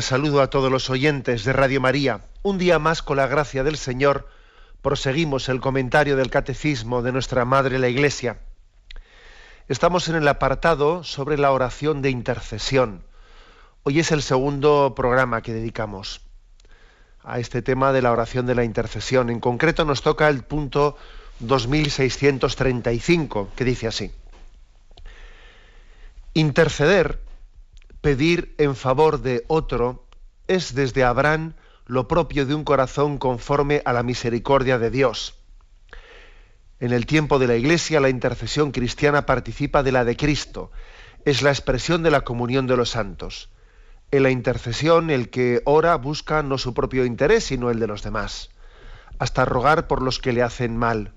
Saludo 0.00 0.42
a 0.42 0.48
todos 0.48 0.70
los 0.70 0.90
oyentes 0.90 1.44
de 1.44 1.52
Radio 1.52 1.80
María. 1.80 2.20
Un 2.42 2.56
día 2.56 2.78
más, 2.78 3.02
con 3.02 3.16
la 3.16 3.26
gracia 3.26 3.64
del 3.64 3.76
Señor, 3.76 4.28
proseguimos 4.80 5.48
el 5.48 5.60
comentario 5.60 6.14
del 6.16 6.30
Catecismo 6.30 7.02
de 7.02 7.10
nuestra 7.10 7.44
Madre 7.44 7.80
la 7.80 7.88
Iglesia. 7.88 8.38
Estamos 9.68 10.08
en 10.08 10.14
el 10.14 10.28
apartado 10.28 11.02
sobre 11.02 11.36
la 11.36 11.50
oración 11.50 12.00
de 12.00 12.10
intercesión. 12.10 13.02
Hoy 13.82 13.98
es 13.98 14.12
el 14.12 14.22
segundo 14.22 14.94
programa 14.94 15.42
que 15.42 15.52
dedicamos 15.52 16.20
a 17.24 17.40
este 17.40 17.60
tema 17.60 17.92
de 17.92 18.02
la 18.02 18.12
oración 18.12 18.46
de 18.46 18.54
la 18.54 18.62
intercesión. 18.62 19.30
En 19.30 19.40
concreto 19.40 19.84
nos 19.84 20.00
toca 20.00 20.28
el 20.28 20.44
punto 20.44 20.96
2635, 21.40 23.50
que 23.56 23.64
dice 23.64 23.88
así. 23.88 24.12
Interceder 26.34 27.18
Pedir 28.02 28.56
en 28.58 28.74
favor 28.74 29.22
de 29.22 29.44
otro 29.46 30.08
es 30.48 30.74
desde 30.74 31.04
Abraham 31.04 31.54
lo 31.86 32.08
propio 32.08 32.46
de 32.46 32.54
un 32.56 32.64
corazón 32.64 33.16
conforme 33.16 33.80
a 33.84 33.92
la 33.92 34.02
misericordia 34.02 34.80
de 34.80 34.90
Dios. 34.90 35.38
En 36.80 36.92
el 36.92 37.06
tiempo 37.06 37.38
de 37.38 37.46
la 37.46 37.54
Iglesia 37.54 38.00
la 38.00 38.08
intercesión 38.08 38.72
cristiana 38.72 39.24
participa 39.24 39.84
de 39.84 39.92
la 39.92 40.04
de 40.04 40.16
Cristo, 40.16 40.72
es 41.24 41.42
la 41.42 41.50
expresión 41.50 42.02
de 42.02 42.10
la 42.10 42.22
comunión 42.22 42.66
de 42.66 42.76
los 42.76 42.90
santos. 42.90 43.50
En 44.10 44.24
la 44.24 44.30
intercesión 44.30 45.08
el 45.08 45.30
que 45.30 45.62
ora 45.64 45.94
busca 45.94 46.42
no 46.42 46.58
su 46.58 46.74
propio 46.74 47.04
interés, 47.04 47.44
sino 47.44 47.70
el 47.70 47.78
de 47.78 47.86
los 47.86 48.02
demás, 48.02 48.50
hasta 49.20 49.44
rogar 49.44 49.86
por 49.86 50.02
los 50.02 50.18
que 50.18 50.32
le 50.32 50.42
hacen 50.42 50.76
mal. 50.76 51.12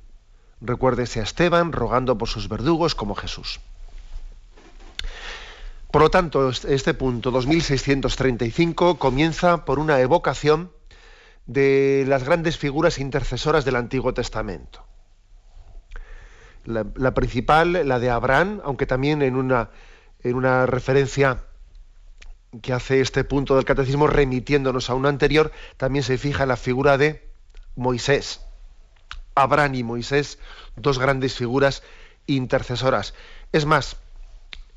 Recuérdese 0.62 1.20
a 1.20 1.24
Esteban 1.24 1.72
rogando 1.72 2.16
por 2.16 2.30
sus 2.30 2.48
verdugos 2.48 2.94
como 2.94 3.16
Jesús. 3.16 3.60
Por 5.96 6.02
lo 6.02 6.10
tanto, 6.10 6.50
este 6.50 6.94
punto 6.94 7.32
2635 7.32 9.00
comienza 9.00 9.64
por 9.64 9.80
una 9.80 10.02
evocación 10.02 10.74
de 11.46 12.04
las 12.06 12.26
grandes 12.26 12.58
figuras 12.58 13.00
intercesoras 13.00 13.64
del 13.64 13.78
Antiguo 13.78 14.14
Testamento. 14.14 14.86
La, 16.66 17.14
principal, 17.14 17.88
la 17.88 18.00
de 18.00 18.10
Abraham, 18.10 18.60
aunque 18.66 18.86
también 18.86 19.22
en 19.22 19.38
una, 19.38 19.70
en 20.22 20.36
una 20.36 20.66
referencia 20.66 21.46
que 22.62 22.74
hace 22.74 23.00
este 23.00 23.24
punto 23.24 23.56
del 23.56 23.64
catecismo 23.64 24.08
remitiéndonos 24.08 24.90
a 24.90 24.96
una 24.96 25.08
anterior, 25.08 25.54
también 25.78 26.04
se 26.04 26.18
fija 26.18 26.44
en 26.44 26.50
la 26.50 26.58
figura 26.58 26.98
de 26.98 27.26
Moisés. 27.78 28.42
Abraham 29.34 29.76
y 29.76 29.84
Moisés, 29.84 30.40
dos 30.76 31.00
grandes 31.00 31.36
figuras 31.36 31.84
intercesoras. 32.28 33.14
Es 33.54 33.66
más, 33.66 33.96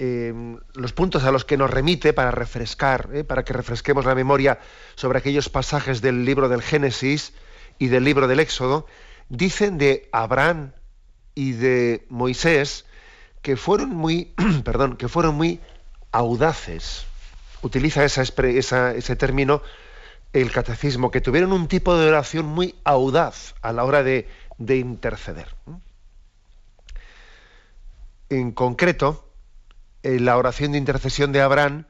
Em, 0.00 0.60
los 0.75 0.92
puntos 0.92 1.25
a 1.25 1.32
los 1.32 1.44
que 1.44 1.56
nos 1.56 1.70
remite 1.70 2.12
para 2.12 2.31
refrescar, 2.31 3.10
eh, 3.12 3.25
para 3.25 3.44
que 3.44 3.53
refresquemos 3.53 4.04
la 4.04 4.14
memoria 4.14 4.60
sobre 4.94 5.19
aquellos 5.19 5.48
pasajes 5.48 6.00
del 6.00 6.25
libro 6.25 6.48
del 6.48 6.62
Génesis 6.62 7.32
y 7.81 7.88
del 7.88 8.04
libro 8.04 8.28
del 8.28 8.38
Éxodo, 8.38 8.86
dicen 9.28 9.76
de 9.76 10.09
Abraham 10.12 10.70
y 11.34 11.53
de 11.53 12.06
Moisés 12.10 12.84
que 13.42 13.56
fueron 13.56 13.91
muy, 13.91 14.34
perdón, 14.64 14.97
que 14.97 15.09
fueron 15.09 15.34
muy 15.34 15.60
audaces. 16.12 17.04
Utiliza 17.62 18.04
ese 18.04 19.16
término 19.16 19.62
el 20.32 20.53
catecismo, 20.53 21.10
que 21.10 21.20
tuvieron 21.20 21.53
un 21.53 21.66
tipo 21.66 21.97
de 21.97 22.06
oración 22.06 22.47
muy 22.47 22.76
audaz 22.84 23.56
a 23.62 23.72
la 23.72 23.82
hora 23.84 24.04
de, 24.04 24.28
de 24.59 24.76
interceder. 24.76 25.48
En 28.28 28.53
concreto, 28.53 29.28
eh, 30.03 30.20
la 30.20 30.36
oración 30.36 30.72
de 30.72 30.78
intercesión 30.78 31.32
de 31.32 31.41
Abraham 31.41 31.84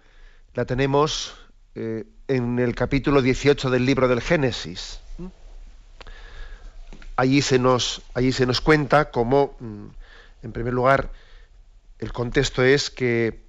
la 0.55 0.65
tenemos 0.65 1.37
eh, 1.75 2.05
en 2.27 2.59
el 2.59 2.75
capítulo 2.75 3.21
18 3.21 3.69
del 3.71 3.85
libro 3.85 4.09
del 4.09 4.23
Génesis. 4.23 5.01
Allí 7.17 7.43
se 7.43 7.59
nos, 7.59 8.03
allí 8.15 8.33
se 8.33 8.47
nos 8.47 8.61
cuenta 8.61 9.11
cómo, 9.11 9.57
mm, 9.61 9.87
en 10.45 10.53
primer 10.53 10.73
lugar, 10.73 11.11
el 11.99 12.13
contexto 12.13 12.63
es 12.63 12.91
que 12.91 13.43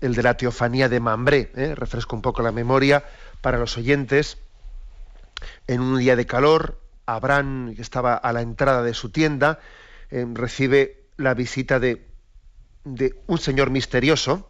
el 0.00 0.14
de 0.14 0.22
la 0.22 0.36
teofanía 0.36 0.88
de 0.88 0.98
Mambré, 0.98 1.52
¿eh? 1.54 1.74
refresco 1.76 2.16
un 2.16 2.22
poco 2.22 2.42
la 2.42 2.50
memoria 2.50 3.04
para 3.42 3.58
los 3.58 3.76
oyentes, 3.76 4.38
en 5.66 5.80
un 5.82 5.98
día 5.98 6.16
de 6.16 6.26
calor, 6.26 6.80
Abraham, 7.04 7.74
que 7.76 7.82
estaba 7.82 8.14
a 8.14 8.32
la 8.32 8.40
entrada 8.40 8.82
de 8.82 8.94
su 8.94 9.10
tienda, 9.10 9.58
recibe 10.10 11.04
la 11.16 11.34
visita 11.34 11.80
de 11.80 12.11
de 12.84 13.14
un 13.26 13.38
señor 13.38 13.70
misterioso, 13.70 14.48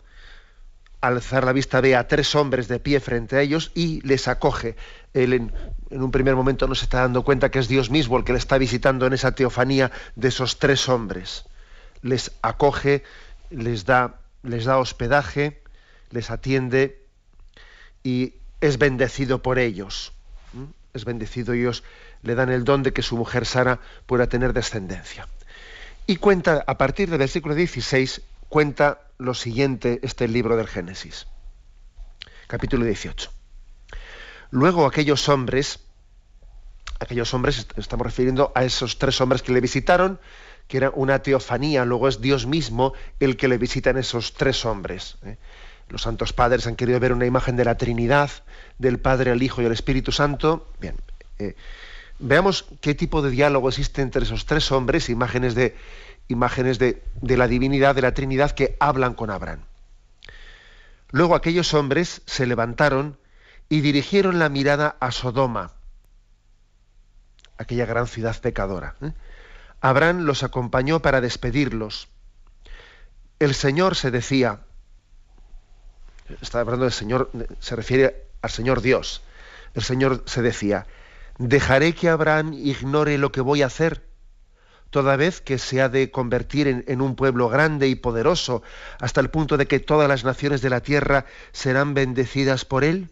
al 1.03 1.15
alzar 1.15 1.45
la 1.45 1.53
vista 1.53 1.81
ve 1.81 1.97
a 1.97 2.07
tres 2.07 2.35
hombres 2.37 2.69
de 2.69 2.79
pie 2.79 3.01
frente 3.01 3.37
a 3.37 3.41
ellos 3.41 3.73
y 3.75 4.01
les 4.07 4.29
acoge. 4.29 4.77
Él 5.13 5.33
en, 5.33 5.53
un 5.91 6.13
primer 6.13 6.37
momento 6.37 6.69
no 6.69 6.77
se 6.77 6.85
está 6.85 7.01
dando 7.01 7.25
cuenta 7.25 7.51
que 7.51 7.59
es 7.59 7.67
Dios 7.67 7.91
mismo 7.91 8.17
el 8.17 8.25
que 8.25 8.33
le 8.33 8.39
está 8.39 8.57
visitando 8.57 9.07
en 9.07 9.13
esa 9.13 9.33
teofanía 9.33 9.91
de 10.15 10.29
esos 10.29 10.61
tres 10.61 10.89
hombres. 10.89 11.45
Les 12.03 12.31
acoge, 12.41 13.03
les 13.51 13.85
da, 13.85 14.21
les 14.45 14.65
da 14.65 14.79
hospedaje, 14.79 15.61
les 16.11 16.31
atiende 16.31 17.03
y 18.05 18.35
es 18.61 18.79
bendecido 18.79 19.43
por 19.43 19.59
ellos. 19.59 20.13
¿Mm? 20.53 20.67
Es 20.95 21.05
bendecido, 21.05 21.53
ellos 21.53 21.83
le 22.23 22.37
dan 22.37 22.51
el 22.51 22.63
don 22.63 22.85
de 22.85 22.93
que 22.93 23.03
su 23.03 23.17
mujer 23.17 23.45
Sara 23.45 23.81
pueda 24.07 24.29
tener 24.29 24.53
descendencia. 24.53 25.27
Y 26.07 26.17
cuenta, 26.17 26.65
a 26.67 26.79
partir 26.79 27.11
del 27.11 27.19
versículo 27.19 27.55
16, 27.55 28.23
cuenta 28.49 29.01
lo 29.19 29.35
siguiente 29.35 30.01
este 30.03 30.27
libro 30.27 30.57
del 30.57 30.67
Génesis. 30.67 31.27
Capítulo 32.49 32.85
18. 32.85 33.31
Luego 34.51 34.85
aquellos 34.85 35.29
hombres, 35.29 35.79
aquellos 36.99 37.33
hombres, 37.35 37.67
estamos 37.77 38.05
refiriendo 38.05 38.53
a 38.55 38.65
esos 38.65 38.99
tres 38.99 39.21
hombres 39.21 39.43
que 39.43 39.53
le 39.53 39.61
visitaron, 39.61 40.19
que 40.67 40.77
era 40.77 40.91
una 40.91 41.21
teofanía, 41.21 41.85
luego 41.85 42.09
es 42.09 42.21
Dios 42.21 42.47
mismo 42.47 42.95
el 43.21 43.37
que 43.37 43.49
le 43.49 43.59
visita 43.59 43.91
en 43.91 43.99
esos 43.99 44.35
tres 44.35 44.65
hombres. 44.65 45.19
¿eh? 45.25 45.39
Los 45.89 46.03
santos 46.03 46.33
padres 46.33 46.67
han 46.67 46.77
querido 46.77 46.99
ver 46.99 47.13
una 47.13 47.27
imagen 47.27 47.57
de 47.57 47.65
la 47.65 47.77
Trinidad, 47.77 48.31
del 48.79 48.99
Padre, 48.99 49.31
el 49.31 49.43
Hijo 49.43 49.63
y 49.63 49.67
el 49.67 49.73
Espíritu 49.73 50.11
Santo. 50.11 50.69
Bien, 50.81 50.97
eh, 51.39 51.55
Veamos 52.19 52.67
qué 52.81 52.95
tipo 52.95 53.23
de 53.23 53.31
diálogo 53.31 53.69
existe 53.69 54.03
entre 54.03 54.25
esos 54.25 54.47
tres 54.47 54.71
hombres, 54.73 55.09
imágenes 55.09 55.55
de, 55.55 55.77
imágenes 56.29 56.79
de, 56.79 57.03
de 57.21 57.37
la 57.37 57.49
divinidad, 57.49 57.95
de 57.95 58.03
la 58.03 58.15
Trinidad, 58.15 58.53
que 58.53 58.77
hablan 58.81 59.15
con 59.15 59.31
Abraham. 59.31 59.61
Luego 61.11 61.35
aquellos 61.35 61.75
hombres 61.75 62.23
se 62.27 62.47
levantaron 62.47 63.19
y 63.69 63.81
dirigieron 63.81 64.39
la 64.39 64.49
mirada 64.49 64.97
a 65.01 65.13
Sodoma, 65.13 65.73
aquella 67.59 67.87
gran 67.87 68.07
ciudad 68.07 68.39
pecadora. 68.41 68.97
¿eh? 69.03 69.13
Abraham 69.81 70.21
los 70.21 70.43
acompañó 70.43 71.01
para 71.01 71.21
despedirlos. 71.21 72.09
El 73.39 73.55
Señor 73.55 73.97
se 73.97 74.11
decía, 74.11 74.61
está 76.41 76.61
hablando 76.61 76.85
del 76.85 76.93
Señor, 76.93 77.31
se 77.61 77.77
refiere 77.77 78.29
al 78.41 78.51
Señor 78.51 78.81
Dios. 78.81 79.23
El 79.75 79.83
Señor 79.83 80.23
se 80.27 80.43
decía, 80.43 80.87
¿Dejaré 81.45 81.93
que 81.93 82.09
Abraham 82.09 82.53
ignore 82.53 83.19
lo 83.19 83.33
que 83.33 83.41
voy 83.41 83.63
a 83.63 83.67
hacer? 83.67 84.07
Toda 84.91 85.17
vez 85.17 85.41
que 85.41 85.59
se 85.59 85.83
ha 85.83 85.89
de 85.89 86.13
convertir 86.13 86.69
en, 86.69 87.01
un 87.01 87.17
pueblo 87.17 87.49
grande 87.49 87.89
y 87.89 87.97
poderoso, 87.97 88.63
hasta 89.01 89.21
el 89.21 89.29
punto 89.29 89.57
de 89.57 89.67
que 89.67 89.81
todas 89.81 90.09
las 90.09 90.23
naciones 90.23 90.63
de 90.63 90.71
la 90.71 90.83
tierra 90.83 91.27
serán 91.51 91.95
bendecidas 91.95 92.65
por 92.65 92.85
él. 92.85 93.11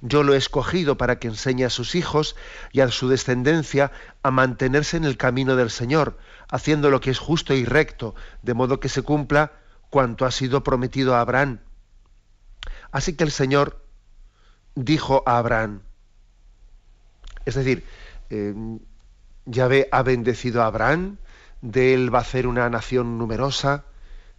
Yo 0.00 0.24
lo 0.24 0.34
he 0.34 0.38
escogido 0.38 0.98
para 0.98 1.20
que 1.20 1.28
enseñe 1.28 1.62
a 1.62 1.70
sus 1.70 1.94
hijos 1.94 2.34
y 2.72 2.80
a 2.80 2.88
su 2.88 3.08
descendencia 3.08 3.92
a 4.24 4.32
mantenerse 4.32 4.96
en 4.96 5.04
el 5.04 5.16
camino 5.16 5.54
del 5.54 5.70
Señor, 5.70 6.18
haciendo 6.50 6.90
lo 6.90 7.00
que 7.00 7.10
es 7.10 7.20
justo 7.20 7.54
y 7.54 7.64
recto, 7.64 8.16
de 8.42 8.54
modo 8.54 8.80
que 8.80 8.88
se 8.88 9.02
cumpla 9.02 9.52
cuanto 9.88 10.26
ha 10.26 10.32
sido 10.32 10.64
prometido 10.64 11.14
a 11.14 11.20
Abraham. 11.20 11.60
Así 12.90 13.14
que 13.14 13.22
el 13.22 13.30
Señor 13.30 13.86
dijo 14.74 15.22
a 15.26 15.38
Abraham, 15.38 15.85
es 17.46 17.54
decir, 17.54 17.84
eh, 18.28 18.54
Yahvé 19.46 19.88
ha 19.90 20.02
bendecido 20.02 20.62
a 20.62 20.66
Abraham, 20.66 21.16
de 21.62 21.94
él 21.94 22.14
va 22.14 22.18
a 22.18 22.22
hacer 22.22 22.46
una 22.46 22.68
nación 22.68 23.16
numerosa, 23.16 23.84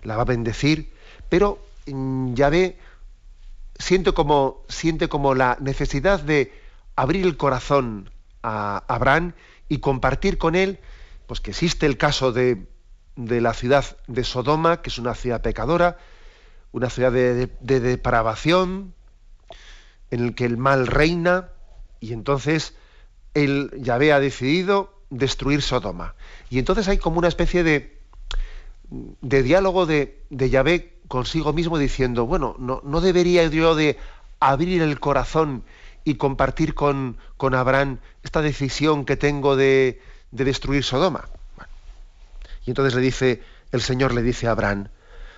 la 0.03 0.15
va 0.15 0.21
a 0.21 0.25
bendecir, 0.25 0.93
pero 1.29 1.59
mm, 1.87 2.35
Yahvé 2.35 2.77
siente 3.79 4.13
como, 4.13 4.63
siente 4.69 5.09
como 5.09 5.33
la 5.33 5.57
necesidad 5.59 6.19
de 6.19 6.53
abrir 6.95 7.25
el 7.25 7.37
corazón 7.37 8.11
a 8.43 8.83
Abraham 8.87 9.33
y 9.69 9.79
compartir 9.79 10.37
con 10.37 10.55
él, 10.55 10.79
pues 11.25 11.41
que 11.41 11.51
existe 11.51 11.85
el 11.85 11.97
caso 11.97 12.31
de, 12.31 12.67
de 13.15 13.41
la 13.41 13.53
ciudad 13.53 13.97
de 14.07 14.23
Sodoma, 14.23 14.81
que 14.81 14.89
es 14.89 14.99
una 14.99 15.15
ciudad 15.15 15.41
pecadora, 15.41 15.97
una 16.71 16.89
ciudad 16.89 17.11
de, 17.11 17.47
depravación, 17.59 18.93
en 20.11 20.23
el 20.23 20.35
que 20.35 20.45
el 20.45 20.57
mal 20.57 20.87
reina, 20.87 21.49
y 21.99 22.13
entonces 22.13 22.75
él, 23.43 23.71
Yahvé, 23.77 24.13
ha 24.13 24.19
decidido 24.19 24.93
destruir 25.09 25.61
Sodoma. 25.61 26.15
Y 26.49 26.59
entonces 26.59 26.87
hay 26.87 26.97
como 26.97 27.19
una 27.19 27.27
especie 27.27 27.63
de, 27.63 27.97
de 28.89 29.43
diálogo 29.43 29.85
de, 29.85 30.19
de 30.29 30.49
Yahvé 30.49 30.93
consigo 31.07 31.53
mismo 31.53 31.77
diciendo, 31.77 32.25
bueno, 32.25 32.55
no, 32.59 33.01
debería 33.01 33.45
yo 33.47 33.75
de 33.75 33.97
abrir 34.39 34.81
el 34.81 34.99
corazón 34.99 35.63
y 36.03 36.15
compartir 36.15 36.73
con, 36.73 37.17
con 37.37 37.53
Abraham 37.55 37.99
esta 38.23 38.41
decisión 38.41 39.05
que 39.05 39.17
tengo 39.17 39.55
de 39.55 40.01
destruir 40.31 40.83
Sodoma. 40.83 41.27
Y 42.65 42.71
entonces 42.71 42.95
le 42.95 43.01
dice, 43.01 43.41
el 43.71 43.81
Señor 43.81 44.13
le 44.13 44.21
dice 44.21 44.47
a 44.47 44.51
Abraham, 44.51 44.89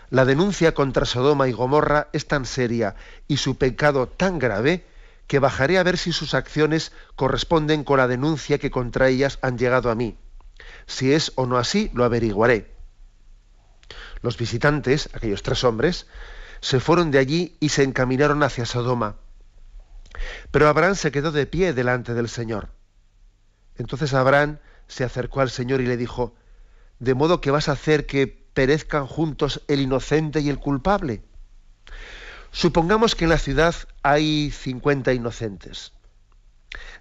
la 0.09 0.25
denuncia 0.25 0.73
contra 0.73 1.05
Sodoma 1.05 1.47
y 1.47 1.51
Gomorra 1.51 2.07
es 2.13 2.25
tan 2.25 2.45
seria 2.45 2.95
y 3.27 3.37
su 3.37 3.57
pecado 3.57 4.07
tan 4.07 4.39
grave 4.39 4.83
que 5.29 5.37
bajaré 5.37 5.77
a 5.77 5.83
ver 5.83 5.99
si 5.99 6.11
sus 6.11 6.33
acciones 6.33 6.91
corresponden 7.15 7.83
con 7.83 7.99
la 7.99 8.07
denuncia 8.07 8.57
que 8.57 8.71
contra 8.71 9.09
ellas 9.09 9.37
han 9.43 9.59
llegado 9.59 9.91
a 9.91 9.95
mí. 9.95 10.17
Si 10.87 11.13
es 11.13 11.33
o 11.35 11.45
no 11.45 11.59
así, 11.59 11.91
lo 11.93 12.03
averiguaré. 12.03 12.73
Los 14.23 14.39
visitantes, 14.39 15.07
aquellos 15.13 15.43
tres 15.43 15.63
hombres, 15.63 16.07
se 16.61 16.79
fueron 16.79 17.11
de 17.11 17.19
allí 17.19 17.57
y 17.59 17.69
se 17.69 17.83
encaminaron 17.83 18.41
hacia 18.41 18.65
Sodoma. 18.65 19.17
Pero 20.49 20.67
Abraham 20.67 20.95
se 20.95 21.11
quedó 21.11 21.31
de 21.31 21.45
pie 21.45 21.73
delante 21.73 22.15
del 22.15 22.27
Señor. 22.27 22.69
Entonces 23.77 24.15
Abraham 24.15 24.57
se 24.87 25.03
acercó 25.03 25.41
al 25.41 25.51
Señor 25.51 25.79
y 25.81 25.85
le 25.85 25.95
dijo, 25.95 26.33
¿de 26.97 27.13
modo 27.13 27.39
que 27.39 27.51
vas 27.51 27.69
a 27.69 27.73
hacer 27.73 28.07
que 28.07 28.25
perezcan 28.25 29.05
juntos 29.05 29.61
el 29.67 29.79
inocente 29.79 30.39
y 30.39 30.49
el 30.49 30.57
culpable? 30.57 31.21
Supongamos 32.51 33.15
que 33.15 33.25
en 33.25 33.29
la 33.29 33.37
ciudad 33.37 33.75
hay 34.01 34.51
50 34.51 35.13
inocentes. 35.13 35.93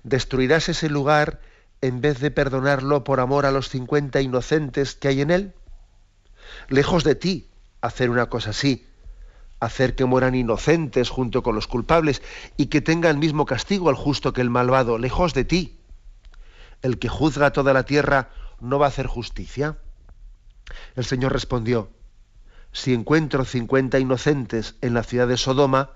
¿Destruirás 0.03 0.69
ese 0.69 0.89
lugar 0.89 1.41
en 1.81 2.01
vez 2.01 2.21
de 2.21 2.31
perdonarlo 2.31 3.05
por 3.05 3.21
amor 3.21 3.47
a 3.47 3.51
los 3.51 3.69
50 3.69 4.21
inocentes 4.21 4.95
que 4.95 5.09
hay 5.09 5.21
en 5.21 5.31
él? 5.31 5.55
Lejos 6.69 7.05
de 7.05 7.15
ti 7.15 7.49
hacer 7.81 8.11
una 8.11 8.29
cosa 8.29 8.51
así, 8.51 8.87
hacer 9.61 9.95
que 9.95 10.05
mueran 10.05 10.35
inocentes 10.35 11.11
junto 11.11 11.43
con 11.43 11.55
los 11.55 11.67
culpables 11.67 12.23
y 12.57 12.67
que 12.67 12.81
tenga 12.81 13.11
el 13.11 13.19
mismo 13.19 13.47
castigo 13.47 13.89
al 13.89 13.95
justo 13.95 14.33
que 14.33 14.41
el 14.41 14.51
malvado, 14.51 14.99
lejos 14.99 15.35
de 15.35 15.45
ti. 15.45 15.79
El 16.83 16.99
que 16.99 17.09
juzga 17.09 17.53
toda 17.53 17.73
la 17.73 17.85
tierra 17.85 18.31
no 18.61 18.79
va 18.79 18.87
a 18.87 18.89
hacer 18.91 19.07
justicia. 19.07 19.79
El 20.95 21.05
Señor 21.05 21.33
respondió, 21.33 21.91
si 22.73 22.95
encuentro 22.95 23.45
cincuenta 23.45 23.99
inocentes 23.99 24.77
en 24.81 24.95
la 24.95 25.03
ciudad 25.03 25.29
de 25.29 25.37
Sodoma, 25.37 25.91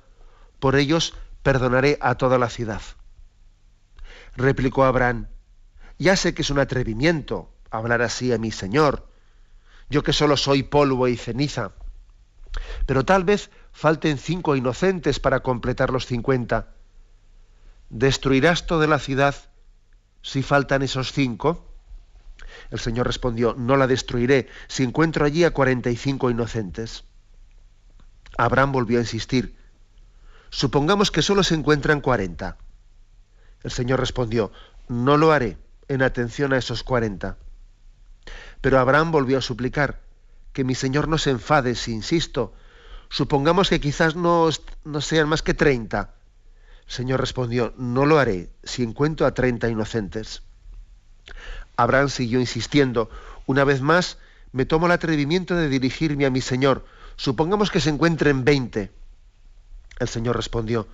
por 0.59 0.77
ellos 0.77 1.15
perdonaré 1.43 1.99
a 2.01 2.17
toda 2.17 2.39
la 2.39 2.49
ciudad. 2.49 2.83
Replicó 4.37 4.85
Abraham, 4.85 5.29
ya 5.99 6.17
sé 6.17 6.35
que 6.35 6.43
es 6.43 6.51
un 6.51 6.59
atrevimiento 6.59 7.53
hablar 7.71 8.03
así 8.03 8.33
a 8.33 8.39
mi 8.39 8.51
Señor, 8.51 9.09
yo 9.91 10.03
que 10.03 10.13
solo 10.13 10.37
soy 10.37 10.63
polvo 10.63 11.09
y 11.09 11.17
ceniza, 11.17 11.73
pero 12.87 13.05
tal 13.05 13.25
vez 13.25 13.51
falten 13.73 14.19
cinco 14.19 14.57
inocentes 14.57 15.21
para 15.21 15.41
completar 15.41 15.91
los 15.91 16.07
cincuenta. 16.07 16.75
¿Destruirás 17.91 18.67
toda 18.67 18.87
la 18.87 18.99
ciudad 18.99 19.35
si 20.23 20.43
faltan 20.43 20.83
esos 20.83 21.13
cinco? 21.13 21.72
El 22.70 22.81
Señor 22.81 23.06
respondió, 23.06 23.54
no 23.56 23.76
la 23.76 23.87
destruiré 23.87 24.49
si 24.69 24.82
encuentro 24.82 25.25
allí 25.25 25.44
a 25.44 25.52
cuarenta 25.52 25.90
y 25.90 25.96
cinco 25.96 26.31
inocentes. 26.31 27.04
Abraham 28.38 28.72
volvió 28.72 28.99
a 28.99 29.02
insistir, 29.02 29.56
supongamos 30.50 31.10
que 31.10 31.22
solo 31.22 31.43
se 31.43 31.54
encuentran 31.54 32.00
cuarenta. 32.00 32.56
El 33.62 33.70
Señor 33.70 34.00
respondió, 34.00 34.52
no 34.88 35.16
lo 35.16 35.32
haré 35.32 35.58
en 35.88 36.02
atención 36.02 36.52
a 36.52 36.58
esos 36.58 36.82
cuarenta. 36.82 37.37
Pero 38.60 38.78
Abraham 38.78 39.12
volvió 39.12 39.38
a 39.38 39.43
suplicar, 39.43 40.00
que 40.52 40.64
mi 40.64 40.75
Señor 40.75 41.08
no 41.08 41.19
se 41.19 41.31
enfade 41.31 41.75
si 41.75 41.93
insisto. 41.93 42.54
Supongamos 43.08 43.69
que 43.69 43.81
quizás 43.81 44.16
no, 44.16 44.49
no 44.84 45.00
sean 45.00 45.28
más 45.28 45.43
que 45.43 45.54
treinta. 45.54 46.14
El 46.87 46.93
Señor 46.93 47.20
respondió, 47.20 47.75
no 47.76 48.06
lo 48.06 48.19
haré 48.19 48.50
si 48.62 48.82
encuentro 48.82 49.26
a 49.26 49.34
treinta 49.34 49.69
inocentes. 49.69 50.43
Abraham 51.77 52.09
siguió 52.09 52.41
insistiendo. 52.41 53.11
Una 53.47 53.65
vez 53.65 53.81
más, 53.81 54.19
me 54.53 54.67
tomo 54.67 54.87
el 54.87 54.93
atrevimiento 54.93 55.55
de 55.55 55.69
dirigirme 55.69 56.27
a 56.27 56.31
mi 56.31 56.41
Señor. 56.41 56.85
Supongamos 57.17 57.71
que 57.71 57.81
se 57.81 57.91
encuentren 57.91 58.45
veinte. 58.45 58.91
El 59.99 60.09
Señor 60.09 60.37
respondió, 60.37 60.89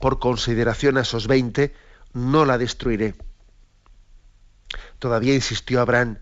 por 0.00 0.18
consideración 0.18 0.98
a 0.98 1.02
esos 1.02 1.26
veinte, 1.26 1.74
no 2.12 2.44
la 2.44 2.58
destruiré. 2.58 3.14
Todavía 4.98 5.34
insistió 5.34 5.80
Abraham, 5.80 6.18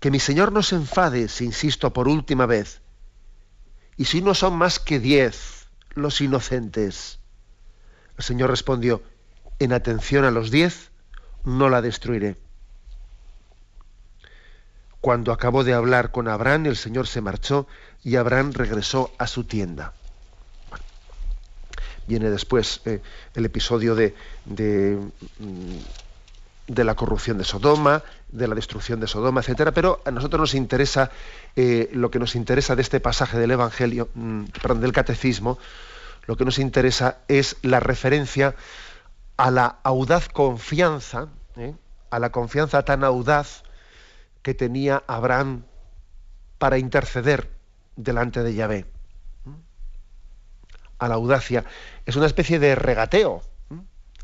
que 0.00 0.10
mi 0.10 0.20
Señor 0.20 0.52
no 0.52 0.62
se 0.62 0.76
enfade 0.76 1.28
si 1.28 1.44
insisto 1.44 1.92
por 1.92 2.08
última 2.08 2.46
vez. 2.46 2.80
Y 3.96 4.06
si 4.06 4.22
no 4.22 4.34
son 4.34 4.56
más 4.56 4.78
que 4.78 4.98
diez 4.98 5.68
los 5.94 6.20
inocentes. 6.20 7.18
El 8.16 8.24
Señor 8.24 8.50
respondió, 8.50 9.02
en 9.58 9.72
atención 9.72 10.24
a 10.24 10.30
los 10.30 10.50
diez, 10.50 10.90
no 11.44 11.68
la 11.68 11.82
destruiré. 11.82 12.36
Cuando 15.00 15.32
acabó 15.32 15.64
de 15.64 15.72
hablar 15.72 16.10
con 16.10 16.28
Abraham, 16.28 16.66
el 16.66 16.76
Señor 16.76 17.06
se 17.06 17.22
marchó 17.22 17.66
y 18.04 18.16
Abraham 18.16 18.52
regresó 18.52 19.10
a 19.18 19.26
su 19.26 19.44
tienda. 19.44 19.94
Viene 22.06 22.28
después 22.28 22.82
eh, 22.84 23.00
el 23.34 23.44
episodio 23.44 23.94
de, 23.94 24.14
de, 24.44 24.98
mm, 25.38 25.76
de, 26.66 26.84
la 26.84 26.94
corrupción 26.96 27.38
de 27.38 27.44
Sodoma, 27.44 28.02
de 28.28 28.48
la 28.48 28.54
destrucción 28.54 29.00
de 29.00 29.06
Sodoma, 29.06 29.40
etcétera. 29.40 29.72
Pero 29.72 30.02
a 30.04 30.10
nosotros 30.10 30.40
nos 30.40 30.54
interesa 30.54 31.10
eh, 31.56 31.88
lo 31.92 32.10
que 32.10 32.18
nos 32.18 32.34
interesa 32.34 32.76
de 32.76 32.82
este 32.82 33.00
pasaje 33.00 33.38
del 33.38 33.52
Evangelio, 33.52 34.08
mm, 34.14 34.44
perdón, 34.60 34.80
del 34.80 34.92
Catecismo. 34.92 35.58
Lo 36.26 36.36
que 36.36 36.44
nos 36.44 36.58
interesa 36.58 37.18
es 37.28 37.56
la 37.62 37.80
referencia 37.80 38.54
a 39.36 39.50
la 39.50 39.78
audaz 39.82 40.28
confianza, 40.28 41.28
¿eh? 41.56 41.74
a 42.10 42.18
la 42.18 42.30
confianza 42.30 42.84
tan 42.84 43.04
audaz 43.04 43.62
que 44.42 44.54
tenía 44.54 45.02
Abraham 45.06 45.64
para 46.58 46.78
interceder 46.78 47.50
delante 47.96 48.42
de 48.42 48.54
Yahvé. 48.54 48.86
A 50.98 51.08
la 51.08 51.14
audacia. 51.14 51.64
Es 52.06 52.16
una 52.16 52.26
especie 52.26 52.58
de 52.58 52.74
regateo. 52.74 53.42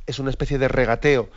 Es 0.06 0.18
una 0.18 0.30
especie 0.30 0.58
de 0.58 0.68
regateo. 0.68 1.30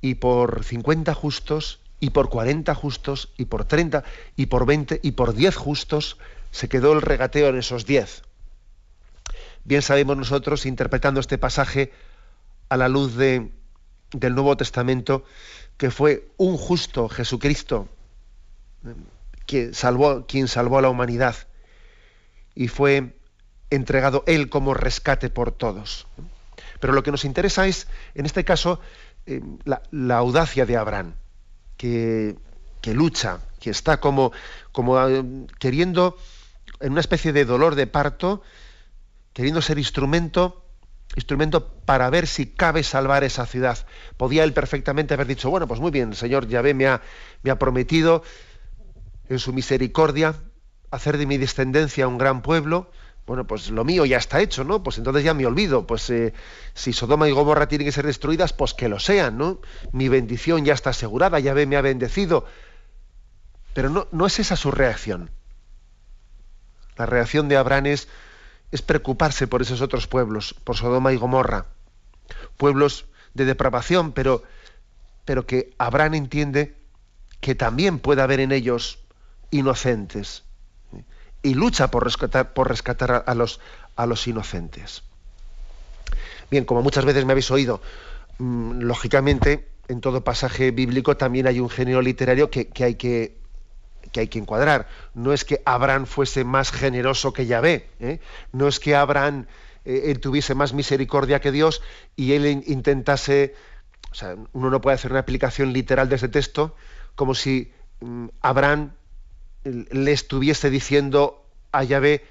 Y 0.00 0.14
por 0.14 0.64
50 0.64 1.12
justos, 1.14 1.80
y 2.00 2.10
por 2.10 2.30
40 2.30 2.74
justos, 2.74 3.32
y 3.36 3.44
por 3.44 3.66
30, 3.66 4.02
y 4.36 4.46
por 4.46 4.64
20, 4.64 5.00
y 5.02 5.12
por 5.12 5.34
10 5.34 5.54
justos, 5.56 6.16
se 6.50 6.68
quedó 6.68 6.94
el 6.94 7.02
regateo 7.02 7.48
en 7.48 7.58
esos 7.58 7.84
10. 7.84 8.22
Bien 9.64 9.82
sabemos 9.82 10.16
nosotros, 10.16 10.64
interpretando 10.64 11.20
este 11.20 11.36
pasaje 11.36 11.92
a 12.70 12.76
la 12.78 12.88
luz 12.88 13.16
de, 13.16 13.52
del 14.12 14.34
Nuevo 14.34 14.56
Testamento, 14.56 15.24
que 15.80 15.90
fue 15.90 16.28
un 16.36 16.58
justo 16.58 17.08
Jesucristo 17.08 17.88
quien 19.46 19.72
salvó, 19.72 20.26
quien 20.26 20.46
salvó 20.46 20.76
a 20.76 20.82
la 20.82 20.90
humanidad 20.90 21.34
y 22.54 22.68
fue 22.68 23.16
entregado 23.70 24.22
él 24.26 24.50
como 24.50 24.74
rescate 24.74 25.30
por 25.30 25.52
todos. 25.52 26.06
Pero 26.80 26.92
lo 26.92 27.02
que 27.02 27.10
nos 27.10 27.24
interesa 27.24 27.66
es, 27.66 27.88
en 28.14 28.26
este 28.26 28.44
caso, 28.44 28.78
eh, 29.24 29.40
la, 29.64 30.18
audacia 30.18 30.66
de 30.66 30.76
Abraham, 30.76 31.14
que, 31.78 32.36
que, 32.82 32.92
lucha, 32.92 33.40
que 33.58 33.70
está 33.70 34.00
como, 34.00 34.32
como 34.72 35.00
eh, 35.08 35.24
queriendo, 35.58 36.18
en 36.80 36.92
una 36.92 37.00
especie 37.00 37.32
de 37.32 37.46
dolor 37.46 37.74
de 37.74 37.86
parto, 37.86 38.42
queriendo 39.32 39.62
ser 39.62 39.78
instrumento 39.78 40.62
instrumento 41.16 41.68
para 41.84 42.08
ver 42.10 42.26
si 42.26 42.46
cabe 42.46 42.82
salvar 42.82 43.24
esa 43.24 43.46
ciudad. 43.46 43.78
Podía 44.16 44.44
él 44.44 44.52
perfectamente 44.52 45.14
haber 45.14 45.26
dicho, 45.26 45.50
bueno, 45.50 45.66
pues 45.66 45.80
muy 45.80 45.90
bien, 45.90 46.10
el 46.10 46.16
Señor 46.16 46.46
Yahvé 46.46 46.74
me 46.74 46.86
ha, 46.86 47.02
me 47.42 47.50
ha 47.50 47.58
prometido 47.58 48.22
en 49.28 49.38
su 49.38 49.52
misericordia 49.52 50.34
hacer 50.90 51.18
de 51.18 51.26
mi 51.26 51.38
descendencia 51.38 52.08
un 52.08 52.18
gran 52.18 52.42
pueblo. 52.42 52.90
Bueno, 53.26 53.46
pues 53.46 53.70
lo 53.70 53.84
mío 53.84 54.04
ya 54.06 54.16
está 54.16 54.40
hecho, 54.40 54.64
¿no? 54.64 54.82
Pues 54.82 54.98
entonces 54.98 55.22
ya 55.22 55.34
me 55.34 55.46
olvido. 55.46 55.86
Pues 55.86 56.10
eh, 56.10 56.32
si 56.74 56.92
Sodoma 56.92 57.28
y 57.28 57.32
Gomorra 57.32 57.68
tienen 57.68 57.86
que 57.86 57.92
ser 57.92 58.06
destruidas, 58.06 58.52
pues 58.52 58.74
que 58.74 58.88
lo 58.88 58.98
sean, 58.98 59.38
¿no? 59.38 59.60
Mi 59.92 60.08
bendición 60.08 60.64
ya 60.64 60.74
está 60.74 60.90
asegurada, 60.90 61.38
Yahvé 61.38 61.66
me 61.66 61.76
ha 61.76 61.80
bendecido. 61.80 62.44
Pero 63.72 63.88
no, 63.88 64.08
no 64.10 64.26
es 64.26 64.40
esa 64.40 64.56
su 64.56 64.72
reacción. 64.72 65.30
La 66.96 67.06
reacción 67.06 67.48
de 67.48 67.56
Abraham 67.56 67.86
es 67.86 68.08
es 68.70 68.82
preocuparse 68.82 69.46
por 69.46 69.62
esos 69.62 69.80
otros 69.80 70.06
pueblos, 70.06 70.54
por 70.64 70.76
Sodoma 70.76 71.12
y 71.12 71.16
Gomorra, 71.16 71.66
pueblos 72.56 73.06
de 73.34 73.44
depravación, 73.44 74.12
pero, 74.12 74.42
pero 75.24 75.46
que 75.46 75.74
Abraham 75.78 76.14
entiende 76.14 76.76
que 77.40 77.54
también 77.54 77.98
puede 77.98 78.22
haber 78.22 78.40
en 78.40 78.52
ellos 78.52 78.98
inocentes 79.50 80.44
y 81.42 81.54
lucha 81.54 81.90
por 81.90 82.04
rescatar, 82.04 82.52
por 82.52 82.68
rescatar 82.68 83.24
a, 83.26 83.34
los, 83.34 83.60
a 83.96 84.06
los 84.06 84.26
inocentes. 84.26 85.02
Bien, 86.50 86.64
como 86.64 86.82
muchas 86.82 87.04
veces 87.04 87.24
me 87.24 87.32
habéis 87.32 87.50
oído, 87.50 87.80
mm, 88.38 88.80
lógicamente 88.80 89.70
en 89.88 90.00
todo 90.00 90.22
pasaje 90.22 90.70
bíblico 90.70 91.16
también 91.16 91.46
hay 91.46 91.60
un 91.60 91.70
género 91.70 92.02
literario 92.02 92.50
que, 92.50 92.70
hay 92.84 92.94
que, 92.94 93.39
que, 94.12 94.20
hay 94.20 94.28
que 94.28 94.38
encuadrar. 94.38 94.88
No 95.14 95.32
es 95.32 95.44
que 95.44 95.62
Abraham 95.64 96.06
fuese 96.06 96.44
más 96.44 96.70
generoso 96.72 97.32
que 97.32 97.46
Yahvé, 97.46 97.88
¿eh? 98.00 98.20
no 98.52 98.68
es 98.68 98.80
que 98.80 98.94
Abraham 98.96 99.46
eh, 99.84 100.14
tuviese 100.16 100.54
más 100.54 100.72
misericordia 100.72 101.40
que 101.40 101.52
Dios 101.52 101.82
y 102.16 102.32
él 102.32 102.64
intentase, 102.66 103.54
o 104.10 104.14
sea, 104.14 104.36
uno 104.52 104.70
no 104.70 104.80
puede 104.80 104.94
hacer 104.94 105.10
una 105.10 105.20
aplicación 105.20 105.72
literal 105.72 106.08
de 106.08 106.16
ese 106.16 106.28
texto 106.28 106.74
como 107.14 107.34
si 107.34 107.72
mm, 108.00 108.26
Abraham 108.40 108.92
le 109.64 110.12
estuviese 110.12 110.70
diciendo 110.70 111.44
a 111.72 111.84
Yahvé, 111.84 112.24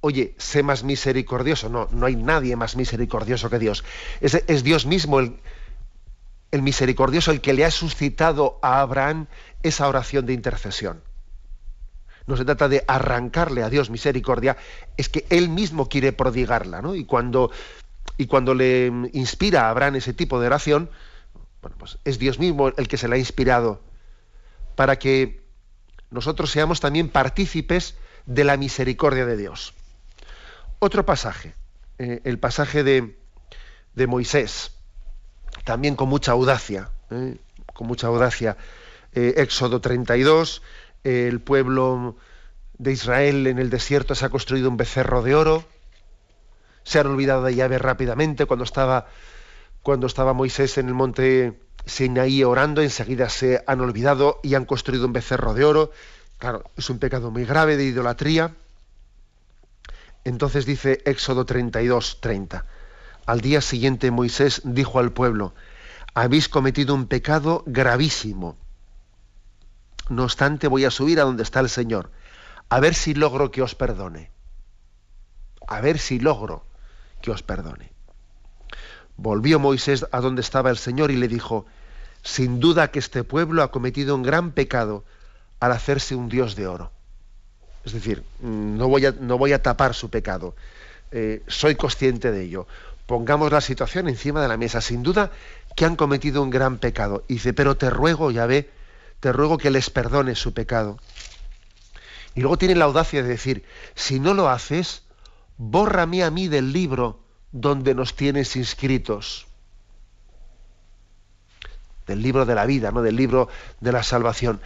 oye, 0.00 0.34
sé 0.38 0.62
más 0.62 0.84
misericordioso. 0.84 1.68
No, 1.68 1.88
no 1.92 2.06
hay 2.06 2.16
nadie 2.16 2.56
más 2.56 2.76
misericordioso 2.76 3.48
que 3.50 3.58
Dios. 3.58 3.84
Es, 4.20 4.34
es 4.34 4.62
Dios 4.64 4.84
mismo 4.84 5.20
el, 5.20 5.36
el 6.50 6.62
misericordioso, 6.62 7.30
el 7.30 7.40
que 7.40 7.54
le 7.54 7.64
ha 7.64 7.70
suscitado 7.70 8.58
a 8.62 8.80
Abraham 8.80 9.26
esa 9.62 9.88
oración 9.88 10.26
de 10.26 10.34
intercesión. 10.34 11.02
No 12.26 12.36
se 12.36 12.44
trata 12.44 12.68
de 12.68 12.84
arrancarle 12.86 13.62
a 13.62 13.70
Dios 13.70 13.90
misericordia, 13.90 14.56
es 14.96 15.08
que 15.08 15.26
Él 15.30 15.48
mismo 15.48 15.88
quiere 15.88 16.12
prodigarla, 16.12 16.82
¿no? 16.82 16.94
Y 16.94 17.04
cuando, 17.04 17.50
y 18.16 18.26
cuando 18.26 18.54
le 18.54 18.86
inspira 19.12 19.66
a 19.66 19.70
Abraham 19.70 19.96
ese 19.96 20.14
tipo 20.14 20.40
de 20.40 20.46
oración, 20.46 20.90
bueno, 21.60 21.76
pues 21.78 21.98
es 22.04 22.18
Dios 22.18 22.38
mismo 22.38 22.68
el 22.68 22.88
que 22.88 22.96
se 22.96 23.08
la 23.08 23.16
ha 23.16 23.18
inspirado 23.18 23.80
para 24.74 24.98
que 24.98 25.42
nosotros 26.10 26.50
seamos 26.50 26.80
también 26.80 27.08
partícipes 27.08 27.96
de 28.26 28.44
la 28.44 28.56
misericordia 28.56 29.26
de 29.26 29.36
Dios. 29.36 29.74
Otro 30.78 31.06
pasaje, 31.06 31.54
eh, 31.98 32.20
el 32.24 32.38
pasaje 32.38 32.82
de, 32.82 33.16
de, 33.94 34.06
Moisés, 34.06 34.72
también 35.64 35.94
con 35.96 36.08
mucha 36.08 36.32
audacia, 36.32 36.90
eh, 37.10 37.36
con 37.72 37.86
mucha 37.86 38.08
audacia. 38.08 38.56
Eh, 39.14 39.34
Éxodo 39.36 39.80
32, 39.80 40.62
el 41.04 41.40
pueblo 41.40 42.16
de 42.78 42.92
Israel 42.92 43.46
en 43.46 43.58
el 43.58 43.70
desierto 43.70 44.14
se 44.14 44.24
ha 44.24 44.30
construido 44.30 44.68
un 44.68 44.76
becerro 44.76 45.22
de 45.22 45.34
oro, 45.34 45.64
se 46.84 46.98
han 46.98 47.06
olvidado 47.06 47.44
de 47.44 47.54
llave 47.54 47.78
rápidamente 47.78 48.46
cuando 48.46 48.64
estaba, 48.64 49.06
cuando 49.82 50.06
estaba 50.06 50.32
Moisés 50.32 50.78
en 50.78 50.88
el 50.88 50.94
monte 50.94 51.60
Sinaí 51.86 52.44
orando, 52.44 52.82
enseguida 52.82 53.28
se 53.28 53.62
han 53.66 53.80
olvidado 53.80 54.40
y 54.42 54.54
han 54.54 54.64
construido 54.64 55.06
un 55.06 55.12
becerro 55.12 55.54
de 55.54 55.64
oro. 55.64 55.90
Claro, 56.38 56.64
es 56.76 56.90
un 56.90 56.98
pecado 56.98 57.30
muy 57.30 57.44
grave 57.44 57.76
de 57.76 57.84
idolatría. 57.84 58.54
Entonces 60.24 60.66
dice 60.66 61.02
Éxodo 61.04 61.44
32, 61.44 62.20
30. 62.20 62.64
Al 63.26 63.40
día 63.40 63.60
siguiente 63.60 64.10
Moisés 64.10 64.62
dijo 64.64 64.98
al 64.98 65.12
pueblo, 65.12 65.54
habéis 66.14 66.48
cometido 66.48 66.94
un 66.94 67.06
pecado 67.06 67.62
gravísimo. 67.66 68.56
No 70.08 70.24
obstante, 70.24 70.68
voy 70.68 70.84
a 70.84 70.90
subir 70.90 71.20
a 71.20 71.24
donde 71.24 71.42
está 71.42 71.60
el 71.60 71.68
Señor, 71.68 72.10
a 72.68 72.80
ver 72.80 72.94
si 72.94 73.14
logro 73.14 73.50
que 73.50 73.62
os 73.62 73.74
perdone. 73.74 74.30
A 75.68 75.80
ver 75.80 75.98
si 75.98 76.18
logro 76.18 76.64
que 77.20 77.30
os 77.30 77.42
perdone. 77.42 77.92
Volvió 79.16 79.58
Moisés 79.58 80.06
a 80.10 80.20
donde 80.20 80.40
estaba 80.40 80.70
el 80.70 80.76
Señor 80.76 81.10
y 81.10 81.16
le 81.16 81.28
dijo, 81.28 81.66
sin 82.22 82.60
duda 82.60 82.90
que 82.90 82.98
este 82.98 83.24
pueblo 83.24 83.62
ha 83.62 83.70
cometido 83.70 84.14
un 84.14 84.22
gran 84.22 84.52
pecado 84.52 85.04
al 85.60 85.72
hacerse 85.72 86.14
un 86.14 86.28
Dios 86.28 86.56
de 86.56 86.66
oro. 86.66 86.90
Es 87.84 87.92
decir, 87.92 88.24
no 88.40 88.88
voy 88.88 89.06
a, 89.06 89.12
no 89.12 89.38
voy 89.38 89.52
a 89.52 89.62
tapar 89.62 89.94
su 89.94 90.08
pecado. 90.10 90.54
Eh, 91.10 91.42
soy 91.46 91.74
consciente 91.74 92.30
de 92.30 92.42
ello. 92.42 92.66
Pongamos 93.06 93.52
la 93.52 93.60
situación 93.60 94.08
encima 94.08 94.40
de 94.40 94.48
la 94.48 94.56
mesa. 94.56 94.80
Sin 94.80 95.02
duda 95.02 95.30
que 95.76 95.84
han 95.84 95.96
cometido 95.96 96.42
un 96.42 96.50
gran 96.50 96.78
pecado. 96.78 97.24
Y 97.28 97.34
dice, 97.34 97.52
pero 97.52 97.76
te 97.76 97.90
ruego, 97.90 98.30
ya 98.30 98.46
ve, 98.46 98.70
te 99.22 99.32
ruego 99.32 99.56
que 99.56 99.70
les 99.70 99.88
perdones 99.88 100.40
su 100.40 100.52
pecado. 100.52 100.98
Y 102.34 102.40
luego 102.40 102.58
tiene 102.58 102.74
la 102.74 102.86
audacia 102.86 103.22
de 103.22 103.28
decir, 103.28 103.64
si 103.94 104.18
no 104.18 104.34
lo 104.34 104.48
haces, 104.48 105.04
bórrame 105.56 106.24
a 106.24 106.30
mí 106.32 106.48
del 106.48 106.72
libro 106.72 107.20
donde 107.52 107.94
nos 107.94 108.16
tienes 108.16 108.56
inscritos. 108.56 109.46
Del 112.04 112.20
libro 112.20 112.46
de 112.46 112.56
la 112.56 112.66
vida, 112.66 112.90
¿no? 112.90 113.00
Del 113.00 113.14
libro 113.14 113.48
de 113.78 113.92
la 113.92 114.02
salvación. 114.02 114.60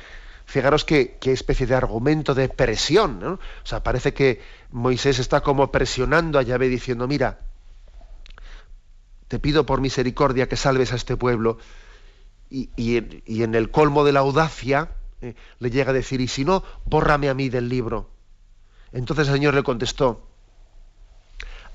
Fijaros 0.46 0.86
qué, 0.86 1.18
especie 1.20 1.66
de 1.66 1.74
argumento 1.74 2.34
de 2.34 2.48
presión, 2.48 3.20
¿no? 3.20 3.32
O 3.32 3.40
sea, 3.62 3.82
parece 3.82 4.14
que 4.14 4.40
Moisés 4.70 5.18
está 5.18 5.42
como 5.42 5.70
presionando 5.70 6.38
a 6.38 6.42
Yahvé 6.42 6.70
diciendo, 6.70 7.06
mira, 7.06 7.40
te 9.28 9.38
pido 9.38 9.66
por 9.66 9.82
misericordia 9.82 10.48
que 10.48 10.56
salves 10.56 10.94
a 10.94 10.96
este 10.96 11.14
pueblo. 11.14 11.58
Y, 12.48 12.70
en, 12.96 13.54
el 13.54 13.70
colmo 13.70 14.04
de 14.04 14.12
la 14.12 14.20
audacia 14.20 14.90
eh, 15.20 15.34
le 15.58 15.70
llega 15.70 15.90
a 15.90 15.94
decir, 15.94 16.20
y 16.20 16.28
si 16.28 16.44
no, 16.44 16.62
bórrame 16.84 17.28
a 17.28 17.34
mí 17.34 17.48
del 17.48 17.68
libro. 17.68 18.10
Entonces 18.92 19.28
el 19.28 19.34
Señor 19.34 19.54
le 19.54 19.62
contestó, 19.62 20.28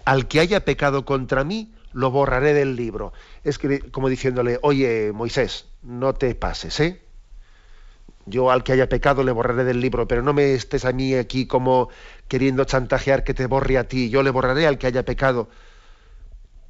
al 0.05 0.27
que 0.27 0.39
haya 0.39 0.65
pecado 0.65 1.05
contra 1.05 1.43
mí, 1.43 1.73
lo 1.93 2.09
borraré 2.09 2.53
del 2.53 2.75
libro. 2.75 3.13
Es 3.43 3.57
que, 3.57 3.79
como 3.91 4.09
diciéndole, 4.09 4.59
oye, 4.61 5.11
Moisés, 5.13 5.67
no 5.83 6.13
te 6.13 6.35
pases, 6.35 6.79
¿eh? 6.79 7.01
Yo 8.25 8.51
al 8.51 8.63
que 8.63 8.71
haya 8.71 8.87
pecado 8.87 9.23
le 9.23 9.31
borraré 9.31 9.63
del 9.63 9.81
libro, 9.81 10.07
pero 10.07 10.21
no 10.21 10.33
me 10.33 10.53
estés 10.53 10.85
a 10.85 10.91
mí 10.91 11.15
aquí 11.15 11.47
como 11.47 11.89
queriendo 12.27 12.63
chantajear 12.65 13.23
que 13.23 13.33
te 13.33 13.47
borre 13.47 13.77
a 13.77 13.87
ti. 13.87 14.09
Yo 14.09 14.23
le 14.23 14.29
borraré 14.29 14.67
al 14.67 14.77
que 14.77 14.87
haya 14.87 15.03
pecado. 15.03 15.49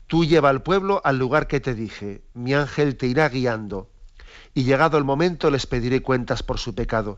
Tú 0.08 0.26
lleva 0.26 0.50
al 0.50 0.64
pueblo 0.64 1.02
al 1.04 1.20
lugar 1.20 1.48
que 1.48 1.60
te 1.60 1.76
dije. 1.76 2.22
Mi 2.34 2.54
ángel 2.54 2.96
te 2.96 3.08
irá 3.08 3.28
guiando. 3.30 3.91
Y 4.54 4.64
llegado 4.64 4.98
el 4.98 5.04
momento 5.04 5.50
les 5.50 5.66
pediré 5.66 6.02
cuentas 6.02 6.44
por 6.44 6.60
su 6.60 6.76
pecado. 6.76 7.18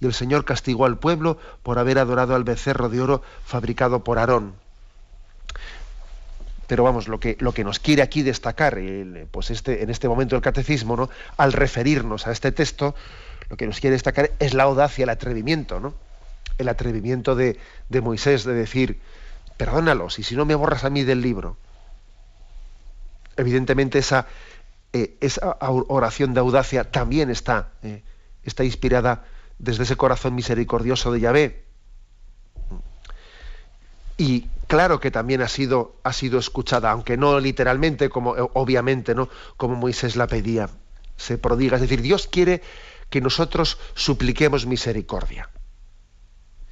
Y 0.00 0.06
el 0.06 0.14
Señor 0.14 0.44
castigó 0.44 0.86
al 0.86 0.98
pueblo 0.98 1.38
por 1.62 1.78
haber 1.78 1.98
adorado 1.98 2.34
al 2.34 2.44
becerro 2.44 2.88
de 2.88 3.00
oro 3.00 3.22
fabricado 3.44 4.02
por 4.02 4.18
Aarón 4.18 4.54
pero 6.66 6.84
vamos, 6.84 7.08
lo 7.08 7.20
que, 7.20 7.36
lo 7.40 7.52
que 7.52 7.64
nos 7.64 7.78
quiere 7.78 8.02
aquí 8.02 8.22
destacar 8.22 8.78
pues 9.30 9.50
este, 9.50 9.82
en 9.82 9.90
este 9.90 10.08
momento 10.08 10.34
del 10.34 10.42
catecismo, 10.42 10.96
¿no? 10.96 11.10
al 11.36 11.52
referirnos 11.52 12.26
a 12.26 12.32
este 12.32 12.52
texto, 12.52 12.94
lo 13.50 13.56
que 13.56 13.66
nos 13.66 13.80
quiere 13.80 13.92
destacar 13.94 14.32
es 14.38 14.54
la 14.54 14.64
audacia, 14.64 15.04
el 15.04 15.10
atrevimiento, 15.10 15.80
¿no? 15.80 15.94
el 16.58 16.68
atrevimiento 16.68 17.34
de, 17.34 17.58
Moisés 18.02 18.44
de 18.44 18.54
decir, 18.54 19.00
perdónalos, 19.56 20.18
y 20.18 20.22
si 20.22 20.36
no 20.36 20.44
me 20.44 20.54
borras 20.54 20.84
a 20.84 20.90
mí 20.90 21.04
del 21.04 21.20
libro. 21.20 21.56
Evidentemente 23.36 23.98
esa, 23.98 24.26
eh, 24.94 25.16
esa 25.20 25.56
oración 25.60 26.34
de 26.34 26.40
audacia 26.40 26.88
también 26.88 27.28
está, 27.28 27.72
eh, 27.82 28.04
está 28.44 28.62
inspirada 28.62 29.24
desde 29.58 29.82
ese 29.82 29.96
corazón 29.96 30.36
misericordioso 30.36 31.10
de 31.10 31.18
Yahvé. 31.18 31.64
Y 34.16 34.46
claro 34.68 35.00
que 35.00 35.10
también 35.10 35.42
ha 35.42 35.48
sido, 35.48 35.96
ha 36.04 36.12
sido 36.12 36.38
escuchada, 36.38 36.92
aunque 36.92 37.16
no 37.16 37.40
literalmente, 37.40 38.08
como 38.08 38.36
eh, 38.36 38.48
obviamente, 38.52 39.16
¿no? 39.16 39.28
Como 39.56 39.74
Moisés 39.74 40.14
la 40.14 40.28
pedía. 40.28 40.70
Se 41.16 41.38
prodiga. 41.38 41.74
Es 41.74 41.82
decir, 41.82 42.00
Dios 42.00 42.28
quiere 42.28 42.62
que 43.10 43.20
nosotros 43.20 43.78
supliquemos 43.94 44.64
misericordia. 44.64 45.50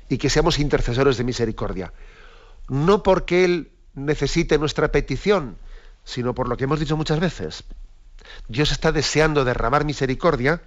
Y 0.09 0.19
que 0.19 0.31
seamos 0.31 0.61
intercesores 0.61 1.17
de 1.17 1.25
misericordia. 1.25 1.93
No 2.69 3.03
porque 3.03 3.45
Él 3.45 3.73
necesite 3.95 4.59
nuestra 4.59 4.93
petición, 4.93 5.57
sino 6.05 6.37
por 6.37 6.49
lo 6.49 6.57
que 6.57 6.65
hemos 6.65 6.79
dicho 6.79 6.97
muchas 6.97 7.19
veces. 7.19 7.65
Dios 8.49 8.73
está 8.73 8.93
deseando 8.93 9.45
derramar 9.45 9.85
misericordia, 9.85 10.63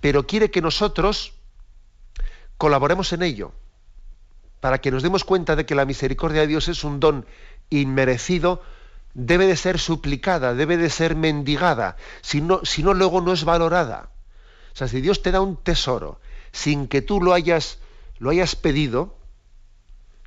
pero 0.00 0.26
quiere 0.26 0.50
que 0.50 0.62
nosotros 0.62 1.32
colaboremos 2.56 3.12
en 3.12 3.22
ello 3.22 3.52
para 4.60 4.78
que 4.78 4.90
nos 4.90 5.02
demos 5.02 5.24
cuenta 5.24 5.56
de 5.56 5.66
que 5.66 5.74
la 5.74 5.84
misericordia 5.84 6.42
de 6.42 6.48
Dios 6.48 6.68
es 6.68 6.84
un 6.84 7.00
don 7.00 7.26
inmerecido, 7.70 8.62
debe 9.14 9.46
de 9.46 9.56
ser 9.56 9.78
suplicada, 9.78 10.54
debe 10.54 10.76
de 10.76 10.90
ser 10.90 11.14
mendigada, 11.14 11.96
si 12.22 12.40
no, 12.40 12.60
luego 12.94 13.20
no 13.20 13.32
es 13.32 13.44
valorada. 13.44 14.10
O 14.72 14.76
sea, 14.76 14.88
si 14.88 15.00
Dios 15.00 15.22
te 15.22 15.30
da 15.30 15.40
un 15.40 15.56
tesoro 15.56 16.20
sin 16.52 16.88
que 16.88 17.02
tú 17.02 17.20
lo 17.20 17.34
hayas, 17.34 17.78
lo 18.18 18.30
hayas 18.30 18.56
pedido, 18.56 19.17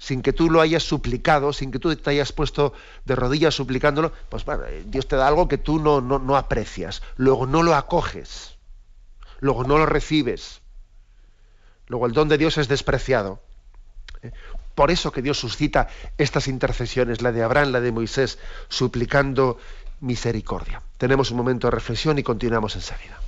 sin 0.01 0.23
que 0.23 0.33
tú 0.33 0.49
lo 0.49 0.61
hayas 0.61 0.81
suplicado, 0.81 1.53
sin 1.53 1.71
que 1.71 1.77
tú 1.77 1.95
te 1.95 2.09
hayas 2.09 2.31
puesto 2.31 2.73
de 3.05 3.15
rodillas 3.15 3.53
suplicándolo, 3.53 4.11
pues 4.29 4.43
bueno, 4.45 4.63
Dios 4.87 5.07
te 5.07 5.15
da 5.15 5.27
algo 5.27 5.47
que 5.47 5.59
tú 5.59 5.77
no, 5.77 6.01
no, 6.01 6.17
no 6.17 6.37
aprecias, 6.37 7.03
luego 7.17 7.45
no 7.45 7.61
lo 7.61 7.75
acoges, 7.75 8.57
luego 9.41 9.63
no 9.63 9.77
lo 9.77 9.85
recibes, 9.85 10.61
luego 11.85 12.07
el 12.07 12.13
don 12.13 12.29
de 12.29 12.39
Dios 12.39 12.57
es 12.57 12.67
despreciado. 12.67 13.43
por 14.73 14.89
eso 14.89 15.11
que 15.11 15.21
Dios 15.21 15.37
suscita 15.37 15.87
estas 16.17 16.47
intercesiones, 16.47 17.21
la 17.21 17.31
de 17.31 17.43
Abraham, 17.43 17.69
la 17.69 17.79
de 17.79 17.91
Moisés, 17.91 18.39
suplicando 18.69 19.59
misericordia. 19.99 20.81
Tenemos 20.97 21.29
un 21.29 21.37
momento 21.37 21.67
de 21.67 21.71
reflexión 21.71 22.17
y 22.17 22.23
continuamos 22.23 22.75
enseguida. 22.75 23.19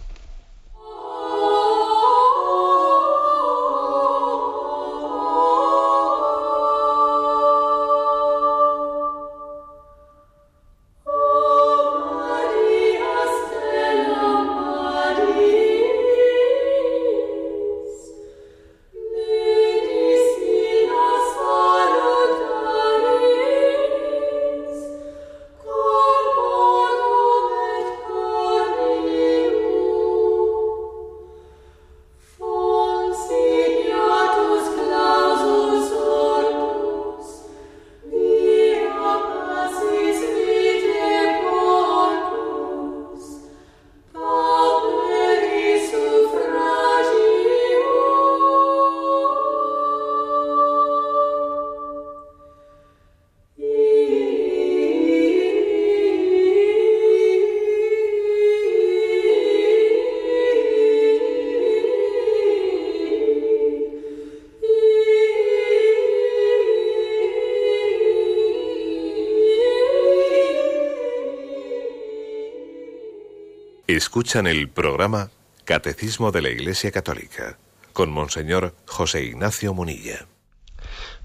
Escuchan 73.96 74.48
el 74.48 74.70
programa 74.70 75.30
Catecismo 75.66 76.32
de 76.32 76.42
la 76.42 76.50
Iglesia 76.50 76.92
Católica 76.92 77.60
con 77.94 78.12
Monseñor 78.12 78.74
José 78.88 79.24
Ignacio 79.24 79.72
Munilla. 79.76 80.26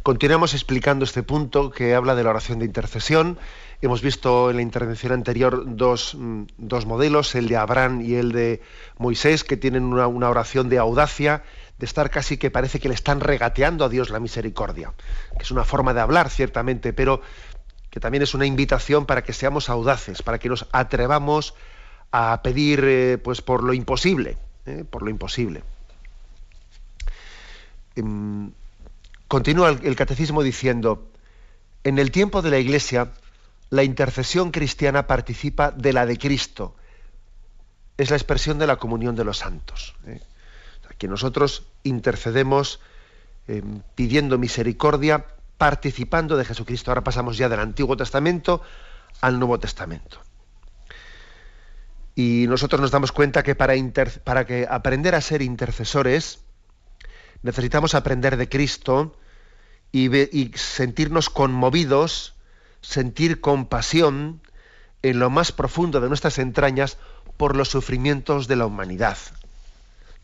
Continuamos 0.02 0.52
explicando 0.52 1.06
este 1.06 1.22
punto 1.22 1.70
que 1.70 1.94
habla 1.94 2.14
de 2.14 2.24
la 2.24 2.30
oración 2.30 2.58
de 2.58 2.66
intercesión. 2.66 3.38
Hemos 3.80 4.02
visto 4.02 4.50
en 4.50 4.56
la 4.56 4.62
intervención 4.62 5.12
anterior 5.12 5.64
dos, 5.64 6.14
mm, 6.14 6.42
dos 6.58 6.84
modelos, 6.84 7.34
el 7.34 7.48
de 7.48 7.56
Abraham 7.56 8.02
y 8.02 8.16
el 8.16 8.32
de 8.32 8.60
Moisés, 8.98 9.44
que 9.44 9.56
tienen 9.56 9.84
una, 9.84 10.06
una, 10.06 10.28
oración 10.28 10.68
de 10.68 10.76
audacia, 10.76 11.44
de 11.78 11.86
estar 11.86 12.10
casi 12.10 12.36
que 12.36 12.50
parece 12.50 12.80
que 12.80 12.88
le 12.88 12.94
están 12.94 13.20
regateando 13.20 13.86
a 13.86 13.88
Dios 13.88 14.10
la 14.10 14.20
misericordia, 14.20 14.92
que 15.38 15.42
es 15.42 15.50
una 15.50 15.64
forma 15.64 15.94
de 15.94 16.00
hablar, 16.00 16.28
ciertamente, 16.28 16.92
pero 16.92 17.22
que 17.88 17.98
también 17.98 18.22
es 18.22 18.34
una 18.34 18.44
invitación 18.44 19.06
para 19.06 19.22
que 19.24 19.32
seamos 19.32 19.70
audaces, 19.70 20.20
para 20.20 20.38
que 20.38 20.50
nos 20.50 20.66
atrevamos 20.72 21.54
a 22.12 22.42
pedir 22.42 22.84
eh, 22.84 23.18
pues 23.18 23.42
por 23.42 23.62
lo 23.62 23.72
imposible, 23.72 24.36
eh, 24.66 24.84
por 24.88 25.02
lo 25.02 25.10
imposible. 25.10 25.62
Em, 27.96 28.52
continúa 29.26 29.70
el, 29.70 29.96
catecismo 29.96 30.42
diciendo, 30.42 31.08
en 31.84 31.98
el 31.98 32.10
tiempo 32.10 32.42
de 32.42 32.50
la 32.50 32.58
Iglesia, 32.58 33.12
la 33.70 33.82
intercesión 33.82 34.50
cristiana 34.50 35.06
participa 35.06 35.70
de 35.70 35.92
la 35.92 36.06
de 36.06 36.16
Cristo. 36.16 36.74
Es 37.96 38.10
la 38.10 38.16
expresión 38.16 38.58
de 38.58 38.66
la 38.66 38.76
comunión 38.76 39.16
de 39.16 39.24
los 39.24 39.38
santos. 39.38 39.94
¿eh? 40.06 40.20
que 40.98 41.08
nosotros 41.08 41.64
intercedemos 41.84 42.80
em, 43.46 43.82
pidiendo 43.94 44.36
misericordia, 44.36 45.24
participando 45.56 46.36
de 46.36 46.44
Jesucristo. 46.44 46.90
Ahora 46.90 47.04
pasamos 47.04 47.38
ya 47.38 47.48
del 47.48 47.60
Antiguo 47.60 47.96
Testamento 47.96 48.60
al 49.20 49.38
Nuevo 49.38 49.58
Testamento. 49.58 50.20
Y 52.18 52.48
nosotros 52.48 52.80
nos 52.80 52.90
damos 52.90 53.12
cuenta 53.12 53.44
que 53.44 53.54
para, 53.54 53.74
aprender 54.70 55.14
a 55.14 55.20
ser 55.20 55.40
intercesores 55.40 56.40
necesitamos 57.42 57.94
aprender 57.94 58.36
de 58.36 58.48
Cristo 58.48 59.16
y 59.92 60.50
sentirnos 60.56 61.30
conmovidos, 61.30 62.34
sentir 62.80 63.40
compasión 63.40 64.42
en 65.02 65.20
lo 65.20 65.30
más 65.30 65.52
profundo 65.52 66.00
de 66.00 66.08
nuestras 66.08 66.40
entrañas 66.40 66.98
por 67.36 67.54
los 67.54 67.68
sufrimientos 67.68 68.48
de 68.48 68.56
la 68.56 68.66
humanidad, 68.66 69.16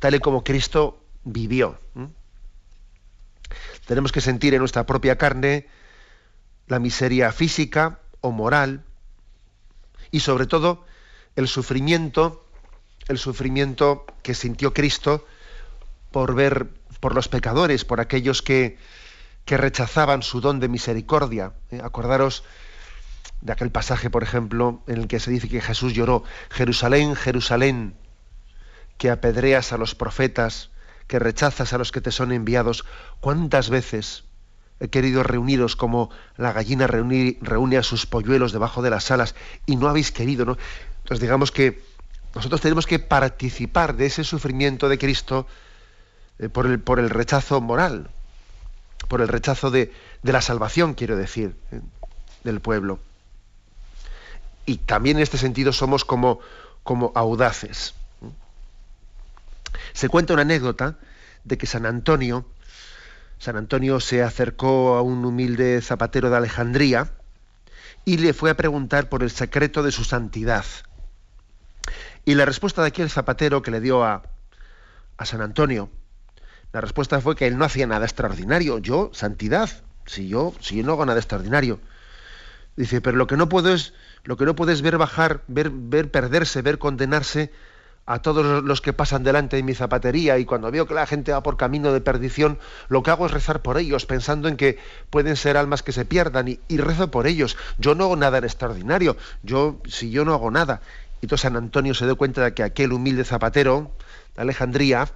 tal 0.01 0.17
y 0.17 0.19
como 0.19 0.43
Cristo 0.43 1.01
vivió. 1.23 1.79
Tenemos 3.87 4.11
que 4.11 4.21
sentir 4.21 4.53
en 4.53 4.59
nuestra 4.59 4.85
propia 4.85 5.17
carne 5.17 5.69
la 6.67 6.81
miseria 6.81 7.31
física 7.31 8.01
o 8.21 8.33
moral 8.33 8.83
y 10.11 10.19
sobre 10.19 10.47
todo 10.47 10.87
el 11.37 11.49
sufrimiento, 11.49 12.47
el 13.09 13.19
sufrimiento 13.19 14.07
que 14.23 14.35
sintió 14.35 14.73
Cristo 14.73 15.27
por 16.11 16.35
ver 16.35 16.69
por 17.01 17.15
los 17.15 17.29
pecadores, 17.29 17.85
por 17.85 18.01
aquellos 18.01 18.41
que, 18.41 18.79
que 19.45 19.57
rechazaban 19.57 20.23
su 20.23 20.41
don 20.41 20.61
de 20.61 20.69
misericordia. 20.69 21.53
¿eh? 21.71 21.81
Acordaros 21.83 22.45
de 23.41 23.53
aquel 23.53 23.71
pasaje, 23.71 24.09
por 24.11 24.23
ejemplo, 24.23 24.83
en 24.87 24.99
el 24.99 25.07
que 25.09 25.21
se 25.21 25.31
dice 25.31 25.49
que 25.49 25.61
Jesús 25.61 25.93
lloró, 25.93 26.25
Jerusalén, 26.51 27.15
Jerusalén, 27.15 27.95
que 28.97 29.11
apedreas 29.11 29.73
a 29.73 29.77
los 29.77 29.95
profetas, 29.95 30.71
que 31.07 31.19
rechazas 31.19 31.73
a 31.73 31.79
los 31.79 31.93
que 31.93 32.01
te 32.01 32.11
son 32.11 32.33
enviados. 32.33 32.85
¿Cuántas 33.21 33.69
veces 33.69 34.25
he 34.81 34.89
querido 34.89 35.23
reuniros 35.23 35.77
como 35.77 36.11
la 36.37 36.53
gallina 36.53 36.87
reúne 36.87 37.77
a 37.77 37.83
sus 37.83 38.07
polluelos 38.07 38.53
debajo 38.53 38.83
de 38.83 38.91
las 38.91 39.11
alas 39.11 39.35
y 39.67 39.77
no 39.77 39.89
habéis 39.89 40.11
querido? 40.11 40.47
¿no? 40.47 40.57
Entonces 41.05 41.21
digamos 41.21 41.53
que 41.53 41.83
nosotros 42.35 42.63
tenemos 42.63 42.87
que 42.87 42.99
participar 42.99 43.95
de 43.95 44.07
ese 44.07 44.25
sufrimiento 44.25 44.89
de 44.89 44.99
Cristo 44.99 45.47
eh, 46.39 46.49
por, 46.49 46.65
el, 46.65 46.81
por 46.81 46.99
el 46.99 47.11
rechazo 47.11 47.61
moral, 47.61 48.11
por 49.09 49.21
el 49.21 49.29
rechazo 49.29 49.71
de, 49.71 49.93
la 50.23 50.41
salvación, 50.41 50.95
quiero 50.95 51.17
decir, 51.17 51.55
eh, 51.73 51.81
del 52.43 52.61
pueblo. 52.61 53.01
Y 54.65 54.79
también 54.79 55.19
en 55.19 55.23
este 55.23 55.37
sentido 55.37 55.75
somos 55.75 56.07
como, 56.07 56.41
como 56.83 57.13
audaces. 57.15 57.93
Se 59.93 60.09
cuenta 60.09 60.33
una 60.33 60.43
anécdota 60.43 60.97
de 61.45 61.59
que 61.59 61.67
San 61.67 61.85
Antonio, 61.85 62.47
San 63.39 63.57
Antonio 63.57 64.01
se 64.01 64.23
acercó 64.23 64.97
a 64.97 65.03
un 65.03 65.23
humilde 65.27 65.83
zapatero 65.83 66.31
de 66.31 66.39
Alejandría 66.39 67.13
y 68.07 68.17
le 68.17 68.33
fue 68.33 68.49
a 68.49 68.57
preguntar 68.57 69.11
por 69.11 69.23
el 69.23 69.31
secreto 69.31 69.83
de 69.83 69.93
su 69.93 70.03
santidad. 70.05 70.65
Y 72.25 72.35
la 72.35 72.45
respuesta 72.45 72.83
de 72.83 72.89
aquel 72.89 73.11
zapatero 73.11 73.63
que 73.63 73.71
le 73.71 73.81
dio 73.81 74.05
a, 74.05 74.23
a 75.17 75.27
San 75.27 75.41
Antonio, 75.41 75.91
la 76.73 76.81
respuesta 76.81 77.21
fue 77.21 77.37
que 77.37 77.47
él 77.47 77.59
no 77.59 77.65
hacía 77.65 77.87
nada 77.87 78.05
extraordinario. 78.05 78.79
Yo, 78.79 79.11
santidad, 79.13 79.71
si 80.07 80.29
yo, 80.29 80.55
si 80.61 80.77
yo 80.77 80.85
no 80.85 80.93
hago 80.93 81.07
nada 81.07 81.21
extraordinario. 81.21 81.81
Dice, 82.77 83.01
pero 83.01 83.17
lo 83.17 83.27
que 83.27 83.37
no 83.37 83.49
puedo 83.49 83.73
es, 83.73 83.95
lo 84.25 84.37
que 84.37 84.45
no 84.45 84.57
puedes 84.57 84.83
ver 84.83 84.99
bajar, 84.99 85.43
ver, 85.47 85.71
ver 85.71 86.11
perderse, 86.11 86.63
ver 86.63 86.79
condenarse 86.79 87.53
a 88.07 88.21
todos 88.21 88.63
los 88.65 88.81
que 88.81 88.93
pasan 88.93 89.23
delante 89.23 89.57
de 89.57 89.63
mi 89.63 89.75
zapatería 89.75 90.39
y 90.39 90.45
cuando 90.45 90.71
veo 90.71 90.87
que 90.87 90.95
la 90.95 91.07
gente 91.07 91.33
va 91.33 91.43
por 91.43 91.57
camino 91.57 91.93
de 91.93 92.01
perdición, 92.01 92.59
lo 92.89 93.03
que 93.03 93.11
hago 93.11 93.27
es 93.27 93.33
rezar 93.33 93.63
por 93.63 93.79
ellos, 93.79 94.05
pensando 94.05 94.49
en 94.49 94.57
que 94.57 94.79
pueden 95.11 95.37
ser 95.37 95.57
almas 95.57 95.83
que 95.83 95.93
se 95.93 96.05
pierdan 96.05 96.49
y, 96.49 96.77
rezo 96.77 97.11
por 97.11 97.27
ellos. 97.27 97.57
Yo 97.79 97.95
no 97.95 98.05
hago 98.05 98.17
nada 98.17 98.39
extraordinario. 98.39 99.17
Yo, 99.43 99.81
si 99.87 100.11
yo 100.11 100.25
no 100.25 100.35
hago 100.35 100.51
nada, 100.51 100.83
y 101.33 101.39
San 101.39 101.57
Antonio 101.57 101.95
se 101.95 102.05
dio 102.05 102.17
cuenta 102.17 102.45
de 102.45 102.55
que 102.55 102.63
aquel 102.63 102.93
humilde 102.93 103.25
zapatero 103.25 103.93
de 104.35 104.43
Alejandría, 104.43 105.09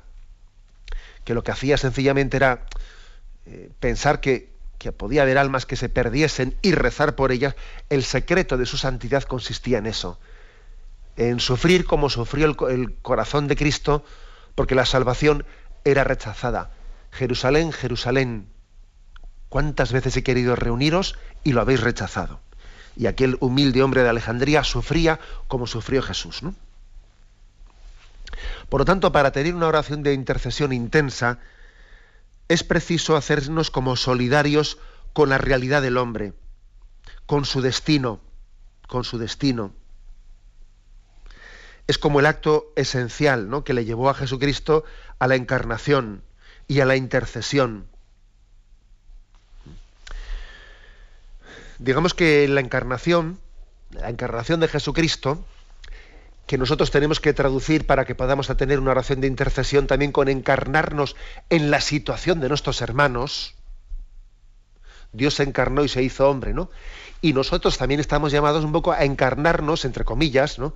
que 1.24 1.34
lo 1.34 1.42
que 1.42 1.50
hacía 1.50 1.76
sencillamente 1.76 2.36
era 2.36 2.66
eh, 3.46 3.70
pensar 3.78 4.20
que, 4.20 4.56
podía 4.96 5.22
haber 5.22 5.38
almas 5.38 5.66
que 5.66 5.76
se 5.76 5.88
perdiesen 5.88 6.56
y 6.62 6.72
rezar 6.72 7.16
por 7.16 7.32
ellas, 7.32 7.56
el 7.90 8.04
secreto 8.04 8.56
de 8.56 8.64
su 8.64 8.78
santidad 8.78 9.24
consistía 9.24 9.78
en 9.78 9.86
eso, 9.86 10.18
en 11.16 11.40
sufrir 11.40 11.84
como 11.84 12.08
sufrió 12.08 12.46
el 12.68 12.94
corazón 13.02 13.48
de 13.48 13.56
Cristo, 13.56 14.04
porque 14.54 14.76
la 14.76 14.86
salvación 14.86 15.44
era 15.84 16.04
rechazada. 16.04 16.70
Jerusalén, 17.10 17.72
Jerusalén, 17.72 18.48
¿cuántas 19.48 19.92
veces 19.92 20.16
he 20.16 20.22
querido 20.22 20.54
reuniros 20.54 21.18
y 21.42 21.52
lo 21.52 21.60
habéis 21.60 21.80
rechazado? 21.80 22.40
Y 22.98 23.06
aquel 23.06 23.38
humilde 23.40 23.82
hombre 23.82 24.02
de 24.02 24.08
Alejandría 24.08 24.64
sufría 24.64 25.20
como 25.46 25.68
sufrió 25.68 26.02
Jesús. 26.02 26.40
Por 28.68 28.80
lo 28.80 28.84
tanto, 28.84 29.12
para 29.12 29.30
tener 29.30 29.54
una 29.54 29.68
oración 29.68 30.02
de 30.02 30.14
intercesión 30.14 30.72
intensa, 30.72 31.38
es 32.48 32.64
preciso 32.64 33.16
hacernos 33.16 33.70
como 33.70 33.94
solidarios 33.94 34.78
con 35.12 35.28
la 35.28 35.38
realidad 35.38 35.80
del 35.80 35.96
hombre, 35.96 36.32
con 37.24 37.44
su 37.44 37.60
destino, 37.60 38.20
con 38.88 39.04
su 39.04 39.16
destino. 39.16 39.72
Es 41.86 41.98
como 41.98 42.18
el 42.18 42.26
acto 42.26 42.72
esencial 42.74 43.48
¿no? 43.48 43.62
que 43.62 43.74
le 43.74 43.84
llevó 43.84 44.10
a 44.10 44.14
Jesucristo 44.14 44.84
a 45.20 45.28
la 45.28 45.36
encarnación 45.36 46.24
y 46.66 46.80
a 46.80 46.84
la 46.84 46.96
intercesión. 46.96 47.86
Digamos 51.78 52.14
que 52.14 52.48
la 52.48 52.60
encarnación, 52.60 53.38
la 53.90 54.10
encarnación 54.10 54.60
de 54.60 54.68
Jesucristo, 54.68 55.44
que 56.46 56.58
nosotros 56.58 56.90
tenemos 56.90 57.20
que 57.20 57.34
traducir 57.34 57.86
para 57.86 58.04
que 58.04 58.14
podamos 58.14 58.48
tener 58.56 58.80
una 58.80 58.92
oración 58.92 59.20
de 59.20 59.26
intercesión 59.26 59.86
también 59.86 60.12
con 60.12 60.28
encarnarnos 60.28 61.14
en 61.50 61.70
la 61.70 61.80
situación 61.80 62.40
de 62.40 62.48
nuestros 62.48 62.80
hermanos. 62.80 63.54
Dios 65.12 65.34
se 65.34 65.42
encarnó 65.42 65.84
y 65.84 65.88
se 65.88 66.02
hizo 66.02 66.28
hombre, 66.28 66.54
¿no? 66.54 66.70
Y 67.20 67.32
nosotros 67.32 67.78
también 67.78 68.00
estamos 68.00 68.32
llamados 68.32 68.64
un 68.64 68.72
poco 68.72 68.92
a 68.92 69.04
encarnarnos, 69.04 69.84
entre 69.84 70.04
comillas, 70.04 70.58
¿no? 70.58 70.74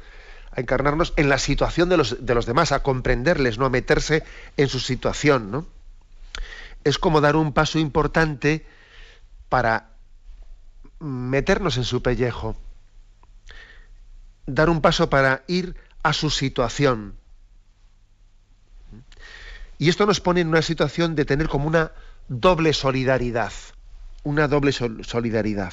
A 0.51 0.61
encarnarnos 0.61 1.15
en 1.17 1.29
la 1.29 1.39
situación 1.39 1.89
de 1.89 1.97
los, 1.97 2.25
de 2.25 2.35
los 2.35 2.47
demás, 2.47 2.71
a 2.71 2.83
comprenderles, 2.83 3.59
¿no? 3.59 3.65
A 3.65 3.71
meterse 3.71 4.25
en 4.59 4.69
su 4.69 4.79
situación, 4.79 5.51
¿no? 5.51 5.67
Es 6.85 6.99
como 6.99 7.21
dar 7.21 7.35
un 7.35 7.53
paso 7.53 7.79
importante 7.79 8.67
para 9.49 9.92
meternos 11.03 11.77
en 11.77 11.85
su 11.85 12.03
pellejo 12.03 12.57
dar 14.47 14.71
un 14.71 14.81
paso 14.81 15.11
para 15.11 15.45
ir 15.47 15.77
a 16.03 16.13
su 16.13 16.31
situación. 16.31 17.17
Y 19.79 19.89
esto 19.89 20.07
nos 20.07 20.21
pone 20.21 20.41
en 20.41 20.49
una 20.49 20.63
situación 20.63 21.15
de 21.15 21.25
tener 21.25 21.49
como 21.49 21.67
una 21.67 21.93
doble 22.29 22.73
solidaridad, 22.73 23.53
una 24.23 24.49
doble 24.49 24.73
solidaridad. 24.73 25.73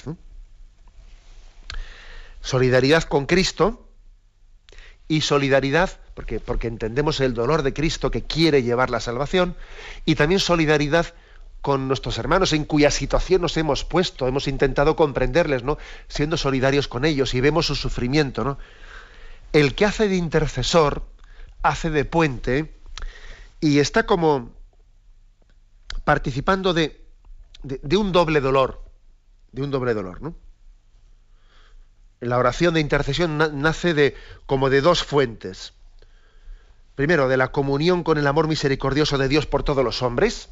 Solidaridad 2.42 3.04
con 3.04 3.26
Cristo 3.26 3.88
y 5.08 5.22
solidaridad, 5.22 6.00
porque, 6.14 6.40
porque 6.40 6.68
entendemos 6.68 7.20
el 7.20 7.34
dolor 7.34 7.64
de 7.64 7.74
Cristo 7.74 8.12
que 8.12 8.24
quiere 8.24 8.64
llevar 8.64 8.90
la 8.90 9.00
salvación, 9.00 9.56
y 10.06 10.16
también 10.16 10.40
solidaridad 10.40 11.14
con 11.62 11.88
nuestros 11.88 12.18
hermanos 12.18 12.54
en 12.54 12.66
cuya 12.66 12.92
situación 12.92 13.42
nos 13.42 13.58
hemos 13.58 13.84
puesto, 13.84 14.28
hemos 14.28 14.48
intentado 14.48 14.96
comprenderles, 14.96 15.64
¿no? 15.64 15.78
Siendo 16.08 16.38
solidarios 16.38 16.88
con 16.88 17.06
ellos 17.06 17.34
y 17.34 17.42
vemos 17.42 17.68
su 17.68 17.76
sufrimiento, 17.76 18.44
¿no? 18.44 18.58
El 19.52 19.76
que 19.76 19.86
hace 19.86 20.08
de 20.08 20.16
intercesor, 20.16 21.04
hace 21.62 21.90
de 21.90 22.06
puente 22.06 22.74
y 23.60 23.80
está 23.80 24.06
como 24.06 24.52
participando 26.06 26.74
de, 26.74 27.06
de, 27.64 27.98
un 27.98 28.12
doble 28.12 28.40
dolor, 28.42 28.86
de 29.52 29.64
un 29.64 29.72
doble 29.72 29.94
dolor, 29.94 30.22
¿no? 30.22 30.36
La 32.22 32.38
oración 32.38 32.74
de 32.74 32.82
intercesión 32.82 33.38
nace 33.62 33.94
de 33.94 34.16
como 34.46 34.70
de 34.70 34.82
dos 34.82 35.04
fuentes. 35.04 35.74
Primero, 36.96 37.30
de 37.30 37.38
la 37.38 37.52
comunión 37.52 38.04
con 38.04 38.18
el 38.18 38.28
amor 38.28 38.48
misericordioso 38.48 39.18
de 39.18 39.30
Dios 39.30 39.46
por 39.46 39.64
todos 39.64 39.86
los 39.86 40.02
hombres, 40.02 40.50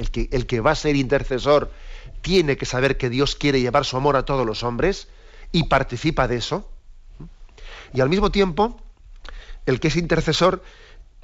el 0.00 0.10
que, 0.10 0.28
el 0.32 0.46
que 0.46 0.60
va 0.60 0.70
a 0.70 0.74
ser 0.74 0.96
intercesor 0.96 1.70
tiene 2.22 2.56
que 2.56 2.64
saber 2.64 2.96
que 2.96 3.10
Dios 3.10 3.36
quiere 3.36 3.60
llevar 3.60 3.84
su 3.84 3.98
amor 3.98 4.16
a 4.16 4.24
todos 4.24 4.46
los 4.46 4.62
hombres 4.62 5.08
y 5.52 5.64
participa 5.64 6.26
de 6.26 6.36
eso. 6.36 6.66
Y 7.92 8.00
al 8.00 8.08
mismo 8.08 8.30
tiempo, 8.30 8.80
el 9.66 9.78
que 9.78 9.88
es 9.88 9.96
intercesor 9.96 10.62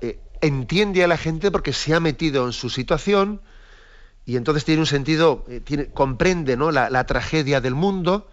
eh, 0.03 0.19
entiende 0.43 1.03
a 1.03 1.09
la 1.09 1.17
gente 1.17 1.51
porque 1.51 1.73
se 1.73 1.95
ha 1.95 2.01
metido 2.01 2.45
en 2.45 2.53
su 2.53 2.69
situación 2.69 3.41
y 4.27 4.37
entonces 4.37 4.67
tiene 4.67 4.81
un 4.81 4.87
sentido, 4.87 5.47
eh, 5.49 5.91
comprende 5.95 6.59
¿no? 6.59 6.71
la, 6.71 6.91
la, 6.91 7.07
tragedia 7.07 7.61
del 7.62 7.75
mundo, 7.75 8.29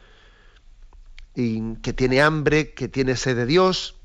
y 1.36 1.76
que 1.76 1.94
tiene 1.94 2.22
hambre, 2.22 2.74
que 2.74 2.88
tiene 2.88 3.16
sed 3.16 3.36
de 3.36 3.46
Dios, 3.46 3.96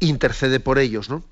intercede 0.00 0.60
por 0.60 0.78
ellos, 0.78 1.10
¿no? 1.10 1.22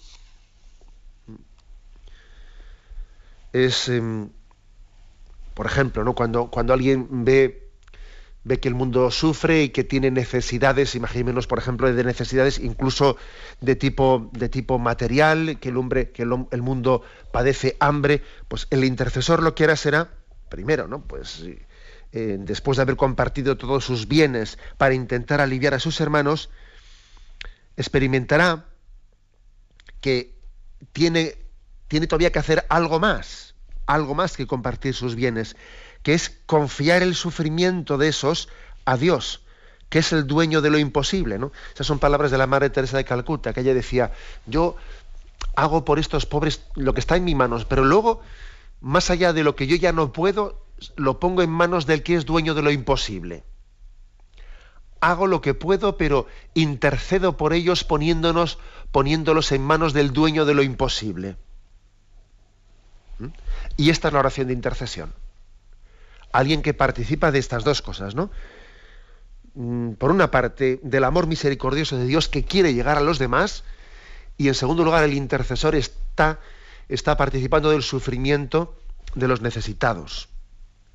Es, 3.53 3.89
em, 3.89 4.31
por 5.55 5.67
ejemplo, 5.67 6.05
¿no? 6.05 6.15
cuando, 6.15 6.51
cuando 6.51 6.73
alguien 6.73 7.25
ve, 7.25 7.71
ve 8.45 8.59
que 8.59 8.69
el 8.69 8.75
mundo 8.75 9.11
sufre 9.11 9.63
y 9.63 9.69
que 9.69 9.85
tiene 9.85 10.11
necesidades, 10.11 10.95
imaginémonos, 10.95 11.47
por 11.47 11.59
ejemplo, 11.59 11.93
de 11.93 12.05
necesidades 12.05 12.59
incluso 12.59 13.17
de 13.61 13.77
tipo, 13.77 14.31
de 14.33 14.49
tipo 14.49 14.79
material, 14.79 15.59
que 15.61 15.69
el 15.69 15.77
hombre, 15.77 16.11
que 16.11 16.23
el, 16.23 16.63
mundo 16.63 17.03
padece 17.31 17.77
hambre, 17.81 18.23
pues 18.49 18.67
el 18.71 18.85
intercesor 18.85 19.43
lo 19.43 19.55
que 19.55 19.65
hará 19.65 19.77
será, 19.77 20.11
primero, 20.49 20.89
¿no? 20.89 21.03
Pues 21.03 21.45
eh, 22.13 22.37
después 22.41 22.77
de 22.77 22.83
haber 22.83 22.97
compartido 22.97 23.57
todos 23.57 23.85
sus 23.85 24.09
bienes 24.09 24.59
para 24.77 24.95
intentar 24.95 25.41
aliviar 25.41 25.75
a 25.75 25.79
sus 25.79 26.01
hermanos, 26.01 26.51
experimentará 27.77 28.67
que 30.01 30.35
tiene 30.93 31.37
tiene 31.93 32.07
todavía 32.07 32.33
que 32.33 32.39
hacer 32.39 32.65
algo 32.71 32.99
más, 33.01 33.55
algo 33.85 34.15
más 34.15 34.35
que 34.35 34.47
compartir 34.47 34.95
sus 34.95 35.15
bienes, 35.15 35.57
que 36.03 36.15
es 36.15 36.31
confiar 36.47 37.03
el 37.03 37.15
sufrimiento 37.15 37.99
de 37.99 38.09
esos 38.09 38.49
a 38.87 38.97
Dios, 38.97 39.43
que 39.91 39.99
es 39.99 40.11
el 40.15 40.27
dueño 40.27 40.63
de 40.63 40.71
lo 40.71 40.79
imposible. 40.79 41.39
¿no? 41.39 41.53
Esas 41.75 41.87
son 41.87 41.99
palabras 41.99 42.31
de 42.31 42.39
la 42.39 42.47
Madre 42.47 42.71
Teresa 42.71 42.97
de 42.97 43.05
Calcuta, 43.05 43.53
que 43.53 43.61
ella 43.61 43.75
decía, 43.75 44.13
yo 44.47 44.75
hago 45.55 45.85
por 45.85 45.99
estos 45.99 46.25
pobres 46.25 46.63
lo 46.77 46.95
que 46.95 47.01
está 47.01 47.17
en 47.17 47.25
mis 47.25 47.37
manos, 47.37 47.67
pero 47.67 47.85
luego, 47.85 48.23
más 48.81 49.11
allá 49.11 49.35
de 49.35 49.45
lo 49.45 49.55
que 49.55 49.67
yo 49.67 49.77
ya 49.77 49.93
no 49.93 50.15
puedo, 50.15 50.65
lo 50.97 51.21
pongo 51.21 51.43
en 51.43 51.51
manos 51.51 51.85
del 51.85 52.03
que 52.03 52.15
es 52.15 52.25
dueño 52.25 52.55
de 52.55 52.63
lo 52.63 52.71
imposible. 52.71 53.45
Hago 55.03 55.27
lo 55.27 55.43
que 55.43 55.53
puedo, 55.53 55.99
pero 55.99 56.27
intercedo 56.55 57.37
por 57.37 57.53
ellos 57.53 57.85
poniéndonos, 57.85 58.57
poniéndolos 58.93 59.53
en 59.53 59.61
manos 59.61 59.93
del 59.93 60.15
dueño 60.15 60.47
de 60.47 60.55
lo 60.55 60.63
imposible. 60.63 61.37
Y 63.77 63.91
esta 63.91 64.09
es 64.09 64.15
la 64.15 64.21
oración 64.21 64.47
de 64.47 64.53
intercesión. 64.53 65.13
Alguien 66.33 66.63
que 66.63 66.75
participa 66.75 67.31
de 67.31 67.39
estas 67.39 67.65
dos 67.65 67.83
cosas, 67.83 68.15
¿no? 68.15 68.31
Mm, 69.55 69.93
por 69.93 70.11
una 70.11 70.31
parte, 70.31 70.81
del 70.83 71.05
amor 71.05 71.27
misericordioso 71.27 71.99
de 71.99 72.07
Dios 72.07 72.29
que 72.29 72.45
quiere 72.45 72.75
llegar 72.75 72.97
a 72.97 73.03
los 73.03 73.19
demás, 73.19 73.65
y 74.39 74.49
en 74.49 74.55
segundo 74.55 74.85
lugar, 74.85 75.05
el 75.05 75.15
intercesor 75.15 75.75
está, 75.75 76.41
está 76.89 77.17
participando 77.17 77.71
del 77.71 77.83
sufrimiento 77.83 78.75
de 79.15 79.29
los 79.29 79.43
necesitados 79.43 80.29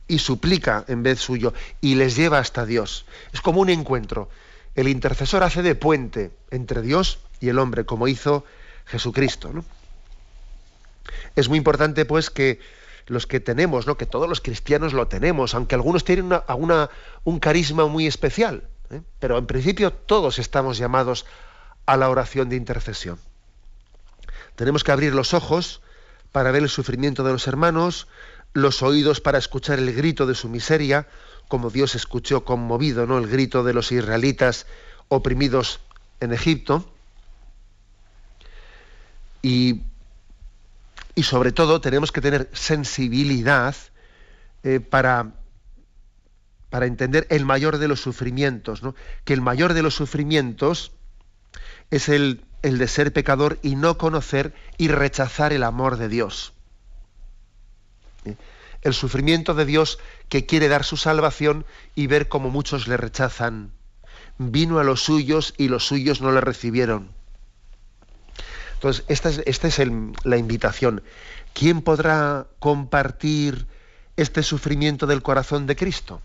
y 0.08 0.20
suplica 0.20 0.86
en 0.88 1.04
vez 1.04 1.20
suyo 1.20 1.54
y 1.82 1.96
les 1.96 2.16
lleva 2.16 2.40
hasta 2.40 2.66
Dios. 2.66 3.06
Es 3.34 3.42
como 3.42 3.62
un 3.62 3.70
encuentro. 3.70 4.30
El 4.76 4.88
intercesor 4.88 5.44
hace 5.44 5.62
de 5.62 5.76
puente 5.76 6.32
entre 6.50 6.82
Dios 6.82 7.20
y 7.40 7.50
el 7.50 7.60
hombre, 7.60 7.86
como 7.86 8.08
hizo 8.08 8.46
Jesucristo. 8.86 9.52
¿no? 9.54 9.66
Es 11.36 11.50
muy 11.50 11.58
importante, 11.58 12.06
pues, 12.06 12.30
que 12.30 12.60
los 13.08 13.26
que 13.26 13.39
tenemos, 13.39 13.86
que 13.98 14.06
todos 14.06 14.28
los 14.28 14.41
cristianos 14.41 14.93
lo 14.93 15.08
tenemos, 15.08 15.56
aunque 15.56 15.76
algunos 15.76 16.04
tienen 16.04 16.32
un 17.24 17.39
carisma 17.39 17.88
muy 17.88 18.06
especial, 18.06 18.63
¿eh? 18.89 19.02
pero 19.20 19.38
en 19.38 19.48
principio 19.48 19.91
todos 19.91 20.39
estamos 20.39 20.78
llamados 20.78 21.26
a 21.86 21.96
la 21.98 22.10
oración 22.10 22.50
de 22.50 22.58
intercesión. 22.58 23.17
Tenemos 24.56 24.84
que 24.84 24.91
abrir 24.91 25.15
los 25.15 25.34
ojos 25.34 25.82
para 26.32 26.52
ver 26.52 26.63
el 26.63 26.70
sufrimiento 26.70 27.24
de 27.24 27.32
los 27.32 27.48
hermanos, 27.48 28.08
los 28.54 28.84
oídos 28.84 29.22
para 29.22 29.38
escuchar 29.38 29.80
el 29.80 29.93
grito 29.93 30.26
de 30.26 30.36
su 30.36 30.50
miseria, 30.50 31.08
como 31.48 31.70
Dios 31.70 31.96
escuchó 31.96 32.43
conmovido 32.43 33.06
¿no? 33.06 33.17
el 33.17 33.28
grito 33.28 33.63
de 33.63 33.74
los 33.74 33.91
israelitas 33.91 34.65
oprimidos 35.08 35.80
en 36.20 36.34
Egipto, 36.34 36.86
y 39.41 39.84
y 41.17 41.23
sobre 41.23 41.51
todo 41.51 41.82
tenemos 41.82 42.12
que 42.12 42.21
tener 42.21 42.47
sensibilidad 42.53 43.75
eh, 44.62 44.80
para, 44.80 45.34
para 46.69 46.86
entender 46.86 47.25
el 47.32 47.43
mayor 47.43 47.80
de 47.80 47.88
los 47.88 48.01
sufrimientos, 48.01 48.84
que 49.25 49.34
el 49.34 49.41
mayor 49.41 49.73
de 49.73 49.82
los 49.82 49.95
sufrimientos 49.95 50.91
es 51.89 52.08
el, 52.08 52.45
el 52.62 52.77
de 52.77 52.88
ser 52.88 53.13
pecador 53.13 53.58
y 53.63 53.75
no 53.75 53.97
conocer 53.97 54.53
y 54.77 54.89
rechazar 54.89 55.53
el 55.53 55.63
amor 55.63 55.97
de 55.97 56.08
Dios. 56.08 56.53
¿Eh? 58.25 58.36
El 58.84 58.93
sufrimiento 58.93 59.56
de 59.56 59.65
Dios 59.65 59.97
que 60.30 60.45
quiere 60.45 60.67
dar 60.67 60.84
su 60.84 60.97
salvación 60.97 61.65
y 61.95 62.06
ver 62.06 62.27
cómo 62.27 62.51
muchos 62.51 62.88
le 62.88 62.95
rechazan. 62.95 63.71
Vino 64.38 64.77
a 64.77 64.84
los 64.84 65.01
suyos 65.01 65.56
y 65.58 65.69
los 65.69 65.84
suyos 65.84 66.21
no 66.21 66.32
le 66.32 66.41
recibieron. 66.41 67.16
Entonces, 68.78 69.04
esta 69.08 69.68
es, 69.68 69.82
la 70.24 70.38
invitación. 70.38 71.02
¿Quién 71.54 71.82
podrá 71.82 72.46
compartir 72.60 73.66
este 74.18 74.44
sufrimiento 74.44 75.08
del 75.08 75.24
corazón 75.24 75.66
de 75.66 75.76
Cristo? 75.76 76.22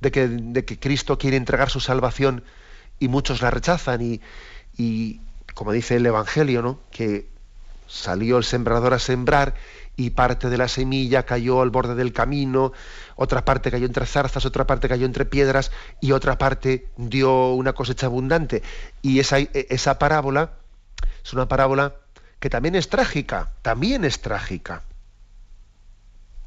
De 0.00 0.10
que, 0.10 0.78
Cristo 0.78 1.16
quiere 1.16 1.38
entregar 1.38 1.70
su 1.70 1.80
salvación 1.80 2.44
y 2.98 3.08
muchos 3.08 3.40
la 3.40 3.50
rechazan 3.50 4.20
y, 4.76 5.20
como 5.54 5.72
dice 5.72 5.96
el 5.96 6.04
Evangelio, 6.04 6.60
¿no? 6.60 6.80
que 6.90 7.26
salió 7.86 8.36
el 8.36 8.44
sembrador 8.44 8.92
a 8.92 8.98
sembrar 8.98 9.54
y 9.96 10.10
parte 10.10 10.50
de 10.50 10.58
la 10.58 10.68
semilla 10.68 11.24
cayó 11.24 11.62
al 11.62 11.70
borde 11.70 11.94
del 11.94 12.12
camino, 12.12 12.72
otra 13.16 13.46
parte 13.46 13.70
cayó 13.70 13.86
entre 13.86 14.04
zarzas, 14.04 14.44
otra 14.44 14.66
parte 14.66 14.88
cayó 14.88 15.06
entre 15.06 15.24
piedras 15.24 15.72
y 16.00 16.12
otra 16.12 16.36
parte 16.36 16.88
dio 16.98 17.52
una 17.52 17.72
cosecha 17.72 18.06
abundante. 18.06 18.62
Y 19.02 19.18
esa 19.20 19.98
parábola 19.98 20.60
es 21.24 21.32
una 21.32 21.48
parábola 21.48 21.94
que 22.38 22.50
también 22.50 22.74
es 22.74 22.88
trágica, 22.88 23.50
también 23.62 24.04
es 24.04 24.20
trágica. 24.20 24.82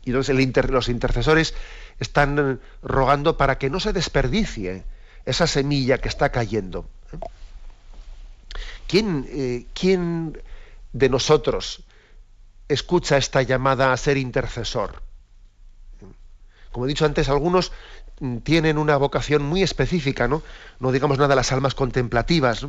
Y 0.04 0.10
entonces 0.10 0.36
los 0.70 0.90
intercesores 0.90 1.54
están 2.00 2.60
rogando 2.82 3.38
para 3.38 3.58
que 3.58 3.70
no 3.70 3.80
se 3.80 3.94
desperdicie 3.94 4.84
esa 5.26 5.48
semilla 5.48 6.00
que 6.00 6.10
está 6.10 6.30
cayendo. 6.30 6.90
¿Quién, 8.88 9.26
eh, 9.30 9.66
¿Quién 9.74 10.42
de 10.92 11.10
nosotros 11.10 11.84
escucha 12.68 13.18
esta 13.18 13.42
llamada 13.42 13.94
a 13.94 13.98
ser 13.98 14.18
intercesor? 14.18 15.02
Como 16.72 16.86
he 16.86 16.90
dicho 16.90 17.06
antes, 17.06 17.30
algunos 17.30 17.72
tienen 18.44 18.78
una 18.78 18.98
vocación 18.98 19.44
muy 19.44 19.64
específica, 19.64 20.28
¿no? 20.28 20.42
No 20.80 20.92
digamos 20.92 21.18
nada 21.18 21.36
las 21.36 21.52
almas 21.52 21.76
contemplativas. 21.76 22.68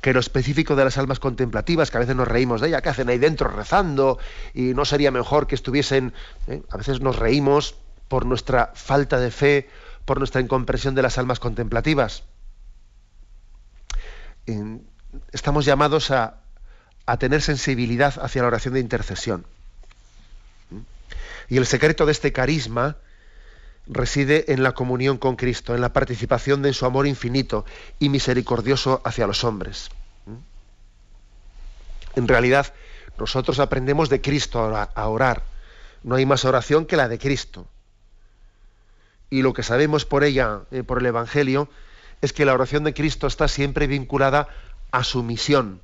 Que 0.00 0.12
lo 0.12 0.20
específico 0.20 0.76
de 0.76 0.84
las 0.84 0.98
almas 0.98 1.18
contemplativas, 1.18 1.90
que 1.90 1.96
a 1.96 2.00
veces 2.00 2.16
nos 2.16 2.28
reímos 2.28 2.60
de 2.60 2.68
ella, 2.68 2.80
que 2.80 2.88
hacen 2.88 3.08
ahí 3.08 3.18
dentro 3.18 3.48
rezando 3.48 4.18
y 4.54 4.74
no 4.74 4.84
sería 4.84 5.10
mejor 5.10 5.46
que 5.46 5.54
estuviesen, 5.54 6.12
¿eh? 6.46 6.62
a 6.70 6.76
veces 6.76 7.00
nos 7.00 7.16
reímos 7.16 7.76
por 8.08 8.26
nuestra 8.26 8.72
falta 8.74 9.18
de 9.18 9.30
fe, 9.30 9.68
por 10.04 10.18
nuestra 10.18 10.40
incompresión 10.40 10.94
de 10.94 11.02
las 11.02 11.18
almas 11.18 11.38
contemplativas. 11.38 12.24
Estamos 15.32 15.64
llamados 15.64 16.10
a, 16.10 16.40
a 17.06 17.16
tener 17.18 17.42
sensibilidad 17.42 18.14
hacia 18.20 18.42
la 18.42 18.48
oración 18.48 18.74
de 18.74 18.80
intercesión. 18.80 19.46
Y 21.48 21.56
el 21.56 21.66
secreto 21.66 22.06
de 22.06 22.12
este 22.12 22.32
carisma 22.32 22.96
reside 23.90 24.52
en 24.52 24.62
la 24.62 24.72
comunión 24.72 25.18
con 25.18 25.36
Cristo, 25.36 25.74
en 25.74 25.80
la 25.80 25.92
participación 25.92 26.62
de 26.62 26.72
su 26.72 26.86
amor 26.86 27.06
infinito 27.06 27.64
y 27.98 28.08
misericordioso 28.08 29.02
hacia 29.04 29.26
los 29.26 29.44
hombres. 29.44 29.90
En 32.16 32.28
realidad, 32.28 32.72
nosotros 33.18 33.58
aprendemos 33.58 34.08
de 34.08 34.20
Cristo 34.20 34.74
a 34.74 35.08
orar. 35.08 35.42
No 36.02 36.14
hay 36.14 36.24
más 36.24 36.44
oración 36.44 36.86
que 36.86 36.96
la 36.96 37.08
de 37.08 37.18
Cristo. 37.18 37.66
Y 39.28 39.42
lo 39.42 39.52
que 39.52 39.62
sabemos 39.62 40.04
por 40.04 40.24
ella, 40.24 40.62
eh, 40.70 40.82
por 40.82 40.98
el 40.98 41.06
Evangelio, 41.06 41.68
es 42.20 42.32
que 42.32 42.44
la 42.44 42.54
oración 42.54 42.84
de 42.84 42.94
Cristo 42.94 43.26
está 43.26 43.48
siempre 43.48 43.86
vinculada 43.86 44.48
a 44.90 45.04
su 45.04 45.22
misión, 45.22 45.80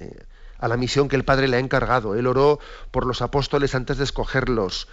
eh, 0.00 0.24
a 0.58 0.66
la 0.66 0.76
misión 0.76 1.08
que 1.08 1.16
el 1.16 1.24
Padre 1.24 1.46
le 1.46 1.58
ha 1.58 1.60
encargado. 1.60 2.14
Él 2.14 2.26
oró 2.26 2.58
por 2.90 3.06
los 3.06 3.20
apóstoles 3.20 3.74
antes 3.74 3.98
de 3.98 4.04
escogerlos, 4.04 4.88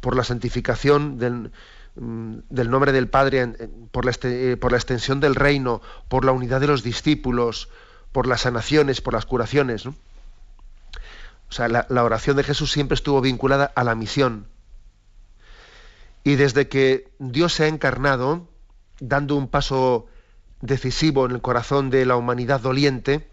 por 0.00 0.16
la 0.16 0.24
santificación 0.24 1.18
del, 1.18 1.52
mm, 1.96 2.38
nombre 2.50 2.92
del 2.92 3.08
Padre, 3.08 3.54
por 3.90 4.04
la, 4.04 4.12
eh, 4.22 4.56
por 4.58 4.72
la, 4.72 4.78
extensión 4.78 5.20
del 5.20 5.34
reino, 5.34 5.82
por 6.08 6.24
la 6.24 6.32
unidad 6.32 6.60
de 6.60 6.66
los 6.66 6.82
discípulos, 6.82 7.68
por 8.12 8.26
las 8.26 8.42
sanaciones, 8.42 9.00
por 9.00 9.14
las 9.14 9.26
curaciones. 9.26 9.86
O 9.86 9.92
sea, 11.48 11.68
la, 11.68 11.86
la, 11.88 12.04
oración 12.04 12.36
de 12.36 12.44
Jesús 12.44 12.72
siempre 12.72 12.94
estuvo 12.94 13.20
vinculada 13.20 13.72
a 13.74 13.84
la 13.84 13.94
misión. 13.94 14.46
Y 16.22 16.36
desde 16.36 16.68
que 16.68 17.08
Dios 17.18 17.54
se 17.54 17.64
ha 17.64 17.68
encarnado, 17.68 18.48
dando 19.00 19.36
un 19.36 19.48
paso 19.48 20.06
decisivo 20.60 21.26
en 21.26 21.32
el 21.32 21.40
corazón 21.40 21.90
de 21.90 22.04
la 22.04 22.16
humanidad 22.16 22.60
doliente, 22.60 23.28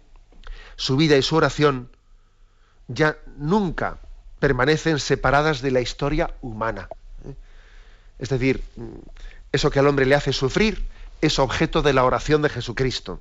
su 0.76 0.96
vida 0.96 1.16
y 1.16 1.22
su 1.22 1.36
oración 1.36 1.90
ya 2.88 3.18
nunca 3.36 3.98
permanecen 4.38 4.98
separadas 4.98 5.62
de 5.62 5.70
la 5.70 5.80
historia 5.80 6.30
humana. 6.40 6.88
¿eh? 7.24 7.34
Es 8.18 8.28
decir, 8.28 8.62
eso 9.52 9.70
que 9.70 9.78
al 9.78 9.86
hombre 9.86 10.06
le 10.06 10.14
hace 10.14 10.32
sufrir 10.32 10.86
es 11.20 11.38
objeto 11.38 11.82
de 11.82 11.92
la 11.92 12.04
oración 12.04 12.42
de 12.42 12.48
Jesucristo. 12.48 13.20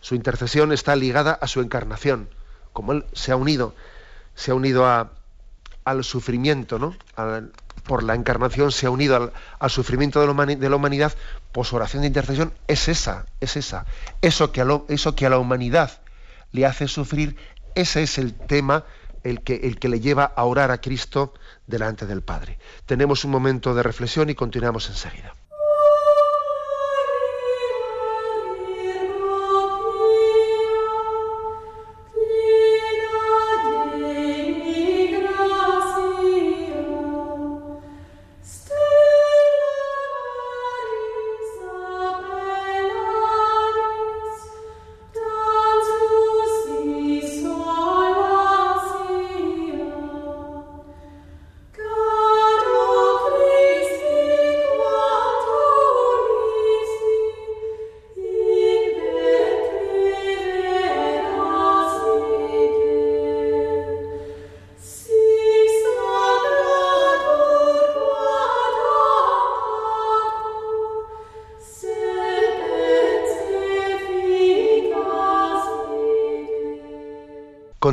Su 0.00 0.14
intercesión 0.14 0.72
está 0.72 0.96
ligada 0.96 1.32
a 1.32 1.46
su 1.46 1.60
encarnación, 1.60 2.28
como 2.72 2.92
él 2.92 3.04
se 3.12 3.32
ha 3.32 3.36
unido, 3.36 3.74
se 4.34 4.50
ha 4.50 4.54
unido 4.54 5.10
al 5.84 6.04
sufrimiento, 6.04 6.78
¿no? 6.78 6.96
por 7.84 8.02
la 8.02 8.14
encarnación 8.14 8.72
se 8.72 8.86
ha 8.86 8.90
unido 8.90 9.32
al, 9.58 9.70
sufrimiento 9.70 10.20
de 10.20 10.26
la, 10.68 10.76
humanidad, 10.76 11.12
pues 11.52 11.72
oración 11.72 12.02
de 12.02 12.08
intercesión 12.08 12.52
es 12.68 12.88
esa, 12.88 13.26
es 13.40 13.56
esa. 13.56 13.86
Eso 14.20 14.52
que, 14.52 14.60
a 14.60 14.66
eso 14.88 15.14
que 15.14 15.26
a 15.26 15.30
la 15.30 15.38
humanidad 15.38 16.00
le 16.52 16.66
hace 16.66 16.86
sufrir 16.86 17.36
ese 17.74 18.02
es 18.02 18.18
el 18.18 18.34
tema 18.34 18.84
el 19.22 19.42
que, 19.42 19.54
el 19.64 19.78
que 19.78 19.88
le 19.88 20.00
lleva 20.00 20.24
a 20.24 20.44
orar 20.44 20.70
a 20.70 20.80
Cristo 20.80 21.34
delante 21.66 22.06
del 22.06 22.22
Padre. 22.22 22.58
Tenemos 22.86 23.24
un 23.24 23.30
momento 23.30 23.74
de 23.74 23.82
reflexión 23.82 24.30
y 24.30 24.34
continuamos 24.34 24.88
enseguida. 24.88 25.34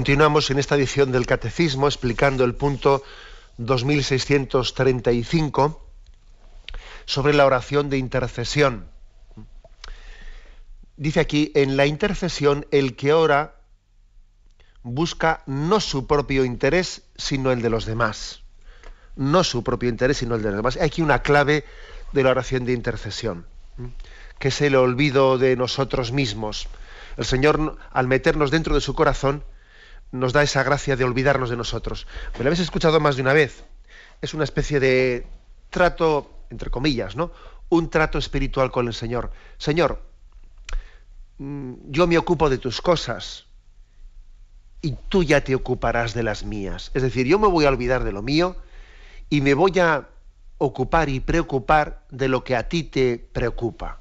Continuamos 0.10 0.50
en 0.50 0.58
esta 0.58 0.74
edición 0.74 1.12
del 1.12 1.28
Catecismo 1.28 1.86
explicando 1.86 2.44
el 2.44 2.56
punto 2.56 3.04
2635 3.60 5.88
sobre 7.06 7.36
la 7.36 7.46
oración 7.46 7.92
de 7.92 8.00
intercesión. 8.00 8.90
Dice 10.98 11.20
aquí, 11.20 11.52
en 11.54 11.78
la 11.78 11.86
intercesión 11.86 12.66
el 12.72 12.96
que 12.96 13.14
ora 13.14 13.58
busca 14.82 15.44
no 15.46 15.80
su 15.80 16.08
propio 16.08 16.44
interés, 16.44 17.04
sino 17.16 17.52
el 17.52 17.62
de 17.62 17.70
los 17.70 17.86
demás. 17.86 18.42
No 19.16 19.44
su 19.44 19.64
propio 19.64 19.90
interés, 19.90 20.18
sino 20.18 20.34
el 20.34 20.42
de 20.42 20.48
los 20.48 20.58
demás. 20.58 20.76
Hay 20.78 20.88
aquí 20.88 21.04
una 21.04 21.22
clave 21.22 21.66
de 22.14 22.24
la 22.24 22.32
oración 22.32 22.66
de 22.66 22.74
intercesión, 22.74 23.46
que 24.40 24.48
es 24.48 24.60
el 24.62 24.76
olvido 24.76 25.38
de 25.38 25.56
nosotros 25.56 26.12
mismos. 26.12 26.68
El 27.16 27.26
Señor, 27.26 27.78
al 27.92 28.08
meternos 28.08 28.50
dentro 28.50 28.74
de 28.74 28.82
su 28.82 28.96
corazón, 28.96 29.44
nos 30.12 30.34
da 30.34 30.44
esa 30.44 30.64
gracia 30.64 30.96
de 30.96 31.04
olvidarnos 31.04 31.50
de 31.50 31.58
nosotros. 31.58 32.08
Me 32.34 32.44
lo 32.44 32.50
habéis 32.50 32.62
escuchado 32.62 33.00
más 33.00 33.16
de 33.16 33.22
una 33.22 33.34
vez. 33.34 33.64
Es 34.22 34.34
una 34.34 34.44
especie 34.44 34.80
de 34.80 35.28
trato, 35.70 36.32
entre 36.50 36.70
comillas, 36.70 37.16
¿no? 37.16 37.32
Un 37.70 37.90
trato 37.90 38.18
espiritual 38.18 38.72
con 38.72 38.88
el 38.88 38.94
Señor. 38.94 39.32
Señor, 39.58 40.02
mm, 41.38 41.74
yo 41.88 42.08
me 42.08 42.18
ocupo 42.18 42.50
de 42.50 42.58
tus 42.58 42.82
cosas 42.82 43.46
y 44.82 44.96
tú 45.10 45.24
ya 45.24 45.44
te 45.44 45.56
ocuparás 45.56 46.14
de 46.14 46.24
las 46.24 46.44
mías. 46.44 46.92
Es 46.94 47.04
decir, 47.04 47.28
yo 47.28 47.38
me 47.38 47.48
voy 47.48 47.66
a 47.66 47.70
olvidar 47.70 48.04
de 48.04 48.12
lo 48.12 48.22
mío 48.22 48.56
y 49.30 49.42
me 49.42 49.54
voy 49.54 49.78
a 49.80 50.10
ocupar 50.58 51.10
y 51.10 51.20
preocupar 51.20 52.06
de 52.10 52.28
lo 52.28 52.44
que 52.44 52.56
a 52.56 52.68
ti 52.68 52.84
te 52.84 53.18
preocupa 53.18 54.00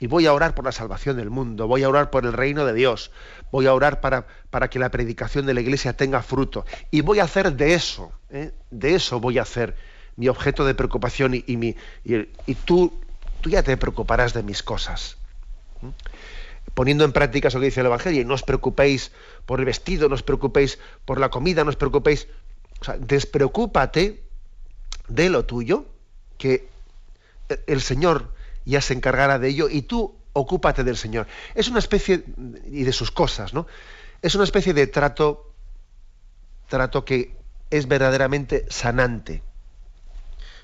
y 0.00 0.06
voy 0.06 0.26
a 0.26 0.32
orar 0.32 0.54
por 0.54 0.64
la 0.64 0.72
salvación 0.72 1.16
del 1.16 1.30
mundo, 1.30 1.66
voy 1.66 1.82
a 1.82 1.88
orar 1.88 2.10
por 2.10 2.24
el 2.24 2.32
reino 2.32 2.64
de 2.64 2.72
Dios, 2.72 3.10
voy 3.50 3.66
a 3.66 3.74
orar 3.74 4.00
para, 4.00 4.26
para 4.50 4.70
que 4.70 4.78
la 4.78 4.90
predicación 4.90 5.46
de 5.46 5.54
la 5.54 5.60
iglesia 5.60 5.94
tenga 5.94 6.22
fruto. 6.22 6.64
Y 6.90 7.00
voy 7.00 7.18
a 7.18 7.24
hacer 7.24 7.52
de 7.52 7.74
eso, 7.74 8.12
¿eh? 8.30 8.52
de 8.70 8.94
eso 8.94 9.20
voy 9.20 9.38
a 9.38 9.42
hacer 9.42 9.76
mi 10.16 10.28
objeto 10.28 10.64
de 10.64 10.74
preocupación 10.74 11.34
y, 11.34 11.56
mi, 11.56 11.76
y, 12.04 12.54
tú, 12.64 12.92
tú 13.40 13.50
ya 13.50 13.62
te 13.62 13.76
preocuparás 13.76 14.34
de 14.34 14.42
mis 14.42 14.62
cosas. 14.62 15.16
Poniendo 16.74 17.04
en 17.04 17.12
práctica 17.12 17.48
eso 17.48 17.60
que 17.60 17.66
dice 17.66 17.80
el 17.80 17.86
Evangelio, 17.86 18.22
y 18.22 18.24
no 18.24 18.34
os 18.34 18.42
preocupéis 18.42 19.12
por 19.46 19.60
el 19.60 19.64
vestido, 19.64 20.08
no 20.08 20.14
os 20.14 20.22
preocupéis 20.22 20.78
por 21.04 21.18
la 21.18 21.28
comida, 21.28 21.64
no 21.64 21.70
os 21.70 21.76
preocupéis. 21.76 22.28
O 22.80 22.84
sea, 22.84 22.96
despreocúpate 22.98 24.22
de 25.08 25.30
lo 25.30 25.44
tuyo, 25.44 25.86
que 26.36 26.68
el 27.66 27.80
Señor 27.80 28.32
ya 28.68 28.80
se 28.80 28.94
encargará 28.94 29.38
de 29.38 29.48
ello 29.48 29.68
y 29.68 29.82
tú 29.82 30.14
ocúpate 30.32 30.84
del 30.84 30.96
Señor. 30.96 31.26
Es 31.54 31.68
una 31.68 31.78
especie, 31.78 32.24
y 32.70 32.84
de 32.84 32.92
sus 32.92 33.10
cosas, 33.10 33.54
¿no? 33.54 33.66
Es 34.22 34.34
una 34.34 34.44
especie 34.44 34.74
de 34.74 34.86
trato, 34.86 35.52
trato 36.68 37.04
que 37.04 37.36
es 37.70 37.88
verdaderamente 37.88 38.66
sanante. 38.68 39.42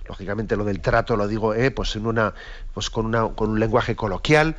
Lógicamente 0.07 0.57
lo 0.57 0.65
del 0.65 0.81
trato 0.81 1.17
lo 1.17 1.27
digo 1.29 1.55
eh, 1.55 1.71
pues 1.71 1.97
en 1.97 2.07
una, 2.07 2.35
pues 2.75 2.91
con, 2.91 3.07
una, 3.07 3.29
con 3.29 3.51
un 3.51 3.61
lenguaje 3.61 3.97
coloquial, 3.97 4.57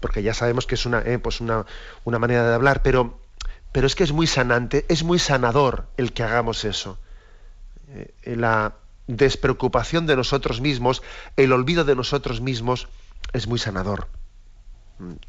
porque 0.00 0.22
ya 0.22 0.34
sabemos 0.34 0.66
que 0.66 0.74
es 0.76 0.86
una, 0.86 1.00
eh, 1.00 1.18
pues 1.18 1.40
una, 1.40 1.66
una 2.04 2.18
manera 2.18 2.48
de 2.48 2.54
hablar, 2.54 2.82
pero, 2.82 3.18
pero 3.72 3.86
es 3.86 3.94
que 3.94 4.04
es 4.04 4.12
muy 4.12 4.26
sanante, 4.26 4.86
es 4.88 5.02
muy 5.02 5.18
sanador 5.18 5.86
el 5.96 6.12
que 6.12 6.22
hagamos 6.22 6.64
eso. 6.64 6.98
Eh, 7.88 8.36
la 8.36 8.74
despreocupación 9.06 10.06
de 10.06 10.16
nosotros 10.16 10.60
mismos, 10.60 11.02
el 11.36 11.52
olvido 11.52 11.84
de 11.84 11.96
nosotros 11.96 12.40
mismos, 12.40 12.88
es 13.32 13.46
muy 13.46 13.58
sanador. 13.58 14.08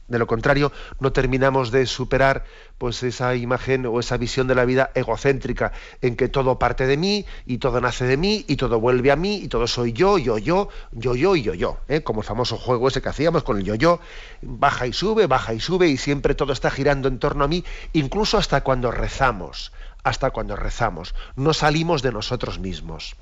De 0.07 0.17
lo 0.17 0.27
contrario, 0.27 0.71
no 1.01 1.11
terminamos 1.11 1.71
de 1.71 1.85
superar 1.87 2.45
pues 2.77 3.03
esa 3.03 3.35
imagen 3.35 3.85
o 3.85 3.99
esa 3.99 4.15
visión 4.15 4.47
de 4.47 4.55
la 4.55 4.63
vida 4.63 4.91
egocéntrica, 4.95 5.73
en 6.01 6.15
que 6.15 6.29
todo 6.29 6.57
parte 6.57 6.87
de 6.87 6.95
mí 6.95 7.25
y 7.45 7.57
todo 7.57 7.81
nace 7.81 8.05
de 8.05 8.15
mí 8.15 8.45
y 8.47 8.55
todo 8.55 8.79
vuelve 8.79 9.11
a 9.11 9.17
mí 9.17 9.35
y 9.43 9.49
todo 9.49 9.67
soy 9.67 9.91
yo, 9.91 10.17
yo, 10.17 10.37
yo, 10.37 10.69
yo, 10.93 11.15
yo 11.15 11.35
y 11.35 11.41
yo, 11.41 11.53
yo. 11.53 11.79
¿eh? 11.89 12.01
Como 12.01 12.21
el 12.21 12.25
famoso 12.25 12.57
juego 12.57 12.87
ese 12.87 13.01
que 13.01 13.09
hacíamos 13.09 13.43
con 13.43 13.57
el 13.57 13.65
yo-yo, 13.65 13.99
baja 14.41 14.87
y 14.87 14.93
sube, 14.93 15.27
baja 15.27 15.53
y 15.53 15.59
sube 15.59 15.89
y 15.89 15.97
siempre 15.97 16.33
todo 16.33 16.53
está 16.53 16.71
girando 16.71 17.09
en 17.09 17.19
torno 17.19 17.43
a 17.43 17.49
mí, 17.49 17.65
incluso 17.91 18.37
hasta 18.37 18.61
cuando 18.61 18.91
rezamos, 18.91 19.73
hasta 20.03 20.31
cuando 20.31 20.55
rezamos. 20.55 21.13
No 21.35 21.53
salimos 21.53 22.01
de 22.01 22.13
nosotros 22.13 22.59
mismos. 22.59 23.17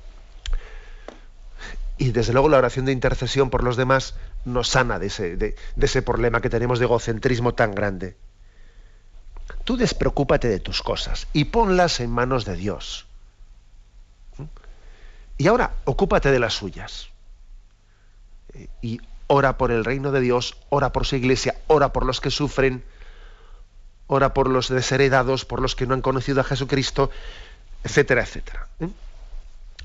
Y 1.98 2.12
desde 2.12 2.32
luego 2.32 2.48
la 2.48 2.58
oración 2.58 2.84
de 2.84 2.92
intercesión 2.92 3.50
por 3.50 3.64
los 3.64 3.76
demás 3.76 4.14
nos 4.44 4.68
sana 4.68 4.98
de 4.98 5.06
ese, 5.06 5.36
de, 5.36 5.56
ese 5.80 6.02
problema 6.02 6.40
que 6.40 6.50
tenemos 6.50 6.78
de 6.78 6.84
egocentrismo 6.84 7.54
tan 7.54 7.74
grande. 7.74 8.16
Tú 9.64 9.76
despreocúpate 9.76 10.48
de 10.48 10.60
tus 10.60 10.82
cosas 10.82 11.26
y 11.32 11.46
ponlas 11.46 12.00
en 12.00 12.10
manos 12.10 12.44
de 12.44 12.56
Dios. 12.56 13.06
¿Mm? 14.36 14.44
Y 15.38 15.46
ahora, 15.48 15.72
ocúpate 15.84 16.30
de 16.30 16.38
las 16.38 16.54
suyas. 16.54 17.08
Y 18.82 19.00
ora 19.26 19.56
por 19.56 19.70
el 19.70 19.84
reino 19.84 20.12
de 20.12 20.20
Dios, 20.20 20.56
ora 20.68 20.92
por 20.92 21.06
su 21.06 21.16
iglesia, 21.16 21.56
ora 21.66 21.92
por 21.92 22.04
los 22.04 22.20
que 22.20 22.30
sufren, 22.30 22.84
ora 24.06 24.34
por 24.34 24.48
los 24.48 24.68
desheredados, 24.68 25.44
por 25.44 25.60
los 25.60 25.74
que 25.74 25.86
no 25.86 25.94
han 25.94 26.02
conocido 26.02 26.40
a 26.40 26.44
Jesucristo, 26.44 27.10
etcétera, 27.84 28.22
etcétera. 28.22 28.68
¿eh? 28.80 28.88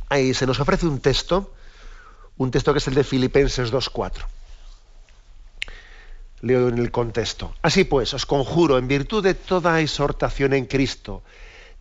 Ahí 0.09 0.33
se 0.33 0.45
nos 0.45 0.59
ofrece 0.59 0.85
un 0.85 0.99
texto, 0.99 1.53
un 2.41 2.49
texto 2.49 2.73
que 2.73 2.79
es 2.79 2.87
el 2.87 2.95
de 2.95 3.03
Filipenses 3.03 3.71
2.4 3.71 4.25
leo 6.41 6.69
en 6.69 6.79
el 6.79 6.89
contexto. 6.89 7.53
Así 7.61 7.83
pues, 7.83 8.15
os 8.15 8.25
conjuro, 8.25 8.79
en 8.79 8.87
virtud 8.87 9.23
de 9.23 9.35
toda 9.35 9.79
exhortación 9.79 10.53
en 10.53 10.65
Cristo, 10.65 11.21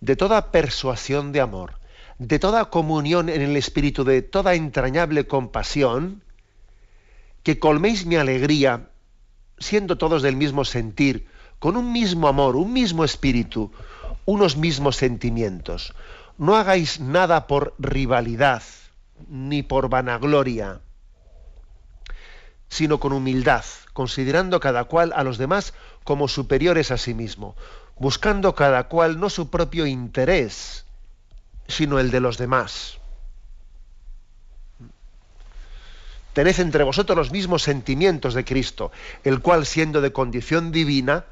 de 0.02 0.16
toda 0.16 0.52
persuasión 0.52 1.32
de 1.32 1.40
amor, 1.40 1.80
de 2.18 2.38
toda 2.38 2.66
comunión 2.66 3.30
en 3.30 3.40
el 3.40 3.56
Espíritu, 3.56 4.04
de 4.04 4.20
toda 4.20 4.54
entrañable 4.54 5.26
compasión, 5.26 6.22
que 7.42 7.58
colméis 7.58 8.04
mi 8.04 8.16
alegría, 8.16 8.90
siendo 9.58 9.96
todos 9.96 10.20
del 10.20 10.36
mismo 10.36 10.66
sentir, 10.66 11.26
con 11.58 11.78
un 11.78 11.90
mismo 11.90 12.28
amor, 12.28 12.56
un 12.56 12.74
mismo 12.74 13.02
espíritu, 13.02 13.72
unos 14.26 14.58
mismos 14.58 14.96
sentimientos. 14.96 15.94
No 16.36 16.56
hagáis 16.56 17.00
nada 17.00 17.46
por 17.46 17.74
rivalidad, 17.78 18.62
ni 19.28 19.62
por 19.62 19.88
vanagloria, 19.88 20.80
sino 22.68 23.00
con 23.00 23.12
humildad, 23.12 23.64
considerando 23.92 24.60
cada 24.60 24.84
cual 24.84 25.12
a 25.14 25.24
los 25.24 25.38
demás 25.38 25.74
como 26.04 26.28
superiores 26.28 26.90
a 26.90 26.96
sí 26.96 27.14
mismo, 27.14 27.56
buscando 27.98 28.54
cada 28.54 28.84
cual 28.84 29.20
no 29.20 29.28
su 29.28 29.50
propio 29.50 29.86
interés, 29.86 30.84
sino 31.68 31.98
el 31.98 32.10
de 32.10 32.20
los 32.20 32.38
demás. 32.38 32.98
Tened 36.32 36.60
entre 36.60 36.84
vosotros 36.84 37.16
los 37.16 37.32
mismos 37.32 37.62
sentimientos 37.62 38.34
de 38.34 38.44
Cristo, 38.44 38.92
el 39.24 39.40
cual, 39.40 39.66
siendo 39.66 40.00
de 40.00 40.12
condición 40.12 40.70
divina, 40.70 41.24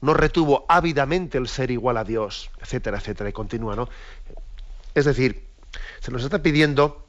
no 0.00 0.14
retuvo 0.14 0.66
ávidamente 0.68 1.38
el 1.38 1.48
ser 1.48 1.70
igual 1.70 1.96
a 1.96 2.04
Dios, 2.04 2.50
etcétera, 2.60 2.98
etcétera, 2.98 3.30
y 3.30 3.32
continúa, 3.32 3.74
¿no? 3.74 3.88
Es 4.94 5.06
decir, 5.06 5.47
se 6.00 6.10
nos 6.10 6.22
está 6.24 6.42
pidiendo 6.42 7.06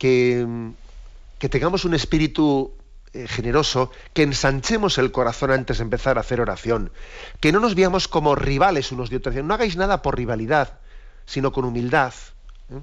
que, 0.00 0.46
tengamos 1.38 1.84
un 1.84 1.94
espíritu 1.94 2.72
eh, 3.12 3.28
generoso, 3.28 3.90
que 4.14 4.22
ensanchemos 4.22 4.98
el 4.98 5.12
corazón 5.12 5.50
antes 5.50 5.78
de 5.78 5.84
empezar 5.84 6.16
a 6.16 6.22
hacer 6.22 6.40
oración, 6.40 6.90
que 7.40 7.52
no 7.52 7.60
nos 7.60 7.74
veamos 7.74 8.08
como 8.08 8.34
rivales 8.34 8.92
unos 8.92 9.10
de 9.10 9.16
otros, 9.16 9.34
no 9.36 9.54
hagáis 9.54 9.76
nada 9.76 10.00
por 10.02 10.16
rivalidad, 10.16 10.80
sino 11.26 11.52
con 11.52 11.64
humildad. 11.64 12.14
¿eh? 12.70 12.80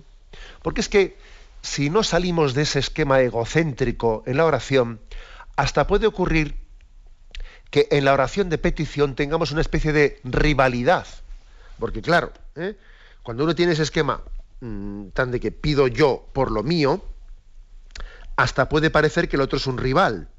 Porque 0.62 0.82
es 0.82 0.90
que 0.90 1.18
si 1.62 1.90
no 1.90 2.04
salimos 2.04 2.54
de 2.54 2.62
ese 2.64 2.80
esquema 2.80 3.20
egocéntrico 3.22 4.24
en 4.28 4.38
la 4.38 4.46
oración, 4.46 5.00
hasta 5.56 5.88
puede 5.88 6.06
ocurrir 6.06 6.56
que 7.72 7.88
en 7.92 8.06
la 8.06 8.14
oración 8.14 8.50
de 8.50 8.58
petición 8.58 9.16
tengamos 9.16 9.52
una 9.52 9.62
especie 9.62 9.92
de 9.92 10.20
rivalidad. 10.24 11.08
Porque 11.80 12.02
claro, 12.02 12.32
¿eh? 12.56 12.78
cuando 13.24 13.44
uno 13.44 13.56
tiene 13.56 13.74
ese 13.74 13.84
esquema 13.84 14.22
mm, 14.62 15.10
tan 15.10 15.32
de 15.32 15.40
que 15.40 15.52
pido 15.52 15.88
yo 15.88 16.28
por 16.34 16.52
lo 16.52 16.64
mío, 16.64 17.04
hasta 18.36 18.70
puede 18.70 18.90
parecer 18.90 19.28
que 19.28 19.36
el 19.36 19.42
otro 19.42 19.58
es 19.58 19.68
un 19.68 19.78
rival. 19.78 20.30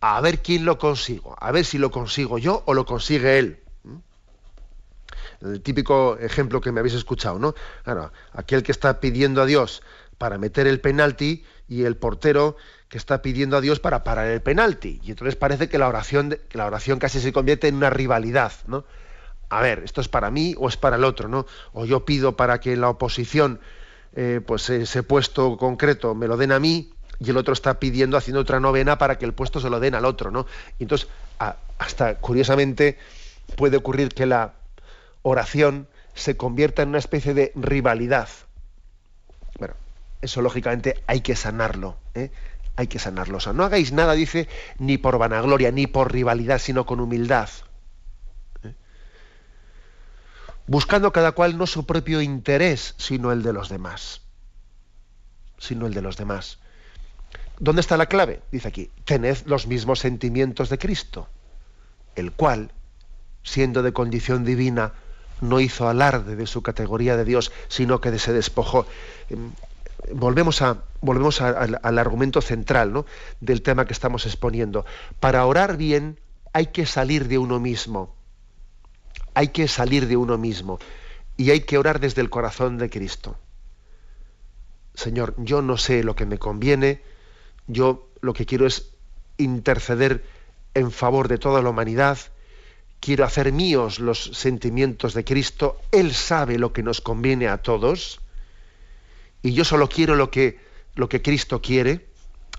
A 0.00 0.20
ver 0.20 0.42
quién 0.42 0.64
lo 0.64 0.78
consigo, 0.78 1.34
a 1.38 1.50
ver 1.50 1.64
si 1.64 1.78
lo 1.78 1.90
consigo 1.90 2.38
yo 2.38 2.62
o 2.66 2.74
lo 2.74 2.84
consigue 2.84 3.38
él. 3.38 3.62
El 5.42 5.60
típico 5.62 6.16
ejemplo 6.18 6.60
que 6.60 6.72
me 6.72 6.80
habéis 6.80 6.94
escuchado, 6.94 7.38
¿no? 7.38 7.54
Claro, 7.84 8.12
aquel 8.32 8.62
que 8.62 8.72
está 8.72 9.00
pidiendo 9.00 9.42
a 9.42 9.46
Dios 9.46 9.82
para 10.18 10.38
meter 10.38 10.66
el 10.66 10.80
penalti 10.80 11.44
y 11.68 11.84
el 11.84 11.96
portero 11.96 12.56
que 12.88 12.98
está 12.98 13.22
pidiendo 13.22 13.56
a 13.56 13.60
Dios 13.60 13.80
para 13.80 14.04
parar 14.04 14.28
el 14.28 14.40
penalti. 14.40 15.00
Y 15.02 15.10
entonces 15.10 15.36
parece 15.36 15.68
que 15.68 15.78
la 15.78 15.88
oración, 15.88 16.38
que 16.48 16.58
la 16.58 16.66
oración 16.66 16.98
casi 16.98 17.20
se 17.20 17.32
convierte 17.32 17.68
en 17.68 17.76
una 17.76 17.90
rivalidad, 17.90 18.52
¿no? 18.66 18.84
A 19.48 19.62
ver, 19.62 19.82
esto 19.84 20.00
es 20.00 20.08
para 20.08 20.30
mí 20.30 20.54
o 20.58 20.68
es 20.68 20.76
para 20.76 20.96
el 20.96 21.04
otro, 21.04 21.28
¿no? 21.28 21.46
O 21.72 21.84
yo 21.84 22.04
pido 22.04 22.36
para 22.36 22.60
que 22.60 22.76
la 22.76 22.88
oposición 22.88 23.60
eh, 24.14 24.40
pues 24.44 24.70
ese 24.70 25.02
puesto 25.02 25.58
concreto 25.58 26.14
me 26.14 26.26
lo 26.26 26.38
den 26.38 26.50
a 26.50 26.58
mí 26.58 26.90
y 27.20 27.30
el 27.30 27.36
otro 27.36 27.52
está 27.52 27.78
pidiendo, 27.78 28.16
haciendo 28.16 28.40
otra 28.40 28.60
novena 28.60 28.98
para 28.98 29.18
que 29.18 29.26
el 29.26 29.34
puesto 29.34 29.60
se 29.60 29.68
lo 29.68 29.78
den 29.78 29.94
al 29.94 30.04
otro, 30.04 30.30
¿no? 30.30 30.46
Y 30.78 30.84
entonces, 30.84 31.08
hasta 31.78 32.16
curiosamente, 32.16 32.98
puede 33.56 33.76
ocurrir 33.76 34.08
que 34.08 34.26
la 34.26 34.54
oración 35.22 35.86
se 36.14 36.36
convierta 36.36 36.82
en 36.82 36.90
una 36.90 36.98
especie 36.98 37.34
de 37.34 37.52
rivalidad. 37.54 38.28
Bueno, 39.58 39.74
eso 40.22 40.42
lógicamente 40.42 41.02
hay 41.06 41.20
que 41.20 41.36
sanarlo, 41.36 41.96
¿eh? 42.14 42.30
hay 42.76 42.86
que 42.86 42.98
sanarlo. 42.98 43.36
O 43.36 43.40
sea, 43.40 43.52
no 43.52 43.64
hagáis 43.64 43.92
nada, 43.92 44.14
dice, 44.14 44.48
ni 44.78 44.98
por 44.98 45.18
vanagloria, 45.18 45.70
ni 45.70 45.86
por 45.86 46.12
rivalidad, 46.12 46.58
sino 46.58 46.86
con 46.86 47.00
humildad 47.00 47.48
buscando 50.66 51.12
cada 51.12 51.32
cual 51.32 51.58
no 51.58 51.66
su 51.66 51.86
propio 51.86 52.20
interés, 52.20 52.94
sino 52.98 53.32
el 53.32 53.42
de 53.42 53.52
los 53.52 53.68
demás. 53.68 54.22
Sino 55.58 55.86
el 55.86 55.94
de 55.94 56.02
los 56.02 56.16
demás. 56.16 56.58
¿Dónde 57.58 57.80
está 57.80 57.96
la 57.96 58.06
clave? 58.06 58.42
Dice 58.52 58.68
aquí, 58.68 58.90
tened 59.04 59.38
los 59.46 59.66
mismos 59.66 60.00
sentimientos 60.00 60.68
de 60.68 60.78
Cristo, 60.78 61.28
el 62.14 62.32
cual, 62.32 62.72
siendo 63.42 63.82
de 63.82 63.92
condición 63.92 64.44
divina, 64.44 64.92
no 65.40 65.60
hizo 65.60 65.88
alarde 65.88 66.36
de 66.36 66.46
su 66.46 66.62
categoría 66.62 67.16
de 67.16 67.24
Dios, 67.24 67.52
sino 67.68 68.00
que 68.00 68.18
se 68.18 68.32
despojó. 68.32 68.86
Em, 69.30 69.52
volvemos, 70.12 70.62
a, 70.62 70.82
volvemos 71.00 71.40
al, 71.40 71.98
argumento 71.98 72.40
central 72.40 73.04
del 73.40 73.62
tema 73.62 73.86
que 73.86 73.92
estamos 73.92 74.26
exponiendo. 74.26 74.84
Para 75.20 75.46
orar 75.46 75.76
bien 75.76 76.18
hay 76.52 76.66
que 76.66 76.86
salir 76.86 77.28
de 77.28 77.38
uno 77.38 77.58
mismo 77.60 78.14
hay 79.36 79.48
que 79.48 79.68
salir 79.68 80.08
de 80.08 80.16
uno 80.16 80.38
mismo 80.38 80.78
y 81.36 81.50
hay 81.50 81.60
que 81.60 81.76
orar 81.76 82.00
desde 82.00 82.22
el 82.22 82.30
corazón 82.30 82.78
de 82.78 82.88
Cristo. 82.88 83.36
Señor, 84.94 85.34
yo 85.36 85.60
no 85.60 85.76
sé 85.76 86.02
lo 86.02 86.16
que 86.16 86.24
me 86.24 86.38
conviene, 86.38 87.02
yo 87.66 88.08
lo 88.22 88.32
que 88.32 88.46
quiero 88.46 88.66
es 88.66 88.92
interceder 89.36 90.24
en 90.72 90.90
favor 90.90 91.28
de 91.28 91.36
toda 91.36 91.60
la 91.60 91.68
humanidad, 91.68 92.16
quiero 92.98 93.26
hacer 93.26 93.52
míos 93.52 93.98
los 93.98 94.24
sentimientos 94.32 95.12
de 95.12 95.24
Cristo, 95.24 95.82
Él 95.92 96.14
sabe 96.14 96.58
lo 96.58 96.72
que 96.72 96.82
nos 96.82 97.02
conviene 97.02 97.46
a 97.48 97.58
todos, 97.58 98.22
y 99.42 99.52
yo 99.52 99.66
solo 99.66 99.90
quiero 99.90 100.14
lo 100.14 100.30
que, 100.30 100.58
lo 100.94 101.10
que 101.10 101.20
Cristo 101.20 101.60
quiere, 101.60 102.06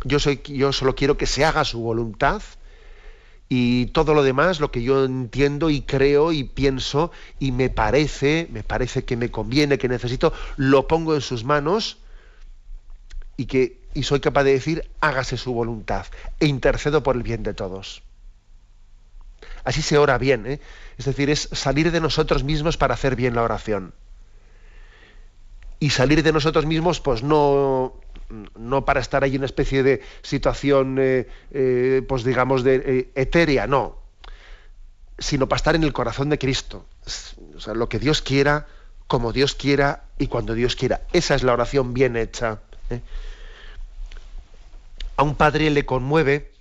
yo, 0.03 0.19
yo 0.19 0.71
solo 0.71 0.93
quiero 0.93 1.17
que 1.17 1.25
se 1.25 1.43
haga 1.43 1.65
su 1.65 1.79
voluntad, 1.79 2.43
y 3.49 3.87
todo 3.87 4.13
lo 4.13 4.23
demás, 4.23 4.59
lo 4.59 4.71
que 4.71 4.83
yo 4.83 5.05
entiendo 5.05 5.69
y 5.69 5.81
creo 5.81 6.31
y 6.33 6.43
pienso 6.43 7.11
y 7.39 7.51
me 7.51 7.69
parece, 7.69 8.47
me 8.51 8.63
parece 8.63 9.05
que 9.05 9.15
me 9.15 9.31
conviene, 9.31 9.77
que 9.77 9.87
necesito, 9.87 10.33
lo 10.57 10.87
pongo 10.87 11.15
en 11.15 11.21
sus 11.21 11.43
manos 11.43 11.97
y 13.37 13.45
que, 13.45 13.79
y 13.93 14.03
soy 14.03 14.19
capaz 14.19 14.43
de 14.43 14.51
decir, 14.51 14.89
hágase 14.99 15.37
su 15.37 15.53
voluntad, 15.53 16.05
e 16.39 16.47
intercedo 16.47 17.03
por 17.03 17.15
el 17.15 17.23
bien 17.23 17.43
de 17.43 17.53
todos. 17.53 18.03
Así 19.63 19.81
se 19.81 19.97
ora 19.97 20.17
bien, 20.17 20.45
¿eh? 20.45 20.59
es 20.97 21.05
decir, 21.05 21.29
es 21.29 21.49
salir 21.51 21.91
de 21.91 22.01
nosotros 22.01 22.43
mismos 22.43 22.77
para 22.77 22.95
hacer 22.95 23.15
bien 23.15 23.35
la 23.35 23.43
oración. 23.43 23.93
Y 25.79 25.91
salir 25.91 26.23
de 26.23 26.33
nosotros 26.33 26.65
mismos, 26.65 26.99
pues 26.99 27.21
no, 27.21 27.93
no 28.55 28.85
para 28.85 28.99
estar 28.99 29.23
ahí 29.23 29.31
en 29.31 29.37
una 29.37 29.45
especie 29.45 29.83
de 29.83 30.01
situación, 30.21 30.97
eh, 30.99 31.27
eh, 31.51 32.01
pues 32.07 32.23
digamos, 32.23 32.63
de 32.63 33.11
etérea, 33.15 33.67
no, 33.67 33.97
sino 35.17 35.47
para 35.47 35.57
estar 35.57 35.75
en 35.75 35.83
el 35.83 35.93
corazón 35.93 36.29
de 36.29 36.37
Cristo. 36.37 36.85
O 37.55 37.59
sea, 37.59 37.73
lo 37.73 37.89
que 37.89 37.99
Dios 37.99 38.21
quiera, 38.21 38.67
como 39.07 39.33
Dios 39.33 39.55
quiera 39.55 40.03
y 40.17 40.27
cuando 40.27 40.53
Dios 40.53 40.75
quiera. 40.75 41.01
Esa 41.13 41.35
es 41.35 41.43
la 41.43 41.53
oración 41.53 41.93
bien 41.93 42.15
hecha. 42.15 42.59
A 45.15 45.23
un 45.23 45.35
padre 45.35 45.69
le 45.69 45.85
conmueve 45.85 46.51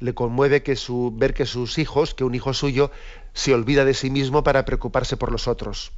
le 0.00 0.14
conmueve 0.14 0.62
que 0.62 0.76
su, 0.76 1.12
ver 1.16 1.34
que 1.34 1.46
sus 1.46 1.78
hijos, 1.78 2.14
que 2.14 2.24
un 2.24 2.34
hijo 2.34 2.54
suyo, 2.54 2.90
se 3.32 3.54
olvida 3.54 3.84
de 3.84 3.94
sí 3.94 4.10
mismo 4.10 4.42
para 4.44 4.64
preocuparse 4.64 5.16
por 5.16 5.32
los 5.32 5.48
otros. 5.48 5.92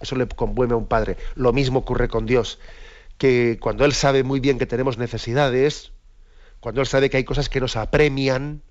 Eso 0.00 0.16
le 0.16 0.26
conmueve 0.28 0.74
a 0.74 0.76
un 0.76 0.86
padre. 0.86 1.16
Lo 1.34 1.52
mismo 1.52 1.80
ocurre 1.80 2.08
con 2.08 2.26
Dios, 2.26 2.58
que 3.18 3.58
cuando 3.60 3.84
Él 3.84 3.92
sabe 3.92 4.22
muy 4.22 4.40
bien 4.40 4.58
que 4.58 4.66
tenemos 4.66 4.98
necesidades, 4.98 5.92
cuando 6.60 6.80
Él 6.80 6.86
sabe 6.86 7.10
que 7.10 7.16
hay 7.16 7.24
cosas 7.24 7.48
que 7.48 7.60
nos 7.60 7.76
apremian, 7.76 8.62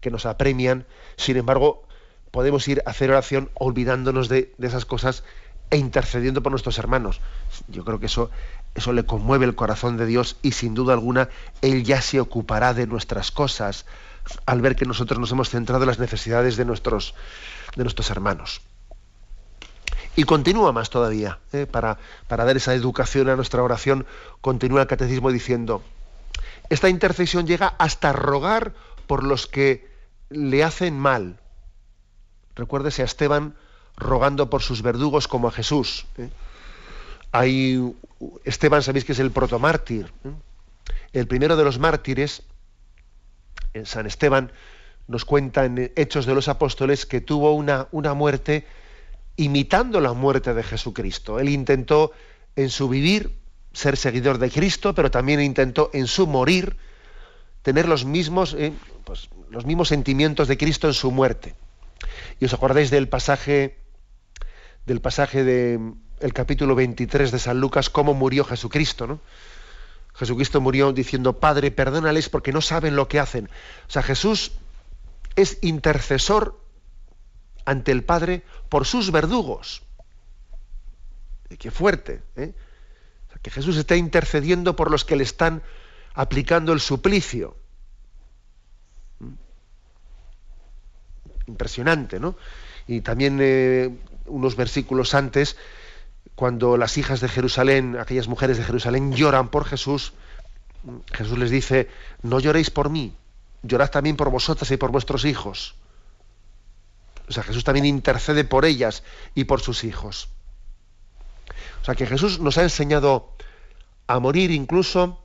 que 0.00 0.10
nos 0.10 0.26
apremian, 0.26 0.86
sin 1.16 1.36
embargo, 1.36 1.82
podemos 2.30 2.66
ir 2.68 2.82
a 2.84 2.90
hacer 2.90 3.10
oración 3.10 3.50
olvidándonos 3.54 4.28
de, 4.28 4.54
de 4.58 4.66
esas 4.66 4.84
cosas 4.84 5.24
e 5.70 5.76
intercediendo 5.76 6.42
por 6.42 6.52
nuestros 6.52 6.78
hermanos. 6.78 7.20
Yo 7.68 7.84
creo 7.84 8.00
que 8.00 8.06
eso, 8.06 8.30
eso 8.74 8.92
le 8.92 9.04
conmueve 9.04 9.44
el 9.44 9.54
corazón 9.54 9.96
de 9.96 10.06
Dios 10.06 10.36
y 10.42 10.52
sin 10.52 10.74
duda 10.74 10.94
alguna 10.94 11.28
Él 11.62 11.84
ya 11.84 12.00
se 12.00 12.20
ocupará 12.20 12.74
de 12.74 12.86
nuestras 12.86 13.30
cosas 13.30 13.86
al 14.46 14.60
ver 14.60 14.76
que 14.76 14.84
nosotros 14.84 15.18
nos 15.18 15.32
hemos 15.32 15.50
centrado 15.50 15.82
en 15.82 15.88
las 15.88 15.98
necesidades 15.98 16.56
de 16.56 16.64
nuestros, 16.64 17.14
de 17.76 17.82
nuestros 17.82 18.10
hermanos. 18.10 18.60
Y 20.18 20.24
continúa 20.24 20.72
más 20.72 20.90
todavía, 20.90 21.38
¿eh? 21.52 21.64
para, 21.70 21.96
para 22.26 22.44
dar 22.44 22.56
esa 22.56 22.74
educación 22.74 23.28
a 23.28 23.36
nuestra 23.36 23.62
oración, 23.62 24.04
continúa 24.40 24.80
el 24.80 24.88
catecismo 24.88 25.30
diciendo, 25.30 25.80
esta 26.70 26.88
intercesión 26.88 27.46
llega 27.46 27.68
hasta 27.78 28.12
rogar 28.12 28.72
por 29.06 29.22
los 29.22 29.46
que 29.46 29.88
le 30.28 30.64
hacen 30.64 30.98
mal. 30.98 31.38
Recuérdese 32.56 33.02
a 33.02 33.04
Esteban 33.04 33.54
rogando 33.96 34.50
por 34.50 34.60
sus 34.60 34.82
verdugos 34.82 35.28
como 35.28 35.46
a 35.46 35.52
Jesús. 35.52 36.04
¿eh? 36.16 37.92
Esteban, 38.42 38.82
sabéis 38.82 39.04
que 39.04 39.12
es 39.12 39.20
el 39.20 39.30
protomártir. 39.30 40.10
¿eh? 40.24 40.32
El 41.12 41.28
primero 41.28 41.56
de 41.56 41.62
los 41.62 41.78
mártires, 41.78 42.42
en 43.72 43.86
San 43.86 44.04
Esteban, 44.04 44.50
nos 45.06 45.24
cuenta 45.24 45.64
en 45.64 45.92
Hechos 45.94 46.26
de 46.26 46.34
los 46.34 46.48
Apóstoles 46.48 47.06
que 47.06 47.20
tuvo 47.20 47.52
una, 47.52 47.86
una 47.92 48.14
muerte 48.14 48.66
imitando 49.38 50.00
la 50.00 50.12
muerte 50.12 50.52
de 50.52 50.62
Jesucristo. 50.62 51.38
Él 51.38 51.48
intentó 51.48 52.12
en 52.56 52.68
su 52.68 52.88
vivir 52.88 53.38
ser 53.72 53.96
seguidor 53.96 54.38
de 54.38 54.50
Cristo, 54.50 54.94
pero 54.94 55.10
también 55.10 55.40
intentó 55.40 55.90
en 55.94 56.08
su 56.08 56.26
morir 56.26 56.76
tener 57.62 57.88
los 57.88 58.04
mismos, 58.04 58.54
¿eh? 58.58 58.72
pues, 59.04 59.30
los 59.50 59.64
mismos 59.64 59.88
sentimientos 59.88 60.48
de 60.48 60.58
Cristo 60.58 60.88
en 60.88 60.94
su 60.94 61.12
muerte. 61.12 61.54
Y 62.40 62.44
os 62.44 62.52
acordáis 62.52 62.90
del 62.90 63.08
pasaje 63.08 63.78
del 64.86 65.00
pasaje 65.00 65.44
del 65.44 65.94
el 66.20 66.32
capítulo 66.32 66.74
23 66.74 67.30
de 67.30 67.38
San 67.38 67.60
Lucas, 67.60 67.90
cómo 67.90 68.14
murió 68.14 68.42
Jesucristo, 68.42 69.06
¿no? 69.06 69.20
Jesucristo 70.14 70.60
murió 70.60 70.92
diciendo, 70.92 71.38
Padre, 71.38 71.70
perdónales 71.70 72.28
porque 72.28 72.52
no 72.52 72.60
saben 72.60 72.96
lo 72.96 73.06
que 73.06 73.20
hacen. 73.20 73.48
O 73.86 73.90
sea, 73.90 74.02
Jesús 74.02 74.50
es 75.36 75.58
intercesor 75.62 76.58
ante 77.68 77.92
el 77.92 78.02
Padre 78.02 78.44
por 78.70 78.86
sus 78.86 79.12
verdugos. 79.12 79.82
Qué 81.58 81.70
fuerte, 81.70 82.22
¿eh? 82.36 82.54
que 83.42 83.50
Jesús 83.50 83.76
está 83.76 83.94
intercediendo 83.94 84.74
por 84.74 84.90
los 84.90 85.04
que 85.04 85.16
le 85.16 85.22
están 85.22 85.62
aplicando 86.14 86.72
el 86.72 86.80
suplicio. 86.80 87.56
Impresionante, 91.46 92.18
¿no? 92.18 92.36
Y 92.86 93.02
también 93.02 93.38
eh, 93.42 93.94
unos 94.24 94.56
versículos 94.56 95.14
antes, 95.14 95.56
cuando 96.34 96.78
las 96.78 96.96
hijas 96.96 97.20
de 97.20 97.28
Jerusalén, 97.28 97.98
aquellas 97.98 98.28
mujeres 98.28 98.56
de 98.56 98.64
Jerusalén 98.64 99.12
lloran 99.12 99.50
por 99.50 99.66
Jesús, 99.66 100.14
Jesús 101.12 101.36
les 101.36 101.50
dice, 101.50 101.88
no 102.22 102.40
lloréis 102.40 102.70
por 102.70 102.88
mí, 102.88 103.14
llorad 103.62 103.90
también 103.90 104.16
por 104.16 104.30
vosotras 104.30 104.70
y 104.70 104.78
por 104.78 104.90
vuestros 104.90 105.26
hijos. 105.26 105.76
O 107.28 107.32
sea, 107.32 107.42
Jesús 107.42 107.64
también 107.64 107.86
intercede 107.86 108.44
por 108.44 108.64
ellas 108.64 109.02
y 109.34 109.44
por 109.44 109.60
sus 109.60 109.84
hijos. 109.84 110.28
O 111.82 111.84
sea, 111.84 111.94
que 111.94 112.06
Jesús 112.06 112.40
nos 112.40 112.58
ha 112.58 112.62
enseñado 112.62 113.32
a 114.06 114.18
morir 114.18 114.50
incluso 114.50 115.20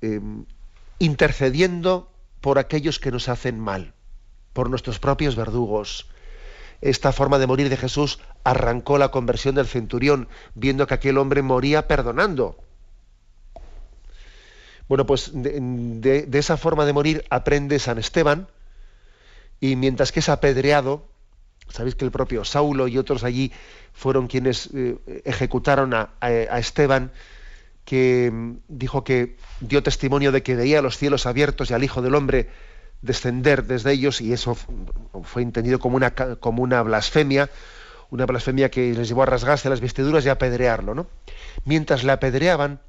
em, 0.00 0.44
intercediendo 0.98 2.10
por 2.40 2.58
aquellos 2.58 2.98
que 2.98 3.10
nos 3.10 3.28
hacen 3.28 3.58
mal, 3.58 3.94
por 4.52 4.68
nuestros 4.68 4.98
propios 4.98 5.36
verdugos, 5.36 6.06
esta 6.82 7.12
forma 7.12 7.38
de 7.38 7.46
morir 7.46 7.68
de 7.68 7.76
Jesús 7.76 8.18
arrancó 8.42 8.98
la 8.98 9.12
conversión 9.12 9.54
del 9.54 9.68
centurión, 9.68 10.28
viendo 10.54 10.86
que 10.88 10.94
aquel 10.94 11.16
hombre 11.16 11.40
moría 11.40 11.86
perdonando. 11.86 12.58
Bueno, 14.88 15.06
pues 15.06 15.30
de, 15.32 16.28
esa 16.32 16.56
forma 16.56 16.84
de 16.84 16.92
morir 16.92 17.24
aprende 17.30 17.78
San 17.78 17.98
Esteban, 17.98 18.48
y 19.62 19.76
mientras 19.76 20.10
que 20.10 20.18
es 20.18 20.28
apedreado, 20.28 21.06
sabéis 21.68 21.94
que 21.94 22.04
el 22.04 22.10
propio 22.10 22.44
Saulo 22.44 22.88
y 22.88 22.98
otros 22.98 23.22
allí 23.22 23.52
fueron 23.92 24.26
quienes 24.26 24.68
eh, 24.74 24.98
ejecutaron 25.24 25.94
a, 25.94 26.10
Esteban, 26.58 27.12
que 27.84 28.28
mm, 28.32 28.56
dijo 28.66 29.04
que 29.04 29.36
dio 29.60 29.84
testimonio 29.84 30.32
de 30.32 30.42
que 30.42 30.56
veía 30.56 30.82
los 30.82 30.98
cielos 30.98 31.26
abiertos 31.26 31.70
y 31.70 31.74
al 31.74 31.84
Hijo 31.84 32.02
del 32.02 32.16
Hombre 32.16 32.50
descender 33.02 33.64
desde 33.64 33.92
ellos 33.92 34.20
y 34.20 34.32
eso 34.32 34.56
fue 35.22 35.42
entendido 35.42 35.78
como 35.78 35.94
una, 35.94 36.10
como 36.10 36.64
una 36.64 36.82
blasfemia, 36.82 37.48
una 38.10 38.26
blasfemia 38.26 38.68
que 38.68 38.92
les 38.92 39.06
llevó 39.06 39.22
a 39.22 39.26
rasgarse 39.26 39.70
las 39.70 39.80
vestiduras 39.80 40.26
y 40.26 40.28
a 40.28 40.32
apedrearlo. 40.32 40.96
¿no? 40.96 41.06
Mientras 41.64 42.02
le 42.02 42.10
apedreaban, 42.10 42.80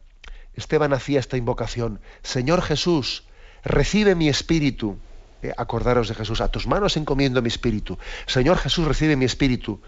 Esteban 0.56 0.92
hacía 0.92 1.20
esta 1.20 1.38
invocación, 1.38 2.00
Señor 2.24 2.64
Jesús, 2.64 3.26
recibe 3.64 4.16
mi 4.16 4.28
espíritu. 4.28 4.98
Eh, 5.44 5.54
acordaros 5.58 6.08
de 6.08 6.16
Jesús, 6.16 6.40
a 6.40 6.48
tus 6.48 6.68
manos 6.68 6.96
encomiendo 6.96 7.42
mi 7.42 7.50
espíritu. 7.50 7.98
Señor 8.28 8.58
Jesús, 8.58 8.88
recibe 8.88 9.18
mi 9.18 9.26
espíritu. 9.26 9.82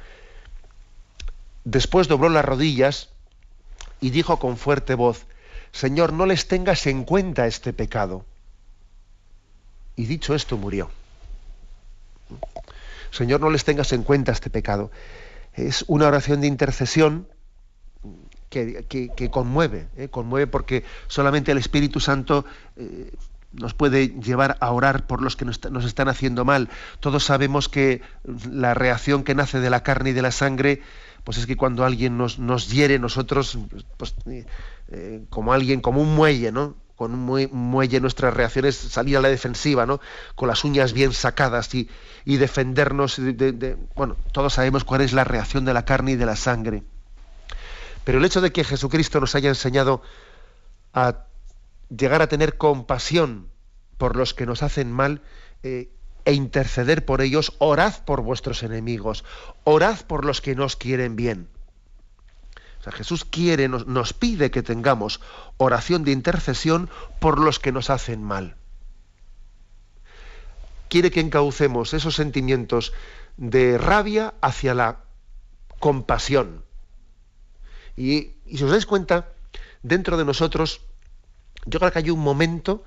Después 1.64 2.10
dobló 2.10 2.28
las 2.28 2.43
rodillas 2.43 3.10
y 4.01 4.10
dijo 4.10 4.38
con 4.38 4.58
fuerte 4.58 4.95
voz, 4.95 5.26
Señor, 5.72 6.12
no 6.12 6.26
les 6.26 6.49
tengas 6.49 6.86
en 6.88 7.06
cuenta 7.06 7.47
este 7.47 7.72
pecado 7.72 8.26
y 9.95 10.06
dicho 10.06 10.36
esto 10.36 10.58
murió. 10.58 10.91
Señor, 13.12 13.39
no 13.39 13.49
les 13.49 13.64
tengas 13.64 13.93
en 13.93 14.03
cuenta 14.03 14.34
este 14.34 14.49
pecado. 14.49 14.91
Es 15.53 15.86
una 15.88 16.08
oración 16.08 16.41
de 16.41 16.47
intercesión 16.47 17.30
que, 18.49 19.30
conmueve, 19.32 19.88
¿eh? 19.95 20.10
conmueve 20.10 20.47
porque 20.47 20.84
solamente 21.08 21.53
el 21.53 21.58
Espíritu 21.58 22.01
Santo 22.01 22.45
eh, 22.76 23.12
nos 23.60 23.74
puede 23.74 24.10
llevar 24.10 24.58
a 24.60 24.72
orar 24.72 25.08
por 25.08 25.22
los 25.22 25.36
que 25.36 25.45
nos, 25.45 25.60
están 25.86 26.08
haciendo 26.08 26.45
mal. 26.45 26.70
Todos 26.99 27.24
sabemos 27.24 27.70
que 27.70 28.01
la 28.49 28.74
reacción 28.74 29.24
que 29.24 29.36
nace 29.36 29.60
de 29.60 29.70
la 29.70 29.84
carne 29.84 30.12
y 30.12 30.14
de 30.14 30.22
la 30.22 30.32
sangre, 30.32 30.82
pues 31.24 31.38
es 31.38 31.45
que 31.45 31.58
cuando 31.58 31.86
alguien 31.86 32.18
nos, 32.18 32.70
hiere, 32.70 32.99
nosotros, 32.99 33.58
pues, 33.97 34.16
eh, 34.89 35.26
como 35.30 35.53
alguien, 35.53 35.82
como 35.82 36.01
un 36.01 36.16
muelle, 36.16 36.51
¿no? 36.51 36.76
con 36.95 37.14
un 37.14 37.49
muelle 37.51 37.99
nuestras 37.99 38.34
reacciones 38.34 38.76
salir 38.76 39.18
a 39.18 39.22
la 39.22 39.28
defensiva, 39.28 39.86
¿no? 39.86 39.99
Con 40.36 40.47
las 40.47 40.64
uñas 40.64 40.93
bien 40.93 41.12
sacadas 41.12 41.74
y, 41.76 41.89
defendernos. 42.26 43.18
De, 43.18 43.78
bueno, 43.95 44.16
todos 44.32 44.53
sabemos 44.53 44.86
cuál 44.86 45.01
es 45.01 45.12
la 45.12 45.26
reacción 45.26 45.66
de 45.66 45.74
la 45.74 45.84
carne 45.84 46.12
y 46.12 46.16
de 46.16 46.26
la 46.26 46.38
sangre. 46.38 46.84
Pero 48.06 48.20
el 48.20 48.26
hecho 48.26 48.39
de 48.39 48.53
que 48.53 48.64
Jesucristo 48.64 49.20
nos 49.20 49.36
haya 49.36 49.49
enseñado 49.49 50.01
a 50.93 51.26
llegar 51.89 52.21
a 52.21 52.27
tener 52.27 52.57
compasión 52.57 53.49
por 53.97 54.15
los 54.15 54.33
que 54.33 54.45
nos 54.45 54.63
hacen 54.63 54.91
mal 54.91 55.21
eh, 55.63 55.89
e 56.25 56.33
interceder 56.33 57.05
por 57.05 57.21
ellos, 57.21 57.53
orad 57.59 57.93
por 58.05 58.21
vuestros 58.21 58.63
enemigos, 58.63 59.23
orad 59.63 59.99
por 60.01 60.25
los 60.25 60.41
que 60.41 60.55
nos 60.55 60.75
quieren 60.75 61.15
bien. 61.15 61.49
Jesús 62.91 63.25
quiere, 63.25 63.67
nos, 63.67 63.88
nos 63.88 64.13
pide 64.13 64.51
que 64.51 64.63
tengamos 64.63 65.21
oración 65.57 66.03
de 66.03 66.11
intercesión 66.11 66.89
por 67.19 67.39
los 67.39 67.59
que 67.59 67.71
nos 67.71 67.89
hacen 67.89 68.23
mal. 68.23 68.57
Quiere 70.89 71.11
que 71.11 71.19
encaucemos 71.19 71.93
esos 71.93 72.15
sentimientos 72.15 72.93
de 73.38 73.77
rabia 73.77 74.36
hacia 74.41 74.73
la 74.73 75.03
compasión. 75.79 76.63
Y, 77.97 78.33
si 78.45 78.63
os 78.63 78.71
dais 78.71 78.86
cuenta, 78.86 79.33
dentro 79.81 80.17
de 80.17 80.25
nosotros 80.25 80.81
yo 81.66 81.80
creo 81.80 81.91
que 81.91 81.99
hay 81.99 82.09
un 82.09 82.20
momento, 82.20 82.84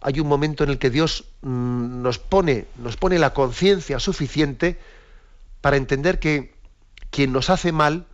hay 0.00 0.20
un 0.20 0.28
momento 0.28 0.64
en 0.64 0.70
el 0.70 0.78
que 0.78 0.90
Dios 0.90 1.24
mm, 1.42 2.02
nos 2.02 2.18
pone, 2.18 2.66
nos 2.76 2.96
pone 2.96 3.18
la 3.18 3.32
conciencia 3.32 3.98
suficiente 3.98 4.78
para 5.60 5.76
entender 5.76 6.18
que 6.18 6.54
quien 7.10 7.32
nos 7.32 7.50
hace 7.50 7.72
mal, 7.72 8.06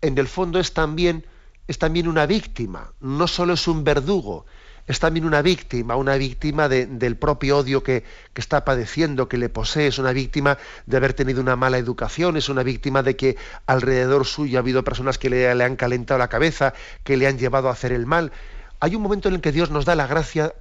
en 0.00 0.16
el 0.18 0.26
fondo 0.26 0.58
es 0.58 0.72
también, 0.72 1.26
es 1.68 1.78
también 1.78 2.08
una 2.08 2.26
víctima, 2.26 2.92
no 3.00 3.26
solo 3.26 3.54
es 3.54 3.68
un 3.68 3.84
verdugo, 3.84 4.46
es 4.86 4.98
también 4.98 5.24
una 5.24 5.40
víctima, 5.40 5.94
una 5.94 6.16
víctima 6.16 6.68
del 6.68 7.16
propio 7.16 7.58
odio 7.58 7.82
que, 7.82 8.02
está 8.34 8.64
padeciendo, 8.64 9.28
que 9.28 9.38
le 9.38 9.48
posee, 9.48 9.86
es 9.86 9.98
una 9.98 10.12
víctima 10.12 10.58
de 10.86 10.96
haber 10.96 11.12
tenido 11.12 11.40
una 11.40 11.54
mala 11.54 11.78
educación, 11.78 12.36
es 12.36 12.48
una 12.48 12.62
víctima 12.62 13.02
de 13.02 13.14
que 13.14 13.36
alrededor 13.66 14.26
suyo 14.26 14.58
ha 14.58 14.62
habido 14.62 14.82
personas 14.82 15.18
que 15.18 15.30
le 15.30 15.48
han 15.48 15.76
calentado 15.76 16.18
la 16.18 16.28
cabeza, 16.28 16.74
que 17.04 17.16
le 17.16 17.26
han 17.26 17.38
llevado 17.38 17.68
a 17.68 17.72
hacer 17.72 17.92
el 17.92 18.06
mal. 18.06 18.32
Hay 18.80 18.96
un 18.96 19.02
momento 19.02 19.28
en 19.28 19.34
el 19.34 19.40
que 19.40 19.52
Dios 19.52 19.70
nos 19.70 19.84
da 19.84 19.94
la 19.94 20.06
gracia 20.06 20.54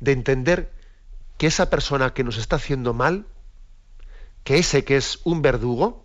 de 0.00 0.12
entender 0.12 0.70
que 1.38 1.46
esa 1.46 1.70
persona 1.70 2.12
que 2.12 2.24
nos 2.24 2.36
está 2.36 2.56
haciendo 2.56 2.94
mal, 2.94 3.26
que 4.44 4.58
ese 4.58 4.84
que 4.84 4.96
es 4.96 5.20
un 5.24 5.42
verdugo, 5.42 6.04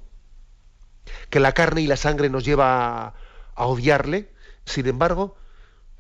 que 1.30 1.40
la 1.40 1.52
carne 1.52 1.82
y 1.82 1.88
la 1.88 1.98
sangre 1.98 2.30
nos 2.30 2.46
lleva 2.46 3.08
a, 3.08 3.14
a 3.56 3.66
odiarle, 3.66 4.32
sin 4.66 4.88
embargo, 4.88 5.36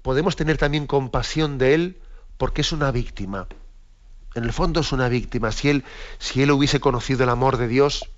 podemos 0.01 0.35
tener 0.35 0.57
también 0.57 0.87
compasión 0.87 1.57
de 1.57 1.73
él 1.73 2.01
porque 2.37 2.61
es 2.61 2.71
una 2.71 2.91
víctima. 2.91 3.47
En 4.33 4.45
el 4.45 4.53
fondo 4.53 4.79
es 4.79 4.91
una 4.91 5.09
víctima. 5.09 5.51
Si 5.51 5.69
él, 5.69 5.83
si 6.19 6.41
él 6.41 6.51
hubiese 6.51 6.79
conocido 6.79 7.23
el 7.23 7.29
amor 7.29 7.57
de 7.57 7.67
Dios, 7.67 8.09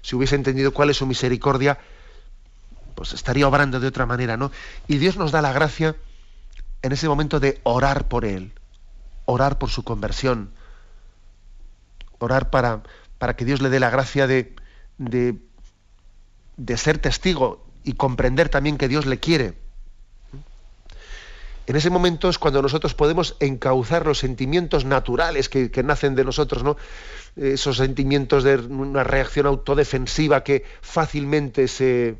si 0.00 0.14
hubiese 0.14 0.36
entendido 0.36 0.72
cuál 0.72 0.90
es 0.90 0.98
su 0.98 1.06
misericordia, 1.06 1.78
pues 2.98 3.12
estaría 3.12 3.46
obrando 3.46 3.78
de 3.78 3.86
otra 3.86 4.06
manera, 4.06 4.36
¿no? 4.36 4.50
Y 4.88 4.98
Dios 4.98 5.16
nos 5.16 5.30
da 5.30 5.40
la 5.40 5.52
gracia 5.52 5.94
en 6.82 6.90
ese 6.90 7.08
momento 7.08 7.38
de 7.38 7.60
orar 7.62 8.08
por 8.08 8.24
él, 8.24 8.50
orar 9.24 9.56
por 9.56 9.70
su 9.70 9.84
conversión, 9.84 10.50
orar 12.18 12.50
para, 12.50 12.82
para 13.18 13.36
que 13.36 13.44
Dios 13.44 13.62
le 13.62 13.70
dé 13.70 13.78
la 13.78 13.90
gracia 13.90 14.26
de, 14.26 14.56
de, 14.98 15.36
de 16.56 16.76
ser 16.76 16.98
testigo 16.98 17.64
y 17.84 17.92
comprender 17.92 18.48
también 18.48 18.76
que 18.76 18.88
Dios 18.88 19.06
le 19.06 19.20
quiere 19.20 19.54
en 21.68 21.76
ese 21.76 21.90
momento 21.90 22.30
es 22.30 22.38
cuando 22.38 22.62
nosotros 22.62 22.94
podemos 22.94 23.36
encauzar 23.40 24.06
los 24.06 24.18
sentimientos 24.18 24.86
naturales 24.86 25.50
que, 25.50 25.70
nacen 25.84 26.14
de 26.14 26.24
nosotros, 26.24 26.64
¿no? 26.64 26.78
Esos 27.36 27.76
sentimientos 27.76 28.42
de 28.42 28.56
una 28.56 29.04
reacción 29.04 29.44
autodefensiva 29.44 30.42
que 30.42 30.64
fácilmente 30.80 31.68
se, 31.68 32.16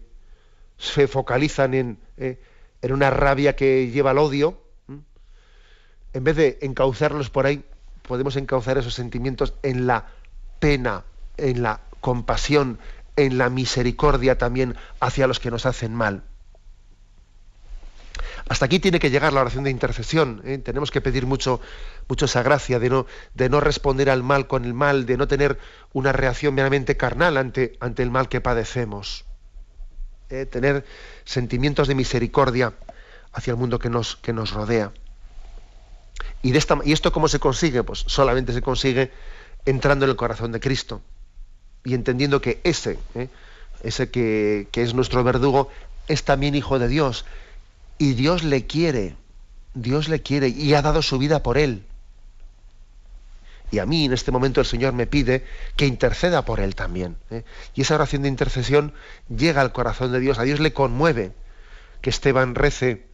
se 0.78 1.08
focalizan 1.08 1.74
en, 1.74 1.98
eh, 2.16 2.40
en, 2.82 2.92
una 2.92 3.10
rabia 3.10 3.56
que 3.56 3.90
lleva 3.90 4.12
al 4.12 4.18
odio. 4.18 4.62
En 6.14 6.24
vez 6.24 6.36
de 6.36 6.58
encauzarlos 6.62 7.30
por 7.30 7.46
ahí, 7.46 7.64
podemos 8.02 8.36
encauzar 8.36 8.78
esos 8.78 8.94
sentimientos 8.94 9.54
en 9.62 9.86
la 9.86 10.06
pena, 10.58 11.04
en 11.36 11.62
la 11.62 11.80
compasión, 12.00 12.78
en 13.16 13.36
la 13.36 13.50
misericordia 13.50 14.38
también 14.38 14.76
hacia 15.00 15.26
los 15.26 15.40
que 15.40 15.50
nos 15.50 15.66
hacen 15.66 15.94
mal. 15.94 16.22
Hasta 18.48 18.64
aquí 18.64 18.78
tiene 18.78 18.98
que 18.98 19.10
llegar 19.10 19.32
la 19.32 19.42
oración 19.42 19.64
de 19.64 19.70
intercesión. 19.70 20.40
¿eh? 20.44 20.58
Tenemos 20.58 20.90
que 20.90 21.00
pedir 21.00 21.26
mucho, 21.26 21.60
mucho 22.08 22.24
esa 22.24 22.42
gracia 22.42 22.78
de 22.78 22.88
no, 22.88 23.06
de 23.34 23.50
no 23.50 23.60
responder 23.60 24.08
al 24.08 24.22
mal 24.22 24.46
con 24.46 24.64
el 24.64 24.72
mal, 24.72 25.04
de 25.04 25.16
no 25.16 25.28
tener 25.28 25.58
una 25.92 26.12
reacción 26.12 26.54
meramente 26.54 26.96
carnal 26.96 27.36
ante, 27.36 27.76
ante 27.80 28.02
el 28.02 28.10
mal 28.10 28.28
que 28.28 28.40
padecemos. 28.40 29.27
¿Eh? 30.30 30.46
Tener 30.46 30.84
sentimientos 31.24 31.88
de 31.88 31.94
misericordia 31.94 32.74
hacia 33.32 33.52
el 33.52 33.56
mundo 33.56 33.78
que 33.78 33.90
nos, 33.90 34.16
que 34.16 34.32
nos 34.32 34.52
rodea. 34.52 34.92
¿Y, 36.42 36.52
de 36.52 36.58
esta, 36.58 36.78
¿Y 36.84 36.92
esto 36.92 37.12
cómo 37.12 37.28
se 37.28 37.38
consigue? 37.38 37.82
Pues 37.82 38.04
solamente 38.06 38.52
se 38.52 38.62
consigue 38.62 39.10
entrando 39.64 40.04
en 40.04 40.10
el 40.10 40.16
corazón 40.16 40.52
de 40.52 40.60
Cristo 40.60 41.02
y 41.84 41.94
entendiendo 41.94 42.40
que 42.40 42.60
ese, 42.64 42.98
¿eh? 43.14 43.28
ese 43.82 44.10
que, 44.10 44.68
que 44.70 44.82
es 44.82 44.94
nuestro 44.94 45.22
verdugo, 45.24 45.70
es 46.06 46.24
también 46.24 46.54
hijo 46.54 46.78
de 46.78 46.88
Dios 46.88 47.24
y 47.98 48.14
Dios 48.14 48.44
le 48.44 48.66
quiere, 48.66 49.16
Dios 49.74 50.08
le 50.08 50.22
quiere 50.22 50.48
y 50.48 50.74
ha 50.74 50.82
dado 50.82 51.02
su 51.02 51.18
vida 51.18 51.42
por 51.42 51.58
él. 51.58 51.84
Y 53.70 53.80
a 53.80 53.86
mí 53.86 54.06
en 54.06 54.12
este 54.12 54.32
momento 54.32 54.60
el 54.60 54.66
Señor 54.66 54.92
me 54.94 55.06
pide 55.06 55.44
que 55.76 55.86
interceda 55.86 56.44
por 56.44 56.60
él 56.60 56.74
también. 56.74 57.16
¿eh? 57.30 57.44
Y 57.74 57.82
esa 57.82 57.96
oración 57.96 58.22
de 58.22 58.28
intercesión 58.28 58.94
llega 59.28 59.60
al 59.60 59.72
corazón 59.72 60.12
de 60.12 60.20
Dios, 60.20 60.38
a 60.38 60.42
Dios 60.42 60.60
le 60.60 60.72
conmueve 60.72 61.32
que 62.00 62.10
Esteban 62.10 62.54
rece, 62.54 63.06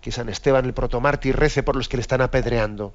que 0.00 0.12
San 0.12 0.28
Esteban 0.28 0.64
el 0.64 0.74
protomártir 0.74 1.36
rece 1.36 1.62
por 1.62 1.76
los 1.76 1.88
que 1.88 1.96
le 1.96 2.02
están 2.02 2.20
apedreando. 2.20 2.94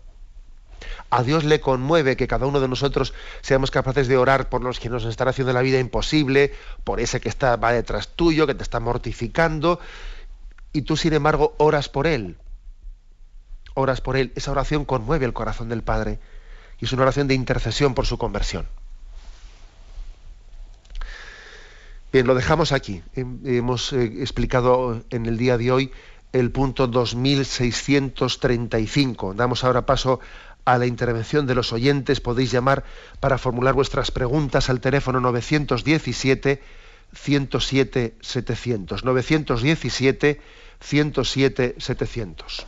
A 1.09 1.23
Dios 1.23 1.43
le 1.43 1.61
conmueve 1.61 2.15
que 2.15 2.27
cada 2.27 2.45
uno 2.45 2.59
de 2.59 2.67
nosotros 2.67 3.13
seamos 3.41 3.71
capaces 3.71 4.07
de 4.07 4.17
orar 4.17 4.49
por 4.49 4.63
los 4.63 4.79
que 4.79 4.89
nos 4.89 5.05
están 5.05 5.27
haciendo 5.27 5.53
la 5.53 5.61
vida 5.61 5.79
imposible, 5.79 6.53
por 6.83 6.99
ese 6.99 7.19
que 7.19 7.29
está, 7.29 7.55
va 7.55 7.73
detrás 7.73 8.09
tuyo, 8.09 8.47
que 8.47 8.55
te 8.55 8.63
está 8.63 8.79
mortificando, 8.79 9.79
y 10.73 10.81
tú 10.81 10.97
sin 10.97 11.13
embargo 11.13 11.55
oras 11.57 11.89
por 11.89 12.07
él. 12.07 12.37
Oras 13.73 14.01
por 14.01 14.17
él. 14.17 14.31
Esa 14.35 14.51
oración 14.51 14.85
conmueve 14.85 15.25
el 15.25 15.33
corazón 15.33 15.69
del 15.69 15.83
Padre 15.83 16.19
y 16.79 16.85
es 16.85 16.93
una 16.93 17.01
oración 17.03 17.27
de 17.27 17.35
intercesión 17.35 17.93
por 17.93 18.05
su 18.05 18.17
conversión. 18.17 18.65
Bien, 22.11 22.27
lo 22.27 22.35
dejamos 22.35 22.71
aquí. 22.71 23.01
Hemos 23.15 23.91
eh, 23.91 24.03
explicado 24.21 25.03
en 25.09 25.25
el 25.25 25.37
día 25.37 25.57
de 25.57 25.71
hoy 25.71 25.91
el 26.31 26.51
punto 26.51 26.87
2635. 26.87 29.33
Damos 29.33 29.63
ahora 29.63 29.85
paso 29.85 30.19
a 30.65 30.77
la 30.77 30.85
intervención 30.85 31.45
de 31.45 31.55
los 31.55 31.73
oyentes. 31.73 32.21
Podéis 32.21 32.51
llamar 32.51 32.85
para 33.19 33.37
formular 33.37 33.73
vuestras 33.73 34.11
preguntas 34.11 34.69
al 34.69 34.79
teléfono 34.81 35.19
917 35.19 36.61
107 37.13 38.15
700. 38.21 39.03
917 39.03 40.41
107 40.79 41.75
700. 41.77 42.67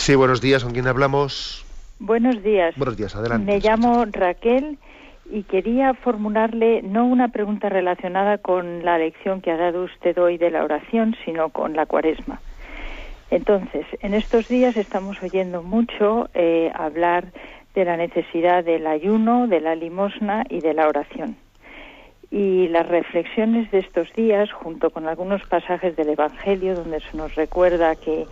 Sí, 0.00 0.14
buenos 0.14 0.40
días, 0.40 0.64
¿con 0.64 0.72
quién 0.72 0.86
hablamos? 0.86 1.62
Buenos 1.98 2.42
días. 2.42 2.74
Buenos 2.78 2.96
días, 2.96 3.14
adelante. 3.14 3.52
Me 3.52 3.60
llamo 3.60 4.06
Raquel 4.10 4.78
y 5.30 5.42
quería 5.42 5.92
formularle 5.92 6.80
no 6.80 7.04
una 7.04 7.28
pregunta 7.28 7.68
relacionada 7.68 8.38
con 8.38 8.82
la 8.82 8.96
lección 8.96 9.42
que 9.42 9.50
ha 9.50 9.58
dado 9.58 9.84
usted 9.84 10.16
hoy 10.16 10.38
de 10.38 10.50
la 10.50 10.64
oración, 10.64 11.14
sino 11.26 11.50
con 11.50 11.76
la 11.76 11.84
cuaresma. 11.84 12.40
Entonces, 13.30 13.84
en 14.00 14.14
estos 14.14 14.48
días 14.48 14.78
estamos 14.78 15.22
oyendo 15.22 15.62
mucho 15.62 16.30
eh, 16.32 16.72
hablar 16.74 17.26
de 17.74 17.84
la 17.84 17.98
necesidad 17.98 18.64
del 18.64 18.86
ayuno, 18.86 19.48
de 19.48 19.60
la 19.60 19.74
limosna 19.74 20.44
y 20.48 20.60
de 20.60 20.72
la 20.72 20.88
oración. 20.88 21.36
Y 22.30 22.68
las 22.68 22.88
reflexiones 22.88 23.70
de 23.70 23.80
estos 23.80 24.10
días, 24.14 24.50
junto 24.50 24.88
con 24.90 25.08
algunos 25.08 25.42
pasajes 25.42 25.94
del 25.94 26.08
Evangelio, 26.08 26.74
donde 26.74 27.00
se 27.00 27.16
nos 27.16 27.34
recuerda 27.34 27.96
que 27.96 28.24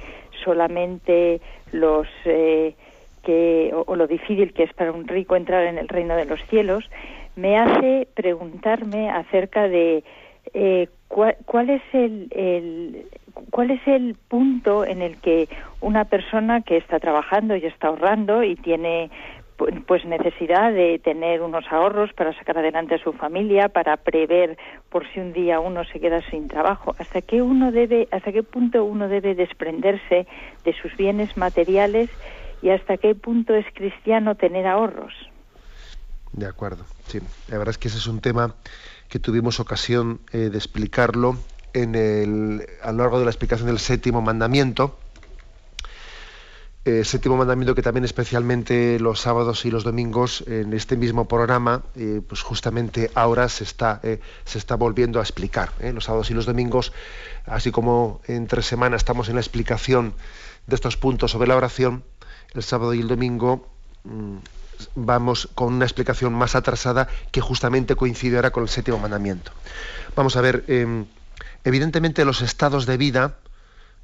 solamente 0.45 1.41
los 1.73 2.07
eh, 2.25 2.75
que 3.23 3.73
o, 3.75 3.97
lo 3.97 4.07
difícil 4.07 4.53
que 4.53 4.65
es 4.65 4.73
para 4.73 4.93
un 4.93 5.07
rico 5.07 5.37
entrar 5.37 5.65
en 5.65 5.79
el 5.79 5.89
reino 5.89 6.17
de 6.17 6.25
los 6.25 6.41
cielos, 6.47 6.89
me 7.37 7.59
hace 7.59 8.09
preguntarme 8.15 9.11
acerca 9.11 9.69
de 9.69 10.03
eh, 10.55 10.89
cuál, 11.09 11.71
es 11.71 11.83
el, 11.93 13.07
cuál 13.51 13.71
es 13.71 13.87
el 13.87 14.17
punto 14.29 14.85
en 14.85 15.03
el 15.03 15.17
que 15.21 15.49
una 15.81 16.05
persona 16.07 16.63
que 16.63 16.77
está 16.77 16.99
trabajando 16.99 17.57
y 17.57 17.65
está 17.65 17.89
ahorrando 17.89 18.43
y 18.43 18.57
tiene 18.57 19.11
pues 19.87 20.05
necesidad 20.05 20.73
de 20.73 21.01
tener 21.03 21.43
unos 21.43 21.65
ahorros 21.71 22.13
para 22.13 22.33
sacar 22.39 22.59
adelante 22.59 22.95
a 22.95 23.03
su 23.03 23.13
familia, 23.13 23.69
para 23.69 23.97
prever 23.97 24.57
por 24.89 25.05
si 25.13 25.19
un 25.21 25.33
día 25.33 25.59
uno 25.59 25.85
se 25.85 25.99
queda 25.99 26.23
sin 26.31 26.47
trabajo. 26.47 26.95
¿Hasta 26.99 27.23
qué 27.23 27.43
uno 27.43 27.73
debe, 27.73 28.09
hasta 28.13 28.33
qué 28.33 28.43
punto 28.43 28.85
uno 28.85 29.09
debe 29.09 29.35
desprenderse 29.35 30.27
de 30.65 30.73
sus 30.81 30.97
bienes 30.97 31.37
materiales 31.37 32.09
y 32.63 32.71
hasta 32.71 32.97
qué 32.99 33.15
punto 33.15 33.55
es 33.55 33.67
cristiano 33.75 34.37
tener 34.37 34.67
ahorros? 34.67 35.13
De 36.33 36.47
acuerdo, 36.47 36.85
sí. 37.07 37.19
La 37.49 37.59
verdad 37.59 37.71
es 37.71 37.79
que 37.79 37.89
ese 37.89 37.99
es 37.99 38.07
un 38.07 38.21
tema 38.21 38.55
que 39.09 39.19
tuvimos 39.19 39.59
ocasión 39.59 40.21
eh, 40.33 40.51
de 40.51 40.59
explicarlo 40.59 41.37
en 41.73 41.95
el, 41.95 42.67
a 42.83 42.93
lo 42.93 42.99
largo 42.99 43.19
de 43.19 43.25
la 43.25 43.31
explicación 43.31 43.67
del 43.67 43.79
séptimo 43.79 44.23
mandamiento. 44.23 44.99
Eh, 46.85 47.05
séptimo 47.05 47.37
mandamiento 47.37 47.75
que 47.75 47.83
también 47.83 48.05
especialmente 48.05 48.99
los 48.99 49.21
sábados 49.21 49.67
y 49.67 49.71
los 49.71 49.85
domingos 49.85 50.43
en 50.47 50.73
este 50.73 50.97
mismo 50.97 51.29
programa, 51.29 51.83
eh, 51.97 52.23
pues 52.27 52.41
justamente 52.41 53.11
ahora 53.15 53.49
se 53.49 53.65
está, 53.65 54.01
se 54.45 54.59
está 54.59 54.77
volviendo 54.77 55.19
a 55.19 55.23
explicar. 55.23 55.73
Los 55.81 56.05
sábados 56.05 56.31
y 56.31 56.35
los 56.35 56.47
domingos, 56.47 56.93
así 57.45 57.71
como 57.71 58.23
entre 58.27 58.63
semanas 58.63 59.01
estamos 59.01 59.29
en 59.29 59.35
la 59.35 59.41
explicación 59.43 60.15
de 60.67 60.77
estos 60.77 60.97
puntos 60.97 61.33
sobre 61.33 61.49
la 61.49 61.57
oración, 61.57 62.05
el 62.55 62.63
sábado 62.63 62.95
y 62.95 63.01
el 63.01 63.09
domingo 63.09 63.69
mm, 64.05 64.37
vamos 64.95 65.49
con 65.55 65.75
una 65.75 65.85
explicación 65.85 66.33
más 66.33 66.55
atrasada 66.55 67.09
que 67.33 67.41
justamente 67.41 67.97
coincide 67.97 68.37
ahora 68.37 68.51
con 68.51 68.63
el 68.63 68.69
séptimo 68.69 68.99
mandamiento. 68.99 69.53
Vamos 70.15 70.37
a 70.37 70.41
ver, 70.41 70.65
em, 70.69 71.07
evidentemente 71.65 72.25
los 72.25 72.43
estados 72.43 72.87
de 72.87 72.97
vida, 72.97 73.39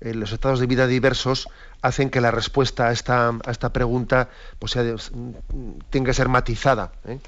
eh, 0.00 0.14
los 0.14 0.32
estados 0.32 0.60
de 0.60 0.66
vida 0.66 0.86
diversos 0.86 1.48
hacen 1.82 2.10
que 2.10 2.20
la 2.20 2.30
respuesta 2.30 2.88
a 2.88 2.92
esta, 2.92 3.28
a 3.28 3.50
esta 3.50 3.72
pregunta 3.72 4.28
pues, 4.58 4.74
tenga 5.90 6.06
que 6.06 6.14
ser 6.14 6.28
matizada. 6.28 6.92
¿eh? 7.06 7.18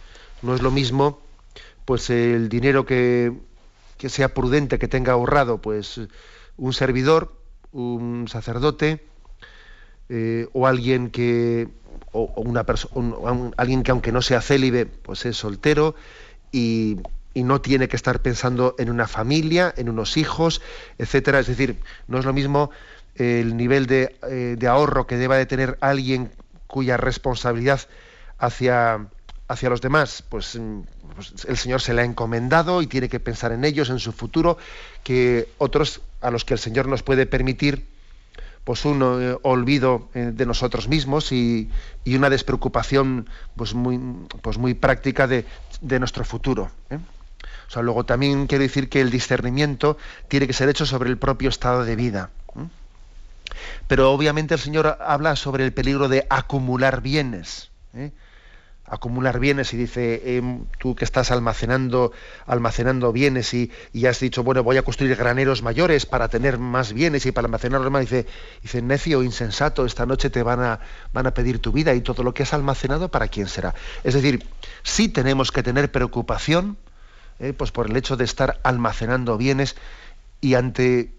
No 0.43 0.55
es 0.55 0.63
lo 0.63 0.71
mismo 0.71 1.21
pues 1.85 2.11
el 2.11 2.49
dinero 2.49 2.85
que, 2.85 3.33
que 3.97 4.09
sea 4.09 4.35
prudente, 4.35 4.79
que 4.79 4.89
tenga 4.89 5.13
ahorrado, 5.13 5.59
pues 5.59 6.01
un 6.57 6.73
servidor, 6.73 7.33
un 7.73 8.27
sacerdote, 8.29 9.07
eh, 10.09 10.49
o 10.53 10.67
alguien 10.67 11.11
que 11.11 11.69
o, 12.13 12.33
una 12.37 12.65
persona 12.65 13.17
alguien 13.57 13.83
que 13.83 13.91
aunque 13.91 14.13
no 14.13 14.23
sea 14.23 14.41
célibe 14.41 14.87
pues 14.87 15.27
es 15.27 15.37
soltero 15.37 15.97
y, 16.53 16.99
no 17.43 17.61
tiene 17.61 17.89
que 17.89 17.97
estar 17.97 18.21
pensando 18.21 18.75
en 18.79 18.91
una 18.91 19.07
familia 19.07 19.73
en 19.77 19.89
unos 19.89 20.17
hijos 20.17 20.63
etcétera 20.99 21.41
es 21.41 21.47
decir 21.47 21.79
no 22.09 22.19
es 22.19 22.25
lo 22.25 22.33
mismo 22.33 22.71
el 23.15 23.57
nivel 23.57 23.87
de, 23.87 24.17
eh, 24.29 24.57
de 24.59 24.67
ahorro 24.67 25.07
que 25.07 25.17
deba 25.17 25.37
de 25.37 25.47
tener 25.47 25.79
alguien 25.81 26.31
cuya 26.67 26.97
responsabilidad 26.97 27.81
hacia 28.39 29.07
hacia 29.49 29.71
los 29.71 29.81
demás, 29.81 30.25
pues, 30.29 30.59
pues, 31.15 31.45
el 31.47 31.57
Señor 31.57 31.81
se 31.81 31.95
le 31.95 32.03
ha 32.03 32.05
encomendado 32.05 32.83
y 32.83 32.87
tiene 32.87 33.09
que 33.09 33.21
pensar 33.21 33.53
en 33.53 33.65
ellos, 33.65 33.91
en 33.91 33.99
su 33.99 34.13
futuro, 34.13 34.59
que 35.05 35.49
otros 35.59 36.01
a 36.21 36.31
los 36.31 36.45
que 36.45 36.55
el 36.55 36.59
Señor 36.59 36.89
nos 36.89 37.03
puede 37.03 37.27
permitir 37.27 37.87
pues 38.65 38.85
un 38.85 39.01
eh, 39.01 39.37
olvido 39.43 40.09
eh, 40.13 40.33
de 40.35 40.45
nosotros 40.45 40.89
mismos 40.89 41.31
y, 41.31 41.71
una 42.05 42.29
despreocupación 42.31 43.29
pues 43.55 43.75
muy, 43.75 44.01
pues 44.43 44.59
muy 44.59 44.75
práctica 44.75 45.29
de, 45.29 45.45
nuestro 46.01 46.25
futuro. 46.25 46.73
¿eh? 46.91 46.99
O 47.69 47.71
sea, 47.71 47.83
luego 47.83 48.05
también 48.05 48.47
quiero 48.47 48.63
decir 48.63 48.89
que 48.89 49.01
el 49.01 49.11
discernimiento 49.11 49.97
tiene 50.29 50.47
que 50.47 50.53
ser 50.53 50.69
hecho 50.69 50.87
sobre 50.87 51.11
el 51.11 51.19
propio 51.19 51.49
estado 51.49 51.85
de 51.85 51.97
vida. 51.97 52.31
Pero 53.89 54.13
obviamente 54.13 54.55
el 54.55 54.61
Señor 54.61 54.99
habla 55.01 55.37
sobre 55.37 55.65
el 55.65 55.73
peligro 55.73 56.09
de 56.09 56.27
acumular 56.29 57.01
bienes 57.01 57.71
acumular 58.89 59.41
bienes 59.41 59.73
y 59.75 59.77
dice 59.77 60.37
em, 60.37 60.65
tú 60.79 60.95
que 60.95 61.05
estás 61.05 61.31
almacenando 61.31 62.13
almacenando 62.47 63.13
bienes 63.13 63.53
y, 63.55 63.71
y, 63.93 64.07
has 64.07 64.21
dicho 64.21 64.45
bueno 64.45 64.63
voy 64.63 64.77
a 64.77 64.83
construir 64.83 65.17
graneros 65.17 65.63
mayores 65.63 66.07
para 66.07 66.29
tener 66.29 66.59
más 66.59 66.93
bienes 66.93 67.27
y 67.27 67.33
para 67.33 67.47
almacenarlos 67.47 67.91
más 67.91 68.03
dice 68.03 68.27
dice 68.63 68.83
necio 68.83 69.23
insensato 69.23 69.85
esta 69.85 70.07
noche 70.07 70.31
te 70.31 70.43
van 70.43 70.61
a 70.61 70.81
van 71.13 71.27
a 71.27 71.35
pedir 71.35 71.59
tu 71.59 71.73
vida 71.73 71.95
y 71.95 72.01
todo 72.01 72.23
lo 72.23 72.33
que 72.33 72.45
has 72.45 72.55
almacenado 72.55 73.09
para 73.09 73.29
quién 73.29 73.49
será 73.49 73.75
es 74.05 74.15
decir 74.15 74.47
sí 74.83 75.09
tenemos 75.09 75.51
que 75.51 75.63
tener 75.63 75.91
preocupación 75.91 76.77
eh, 77.39 77.53
pues 77.53 77.71
por 77.71 77.91
el 77.91 77.97
hecho 77.97 78.17
de 78.17 78.25
estar 78.25 78.61
almacenando 78.63 79.37
bienes 79.37 79.77
y 80.41 80.55
ante 80.55 81.17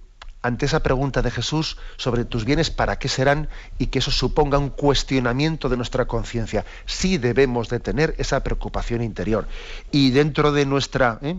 ante 0.48 0.66
esa 0.66 0.82
pregunta 0.82 1.22
de 1.22 1.32
Jesús 1.32 1.78
sobre 1.98 2.24
tus 2.24 2.46
bienes, 2.46 2.70
¿para 2.70 3.00
qué 3.00 3.10
serán? 3.10 3.50
Y 3.80 3.88
que 3.88 4.00
eso 4.00 4.12
suponga 4.12 4.58
un 4.58 4.70
cuestionamiento 4.70 5.68
de 5.68 5.76
nuestra 5.76 6.06
conciencia. 6.06 6.64
Sí 6.86 7.18
debemos 7.18 7.70
de 7.70 7.80
tener 7.80 8.16
esa 8.18 8.44
preocupación 8.44 9.02
interior. 9.02 9.48
Y 9.92 10.12
dentro 10.12 10.52
de 10.52 10.66
nuestra, 10.66 11.20
¿eh? 11.22 11.36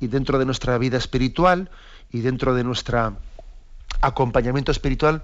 y 0.00 0.06
dentro 0.06 0.38
de 0.38 0.44
nuestra 0.44 0.78
vida 0.78 0.96
espiritual 0.98 1.70
y 2.12 2.20
dentro 2.20 2.54
de 2.54 2.62
nuestro 2.62 3.16
acompañamiento 4.00 4.70
espiritual, 4.70 5.22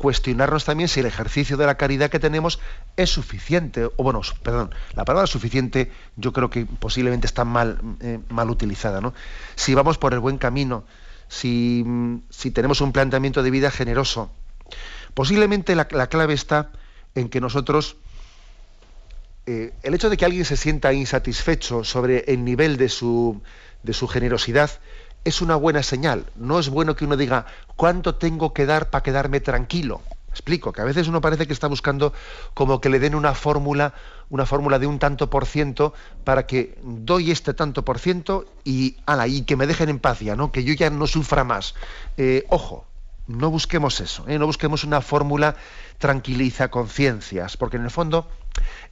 cuestionarnos 0.00 0.64
también 0.64 0.88
si 0.88 1.00
el 1.00 1.06
ejercicio 1.06 1.58
de 1.58 1.66
la 1.66 1.76
caridad 1.76 2.08
que 2.08 2.18
tenemos 2.18 2.58
es 2.96 3.10
suficiente, 3.10 3.84
o 3.84 4.02
bueno, 4.02 4.22
perdón, 4.42 4.74
la 4.94 5.04
palabra 5.04 5.26
suficiente 5.26 5.92
yo 6.16 6.32
creo 6.32 6.48
que 6.48 6.64
posiblemente 6.64 7.26
está 7.26 7.44
mal, 7.44 7.78
eh, 8.00 8.18
mal 8.30 8.48
utilizada, 8.48 9.02
¿no? 9.02 9.12
Si 9.56 9.74
vamos 9.74 9.98
por 9.98 10.14
el 10.14 10.20
buen 10.20 10.38
camino, 10.38 10.84
si, 11.28 11.84
tenemos 12.54 12.80
un 12.80 12.92
planteamiento 12.92 13.42
de 13.42 13.50
vida 13.50 13.70
generoso. 13.70 14.30
Posiblemente 15.12 15.74
la, 15.74 15.84
clave 15.84 16.32
está 16.32 16.70
en 17.14 17.28
que 17.28 17.42
nosotros, 17.42 17.98
eh, 19.44 19.74
el 19.82 19.92
hecho 19.92 20.08
de 20.08 20.16
que 20.16 20.24
alguien 20.24 20.46
se 20.46 20.56
sienta 20.56 20.94
insatisfecho 20.94 21.84
sobre 21.84 22.24
el 22.26 22.42
nivel 22.42 22.78
de 22.78 22.88
su, 22.88 23.42
de 23.82 23.92
su 23.92 24.08
generosidad, 24.08 24.70
es 25.24 25.42
una 25.42 25.56
buena 25.56 25.82
señal. 25.82 26.26
No 26.36 26.58
es 26.58 26.68
bueno 26.68 26.96
que 26.96 27.04
uno 27.04 27.16
diga, 27.16 27.46
¿cuánto 27.76 28.14
tengo 28.14 28.52
que 28.52 28.66
dar 28.66 28.90
para 28.90 29.02
quedarme 29.02 29.40
tranquilo? 29.40 30.02
Explico, 30.30 30.72
que 30.72 30.80
a 30.80 30.84
veces 30.84 31.08
uno 31.08 31.20
parece 31.20 31.46
que 31.46 31.52
está 31.52 31.66
buscando 31.66 32.12
como 32.54 32.80
que 32.80 32.88
le 32.88 33.00
den 33.00 33.16
una 33.16 33.34
fórmula, 33.34 33.94
una 34.28 34.46
fórmula 34.46 34.78
de 34.78 34.86
un 34.86 35.00
tanto 35.00 35.28
por 35.28 35.44
ciento 35.44 35.92
para 36.24 36.46
que 36.46 36.78
doy 36.82 37.32
este 37.32 37.52
tanto 37.52 37.84
por 37.84 37.98
ciento 37.98 38.44
y, 38.64 38.96
ala, 39.06 39.26
y 39.26 39.42
que 39.42 39.56
me 39.56 39.66
dejen 39.66 39.88
en 39.88 39.98
paz 39.98 40.20
ya, 40.20 40.36
¿no? 40.36 40.52
que 40.52 40.62
yo 40.62 40.72
ya 40.74 40.88
no 40.88 41.08
sufra 41.08 41.42
más. 41.42 41.74
Eh, 42.16 42.46
ojo, 42.48 42.86
no 43.26 43.50
busquemos 43.50 44.00
eso, 44.00 44.24
¿eh? 44.28 44.38
no 44.38 44.46
busquemos 44.46 44.84
una 44.84 45.00
fórmula 45.00 45.56
tranquiliza 45.98 46.70
conciencias, 46.70 47.56
porque 47.56 47.76
en 47.76 47.84
el 47.84 47.90
fondo 47.90 48.28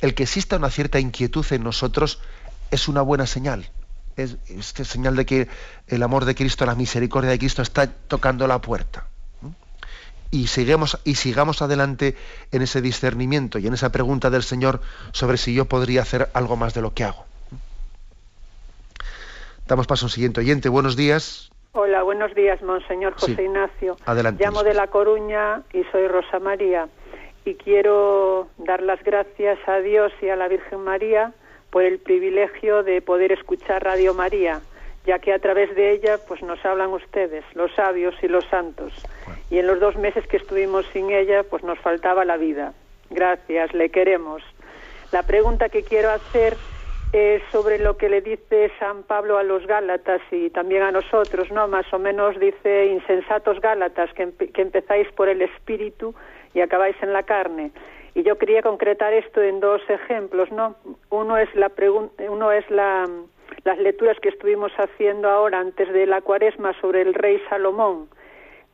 el 0.01 0.15
que 0.15 0.25
exista 0.25 0.57
una 0.57 0.71
cierta 0.71 0.99
inquietud 0.99 1.47
en 1.51 1.63
nosotros 1.63 2.21
es 2.73 2.89
una 2.89 3.03
buena 3.03 3.27
señal. 3.27 3.71
Es, 4.19 4.37
es 4.49 4.89
señal 4.89 5.17
de 5.17 5.25
que 5.25 5.49
el 5.87 6.03
amor 6.03 6.25
de 6.25 6.35
Cristo, 6.35 6.67
la 6.67 6.75
misericordia 6.75 7.31
de 7.31 7.39
Cristo 7.39 7.63
está 7.63 7.87
tocando 7.87 8.47
la 8.47 8.61
puerta 8.61 9.07
y 10.31 10.47
sigamos, 10.49 11.01
y 11.05 11.15
sigamos 11.15 11.63
adelante 11.63 12.15
en 12.53 12.63
ese 12.63 12.81
discernimiento 12.81 13.59
y 13.59 13.67
en 13.67 13.75
esa 13.75 13.91
pregunta 13.91 14.31
del 14.31 14.43
Señor 14.43 14.81
sobre 15.13 15.37
si 15.37 15.55
yo 15.55 15.67
podría 15.67 16.03
hacer 16.03 16.29
algo 16.35 16.57
más 16.57 16.75
de 16.75 16.83
lo 16.83 16.93
que 16.93 17.05
hago. 17.05 17.25
Damos 19.67 19.87
paso 19.87 20.05
a 20.05 20.07
un 20.07 20.11
siguiente 20.11 20.41
oyente. 20.41 20.69
Buenos 20.69 20.97
días. 20.97 21.51
Hola, 21.73 22.03
buenos 22.03 22.35
días, 22.35 22.63
Monseñor 22.63 23.13
José 23.15 23.43
Ignacio. 23.43 23.97
Adelante. 24.07 24.43
Llamo 24.43 24.63
de 24.63 24.75
La 24.75 24.87
Coruña 24.87 25.63
y 25.73 25.85
soy 25.93 26.09
Rosa 26.09 26.39
María. 26.39 26.89
Y 27.45 27.55
quiero 27.55 28.49
dar 28.59 28.83
las 28.83 29.03
gracias 29.05 29.59
a 29.67 29.79
Dios 29.79 30.13
y 30.21 30.29
a 30.29 30.37
la 30.37 30.49
Virgen 30.49 30.81
María 30.85 31.33
por 31.71 31.83
el 31.83 31.99
privilegio 31.99 32.83
de 32.83 33.03
poder 33.03 33.33
escuchar 33.33 33.85
Radio 33.85 34.15
María 34.15 34.61
ya 35.09 35.19
que 35.19 35.33
a 35.33 35.39
través 35.39 35.75
de 35.75 35.93
ella 35.93 36.19
pues 36.29 36.43
nos 36.43 36.63
hablan 36.67 36.91
ustedes, 36.91 37.43
los 37.55 37.75
sabios 37.75 38.15
y 38.23 38.29
los 38.29 38.45
santos. 38.51 38.93
Y 39.49 39.59
en 39.59 39.67
los 39.67 39.81
dos 39.81 39.97
meses 39.97 40.27
que 40.27 40.37
estuvimos 40.37 40.85
sin 40.93 41.11
ella 41.11 41.45
pues 41.45 41.65
nos 41.65 41.79
faltaba 41.79 42.27
la 42.27 42.37
vida. 42.37 42.75
Gracias, 43.09 43.73
le 43.73 43.89
queremos. 43.89 44.43
La 45.11 45.23
pregunta 45.23 45.71
que 45.71 45.83
quiero 45.83 46.11
hacer 46.11 46.59
eh, 47.15 47.41
sobre 47.51 47.79
lo 47.79 47.97
que 47.97 48.11
le 48.11 48.21
dice 48.21 48.71
San 48.79 49.03
Pablo 49.03 49.39
a 49.39 49.45
los 49.45 49.67
Gálatas 49.67 50.21
y 50.31 50.51
también 50.51 50.83
a 50.83 50.93
nosotros, 50.93 51.51
¿no? 51.51 51.67
Más 51.69 51.91
o 51.95 51.99
menos 51.99 52.39
dice 52.39 52.89
insensatos 52.89 53.63
Gálatas, 53.63 54.13
que, 54.13 54.31
que 54.53 54.61
empezáis 54.61 55.11
por 55.13 55.31
el 55.31 55.41
espíritu 55.41 56.15
y 56.53 56.61
acabáis 56.61 56.97
en 57.01 57.15
la 57.15 57.23
carne. 57.23 57.71
Y 58.19 58.25
yo 58.25 58.37
quería 58.37 58.63
concretar 58.63 59.13
esto 59.13 59.41
en 59.41 59.61
dos 59.61 59.81
ejemplos, 59.89 60.51
¿no? 60.51 60.75
Uno 61.09 61.39
es 61.39 61.55
la 61.55 61.71
uno 62.29 62.51
es 62.51 62.69
la, 62.69 63.09
las 63.63 63.79
lecturas 63.79 64.19
que 64.19 64.31
estuvimos 64.31 64.73
haciendo 64.73 65.31
ahora 65.31 65.61
antes 65.61 65.89
de 65.93 66.05
la 66.05 66.21
Cuaresma 66.21 66.73
sobre 66.81 67.03
el 67.03 67.15
rey 67.15 67.41
Salomón, 67.49 68.09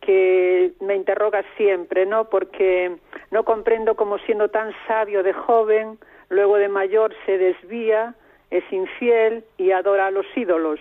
que 0.01 0.73
me 0.81 0.97
interroga 0.97 1.45
siempre, 1.59 2.07
¿no? 2.07 2.31
Porque 2.31 2.97
no 3.33 3.45
comprendo 3.45 3.97
cómo 3.97 4.17
siendo 4.21 4.49
tan 4.49 4.73
sabio 4.89 5.23
de 5.23 5.35
joven, 5.35 5.99
luego 6.31 6.57
de 6.57 6.69
mayor 6.69 7.15
se 7.27 7.37
desvía, 7.37 8.15
es 8.51 8.65
infiel 8.73 9.45
y 9.59 9.73
adora 9.73 10.07
a 10.07 10.11
los 10.11 10.25
ídolos. 10.35 10.81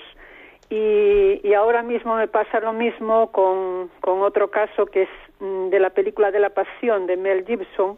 Y, 0.69 1.53
ahora 1.53 1.83
mismo 1.83 2.15
me 2.15 2.29
pasa 2.29 2.61
lo 2.61 2.71
mismo 2.71 3.29
con, 3.33 3.91
con 3.99 4.21
otro 4.21 4.49
caso 4.49 4.85
que 4.85 5.01
es 5.01 5.09
mm, 5.41 5.67
de 5.67 5.79
la 5.81 5.89
película 5.89 6.31
de 6.31 6.39
la 6.39 6.51
Pasión 6.51 7.07
de 7.07 7.17
Mel 7.17 7.45
Gibson, 7.45 7.97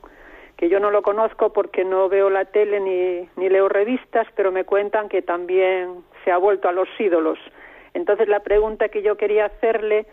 que 0.58 0.70
yo 0.70 0.80
no 0.80 0.92
lo 0.92 1.02
conozco 1.02 1.52
porque 1.52 1.84
no 1.84 2.08
veo 2.10 2.30
la 2.30 2.46
tele 2.46 2.80
ni, 2.80 3.30
ni 3.36 3.50
leo 3.50 3.68
revistas, 3.70 4.28
pero 4.36 4.52
me 4.52 4.64
cuentan 4.64 5.10
que 5.10 5.22
también 5.22 6.04
se 6.24 6.32
ha 6.32 6.38
vuelto 6.38 6.70
a 6.70 6.72
los 6.72 6.88
ídolos. 7.00 7.40
Entonces 7.94 8.28
la 8.28 8.42
pregunta 8.42 8.90
que 8.90 9.02
yo 9.02 9.18
quería 9.18 9.46
hacerle 9.46 10.06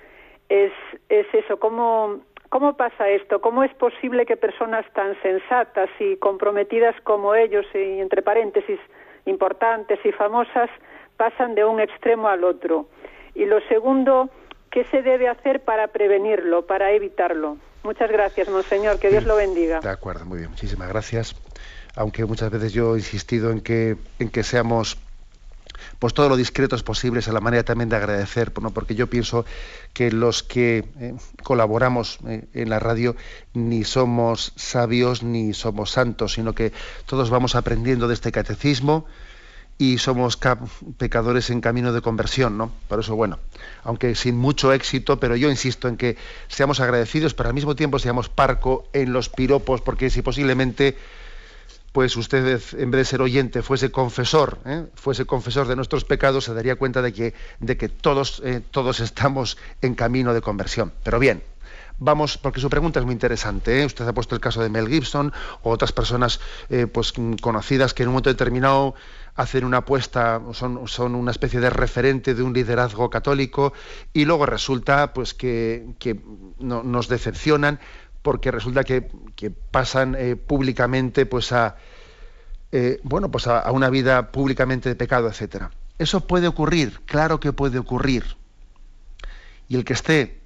es, 0.49 0.73
es 1.09 1.27
eso, 1.33 1.59
¿cómo, 1.59 2.21
¿cómo 2.49 2.77
pasa 2.77 3.09
esto? 3.09 3.41
¿Cómo 3.41 3.65
es 3.65 3.73
posible 3.75 4.27
que 4.27 4.37
personas 4.37 4.85
tan 4.93 5.21
sensatas 5.23 5.89
y 5.99 6.17
comprometidas 6.17 6.95
como 7.03 7.35
ellos, 7.35 7.67
y 7.75 8.01
entre 8.01 8.23
paréntesis, 8.23 8.79
importantes 9.25 9.99
y 10.05 10.13
famosas, 10.13 10.71
pasan 11.17 11.55
de 11.55 11.65
un 11.65 11.81
extremo 11.81 12.29
al 12.29 12.45
otro? 12.45 12.87
Y 13.35 13.47
lo 13.47 13.61
segundo, 13.63 14.29
¿qué 14.71 14.85
se 14.85 15.03
debe 15.03 15.29
hacer 15.29 15.61
para 15.61 15.89
prevenirlo, 15.89 16.67
para 16.67 16.93
evitarlo? 16.93 17.57
Muchas 17.83 18.11
gracias, 18.11 18.49
monseñor. 18.49 18.99
Que 18.99 19.11
Dios 19.11 19.25
lo 19.25 19.37
bendiga. 19.37 19.81
De 19.81 19.89
acuerdo, 19.89 20.25
muy 20.25 20.39
bien. 20.39 20.51
Muchísimas 20.51 20.89
gracias. 20.89 21.35
Aunque 21.95 22.25
muchas 22.25 22.51
veces 22.51 22.73
yo 22.73 22.95
he 22.95 22.99
insistido 22.99 23.51
en 23.51 23.61
que, 23.61 23.97
en 24.19 24.31
que 24.31 24.43
seamos 24.43 24.99
pues 25.99 26.15
todo 26.15 26.29
lo 26.29 26.37
discretos 26.37 26.83
posibles 26.83 27.29
a 27.29 27.33
la 27.33 27.41
manera 27.41 27.65
también 27.65 27.89
de 27.89 27.97
agradecer, 27.97 28.53
¿no? 28.61 28.71
porque 28.71 28.95
yo 28.95 29.09
pienso 29.09 29.45
que 29.93 30.11
los 30.11 30.43
que 30.43 30.85
eh, 31.01 31.15
colaboramos 31.43 32.19
eh, 32.27 32.45
en 32.55 32.71
la 32.71 32.79
radio 32.79 33.17
ni 33.55 33.85
somos 33.85 34.53
sabios 34.57 35.23
ni 35.23 35.55
somos 35.55 35.91
santos, 35.91 36.35
sino 36.35 36.55
que 36.55 36.73
todos 37.07 37.31
vamos 37.31 37.55
aprendiendo 37.55 38.09
de 38.09 38.15
este 38.15 38.33
catecismo, 38.33 39.07
y 39.83 39.99
somos 39.99 40.39
pecadores 40.97 41.51
en 41.51 41.61
camino 41.61 41.93
de 41.93 42.01
conversión, 42.03 42.57
¿no? 42.57 42.71
Por 42.87 43.01
eso, 43.01 43.17
bueno, 43.17 43.41
aunque 43.83 44.15
sin 44.15 44.39
mucho 44.39 44.73
éxito, 44.73 45.19
pero 45.19 45.35
yo 45.35 45.51
insisto 45.51 45.89
en 45.89 45.97
que 45.97 46.17
seamos 46.47 46.79
agradecidos, 46.79 47.35
pero 47.35 47.49
al 47.49 47.55
mismo 47.55 47.75
tiempo 47.75 47.99
seamos 47.99 48.29
parco 48.29 48.85
en 48.93 49.13
los 49.13 49.29
piropos, 49.29 49.81
porque 49.81 50.09
si 50.09 50.23
posiblemente, 50.23 50.97
pues 51.91 52.17
usted, 52.17 52.63
en 52.79 52.93
vez 52.93 52.99
de 53.01 53.05
ser 53.07 53.23
oyente, 53.23 53.61
fuese 53.61 53.91
confesor, 53.91 54.61
¿eh? 54.67 54.87
fuese 54.95 55.25
confesor 55.25 55.67
de 55.67 55.75
nuestros 55.75 56.05
pecados, 56.05 56.45
se 56.45 56.55
daría 56.55 56.77
cuenta 56.77 57.03
de 57.03 57.13
que, 57.13 57.35
de 57.59 57.77
que 57.77 57.89
todos, 57.89 58.41
eh, 58.45 58.61
todos 58.71 59.01
estamos 59.01 59.59
en 59.81 59.97
camino 59.97 60.33
de 60.33 60.43
conversión. 60.43 60.93
Pero 61.03 61.19
bien, 61.19 61.43
vamos, 62.03 62.39
porque 62.39 62.61
su 62.61 62.69
pregunta 62.69 63.01
es 63.01 63.07
muy 63.07 63.13
interesante. 63.13 63.81
¿eh? 63.81 63.87
Usted 63.87 64.07
ha 64.07 64.13
puesto 64.13 64.35
el 64.35 64.41
caso 64.41 64.63
de 64.63 64.69
Mel 64.69 64.89
Gibson 64.89 65.33
o 65.63 65.71
otras 65.71 65.93
personas 65.93 66.41
pues, 66.93 67.13
conocidas 67.41 67.95
que 67.95 68.03
en 68.03 68.09
un 68.09 68.15
momento 68.15 68.31
determinado 68.31 68.95
hacen 69.35 69.65
una 69.65 69.79
apuesta, 69.79 70.41
son, 70.53 70.87
son, 70.89 71.15
una 71.15 71.31
especie 71.31 71.61
de 71.61 71.71
referente 71.71 72.35
de 72.35 72.43
un 72.43 72.53
liderazgo 72.53 73.09
católico 73.09 73.73
y 74.13 74.25
luego 74.25 74.47
resulta 74.47 75.13
pues 75.15 75.35
que, 75.35 75.87
nos 76.59 77.09
decepcionan 77.09 77.81
porque 78.23 78.51
resulta 78.51 78.85
que, 78.85 79.09
pasan 79.71 80.15
eh, 80.17 80.37
públicamente 80.37 81.27
pues 81.27 81.53
a 81.53 81.77
eh, 82.71 83.01
bueno 83.03 83.31
pues 83.31 83.49
a, 83.49 83.71
una 83.73 83.91
vida 83.91 84.31
públicamente 84.31 84.89
de 84.89 84.95
pecado, 84.95 85.29
etcétera. 85.29 85.71
Eso 85.99 86.27
puede 86.27 86.49
ocurrir, 86.49 87.01
claro 87.07 87.41
que 87.41 87.53
puede 87.53 87.79
ocurrir. 87.79 88.37
Y 89.69 89.77
el 89.77 89.85
que 89.85 89.93
esté 89.93 90.42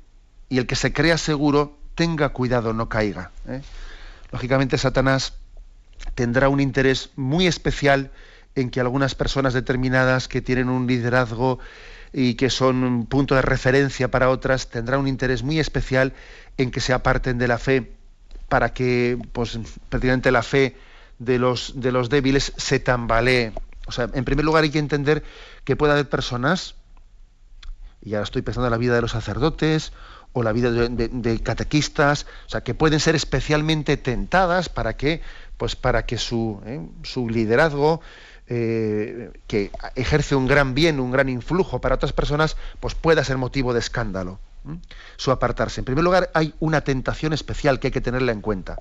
y 0.49 0.59
el 0.59 0.67
que 0.67 0.77
se 0.77 0.93
crea 0.93 1.19
seguro 1.19 1.77
tenga 1.95 2.29
cuidado, 2.31 2.73
no 2.73 2.89
caiga. 2.89 3.31
¿eh? 3.49 3.63
Lógicamente 4.31 4.79
Satanás 4.79 5.35
tendrá 6.15 6.49
un 6.49 6.61
interés 6.61 7.11
muy 7.17 7.47
especial 7.47 8.11
en 8.55 8.71
que 8.71 8.81
algunas 8.81 9.15
personas 9.15 9.55
determinadas 9.55 10.29
que 10.29 10.43
tienen 10.43 10.69
un 10.69 10.87
liderazgo 10.87 11.59
y 12.13 12.35
que 12.35 12.51
son 12.51 12.85
un 12.85 13.07
punto 13.07 13.35
de 13.35 13.43
referencia 13.43 14.11
para 14.11 14.31
otras 14.31 14.69
tendrán 14.69 15.01
un 15.01 15.09
interés 15.09 15.43
muy 15.43 15.59
especial 15.59 16.15
en 16.57 16.71
que 16.71 16.81
se 16.81 16.93
aparten 16.93 17.39
de 17.39 17.49
la 17.49 17.59
fe 17.59 17.93
para 18.49 18.73
que 18.73 19.19
pues 19.33 19.59
prácticamente 19.89 20.31
la 20.31 20.43
fe 20.43 20.77
de 21.19 21.39
los 21.39 21.75
de 21.77 21.93
los 21.93 22.09
débiles 22.09 22.53
se 22.57 22.79
tambalee. 22.79 23.53
O 23.87 23.93
sea, 23.93 24.09
en 24.13 24.25
primer 24.25 24.45
lugar 24.45 24.65
hay 24.65 24.71
que 24.71 24.79
entender 24.79 25.23
que 25.65 25.77
puede 25.77 25.93
haber 25.93 26.09
personas 26.09 26.77
y 28.03 28.15
ahora 28.15 28.25
estoy 28.25 28.43
pensando 28.43 28.67
en 28.69 28.73
la 28.73 28.79
vida 28.79 28.95
de 28.95 29.03
los 29.03 29.13
sacerdotes 29.13 29.93
o 30.37 30.43
la 30.43 30.53
vida 30.53 30.71
de, 30.71 31.41
catequistas, 31.41 32.27
o 32.47 32.51
sea, 32.51 32.61
que 32.61 32.75
pueden 32.75 33.01
ser 33.01 33.15
especialmente 33.15 33.97
tentadas 33.97 34.69
para 34.69 34.95
que, 34.95 35.23
pues 35.57 35.77
para 35.77 36.05
que 36.05 36.19
su, 36.19 36.61
¿eh? 36.67 36.79
su 37.05 37.31
liderazgo 37.31 38.03
eh, 38.47 39.31
que 39.47 39.71
ejerce 39.95 40.35
un 40.35 40.47
gran 40.47 40.75
bien, 40.75 41.01
un 41.01 41.11
gran 41.11 41.31
influjo 41.31 41.81
para 41.81 41.95
otras 41.95 42.13
personas, 42.13 42.59
pues 42.81 42.95
pueda 42.95 43.25
ser 43.25 43.39
motivo 43.39 43.73
de 43.73 43.81
escándalo. 43.81 44.39
Su 45.17 45.31
apartarse. 45.31 45.81
En 45.81 45.87
primer 45.87 46.05
lugar, 46.05 46.29
hay 46.35 46.53
una 46.61 46.83
tentación 46.83 47.33
especial 47.33 47.81
que 47.81 47.87
hay 47.87 47.93
que 47.93 48.03
tenerla 48.03 48.33
en 48.33 48.43
cuenta. 48.43 48.79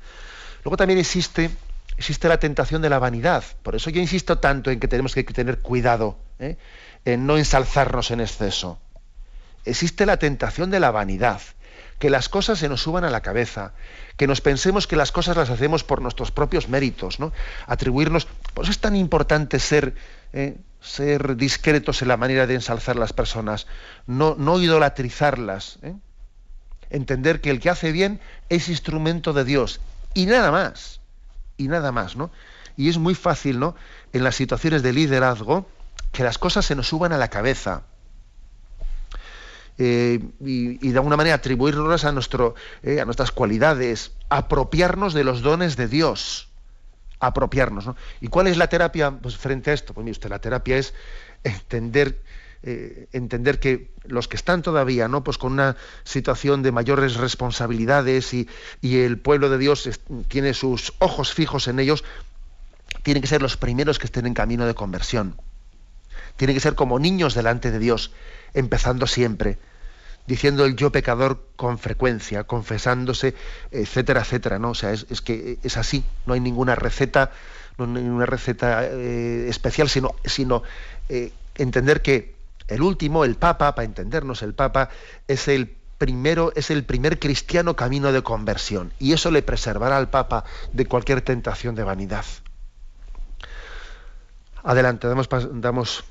Luego 0.65 0.75
también 0.75 0.99
existe, 0.99 1.51
existe 1.95 2.27
la 2.27 2.37
tentación 2.37 2.81
de 2.81 2.89
la 2.89 2.99
vanidad. 2.99 3.45
Por 3.63 3.75
eso 3.75 3.89
yo 3.91 4.01
insisto 4.01 4.39
tanto 4.39 4.71
en 4.71 4.81
que 4.81 4.89
tenemos 4.89 5.13
que 5.15 5.23
tener 5.23 5.59
cuidado, 5.59 6.17
¿eh? 6.37 6.57
en 7.05 7.25
no 7.25 7.37
ensalzarnos 7.37 8.11
en 8.11 8.19
exceso. 8.19 8.77
Existe 9.65 10.05
la 10.05 10.17
tentación 10.17 10.71
de 10.71 10.79
la 10.79 10.91
vanidad 10.91 11.41
que 11.99 12.09
las 12.09 12.29
cosas 12.29 12.59
se 12.59 12.69
nos 12.69 12.81
suban 12.81 13.03
a 13.03 13.09
la 13.09 13.21
cabeza, 13.21 13.73
que 14.17 14.27
nos 14.27 14.41
pensemos 14.41 14.87
que 14.87 14.95
las 14.95 15.11
cosas 15.11 15.37
las 15.37 15.49
hacemos 15.49 15.83
por 15.83 16.01
nuestros 16.01 16.31
propios 16.31 16.67
méritos, 16.67 17.19
¿no? 17.19 17.31
Atribuirnos. 17.67 18.27
Por 18.53 18.65
eso 18.65 18.71
es 18.71 18.79
tan 18.79 18.95
importante 18.95 19.59
ser, 19.59 19.95
eh, 20.33 20.57
ser 20.81 21.37
discretos 21.37 22.01
en 22.01 22.09
la 22.09 22.17
manera 22.17 22.47
de 22.47 22.55
ensalzar 22.55 22.97
las 22.97 23.13
personas, 23.13 23.67
no, 24.07 24.35
no 24.37 24.59
idolatrizarlas. 24.59 25.79
¿eh? 25.83 25.95
Entender 26.89 27.39
que 27.39 27.49
el 27.49 27.59
que 27.59 27.69
hace 27.69 27.91
bien 27.91 28.19
es 28.49 28.67
instrumento 28.69 29.33
de 29.33 29.45
Dios 29.45 29.79
y 30.13 30.25
nada 30.25 30.51
más. 30.51 30.99
Y 31.57 31.69
nada 31.69 31.93
más, 31.93 32.17
¿no? 32.17 32.31
Y 32.75 32.89
es 32.89 32.97
muy 32.97 33.15
fácil, 33.15 33.59
¿no? 33.59 33.75
En 34.11 34.25
las 34.25 34.35
situaciones 34.35 34.83
de 34.83 34.91
liderazgo, 34.91 35.65
que 36.11 36.23
las 36.23 36.37
cosas 36.37 36.65
se 36.65 36.75
nos 36.75 36.89
suban 36.89 37.13
a 37.13 37.17
la 37.17 37.29
cabeza 37.29 37.83
eh, 39.77 40.19
y, 40.39 40.77
de 40.77 40.97
alguna 40.97 41.17
manera 41.17 41.35
atribuirnos 41.35 42.05
a, 42.05 42.11
nuestro, 42.11 42.55
eh, 42.81 43.01
a 43.01 43.05
nuestras 43.05 43.31
cualidades, 43.31 44.11
apropiarnos 44.29 45.13
de 45.13 45.23
los 45.23 45.41
dones 45.41 45.75
de 45.75 45.87
Dios, 45.87 46.47
apropiarnos. 47.19 47.89
¿Y 48.21 48.27
cuál 48.27 48.47
es 48.47 48.57
la 48.57 48.67
terapia 48.67 49.11
pues, 49.11 49.35
frente 49.37 49.71
a 49.71 49.73
esto? 49.73 49.93
Pues 49.93 50.05
mire 50.05 50.13
usted, 50.13 50.29
la 50.29 50.39
terapia 50.39 50.77
es 50.77 50.93
entender, 51.43 52.21
eh, 52.63 53.07
entender 53.11 53.59
que 53.59 53.91
los 54.05 54.29
que 54.29 54.37
están 54.37 54.61
todavía 54.61 55.09
¿no? 55.09 55.23
pues 55.23 55.37
con 55.37 55.51
una 55.51 55.75
situación 56.05 56.63
de 56.63 56.71
mayores 56.71 57.15
responsabilidades 57.15 58.33
y, 58.33 58.47
y 58.81 58.99
el 58.99 59.19
pueblo 59.19 59.49
de 59.49 59.57
Dios 59.57 59.89
tiene 60.29 60.53
sus 60.53 60.93
ojos 60.99 61.33
fijos 61.33 61.67
en 61.67 61.79
ellos, 61.79 62.05
tienen 63.03 63.21
que 63.21 63.27
ser 63.27 63.41
los 63.41 63.57
primeros 63.57 63.99
que 63.99 64.05
estén 64.05 64.25
en 64.25 64.33
camino 64.33 64.65
de 64.65 64.73
conversión. 64.73 65.35
Tienen 66.37 66.55
que 66.55 66.59
ser 66.59 66.75
como 66.75 66.99
niños 66.99 67.33
delante 67.33 67.71
de 67.71 67.79
Dios 67.79 68.11
empezando 68.53 69.07
siempre, 69.07 69.57
diciendo 70.27 70.65
el 70.65 70.75
yo 70.75 70.91
pecador 70.91 71.47
con 71.55 71.77
frecuencia, 71.77 72.45
confesándose, 72.45 73.35
etcétera, 73.71 74.21
etcétera, 74.21 74.59
¿no? 74.59 74.71
O 74.71 74.75
sea, 74.75 74.91
es, 74.91 75.21
que 75.21 75.59
es 75.63 75.77
así, 75.77 76.03
no 76.25 76.33
hay 76.33 76.39
ninguna 76.39 76.75
receta, 76.75 77.31
no 77.77 77.85
ninguna 77.85 78.25
receta 78.25 78.85
eh, 78.85 79.47
especial, 79.49 79.89
sino, 79.89 80.15
sino 80.25 80.63
eh, 81.09 81.31
entender 81.55 82.01
que 82.01 82.35
el 82.67 82.81
último, 82.81 83.23
el 83.25 83.35
Papa, 83.35 83.75
para 83.75 83.85
entendernos, 83.85 84.41
el 84.41 84.53
Papa 84.53 84.89
es 85.27 85.47
el 85.47 85.75
primero, 85.97 86.51
es 86.55 86.71
el 86.71 86.83
primer 86.83 87.19
cristiano 87.19 87.75
camino 87.75 88.11
de 88.11 88.23
conversión, 88.23 88.91
y 88.99 89.13
eso 89.13 89.31
le 89.31 89.43
preservará 89.43 89.97
al 89.97 90.09
Papa 90.09 90.45
de 90.73 90.85
cualquier 90.85 91.21
tentación 91.21 91.75
de 91.75 91.83
vanidad. 91.83 92.25
Adelante, 94.65 95.07
damos, 95.07 95.29
damos 95.61 96.03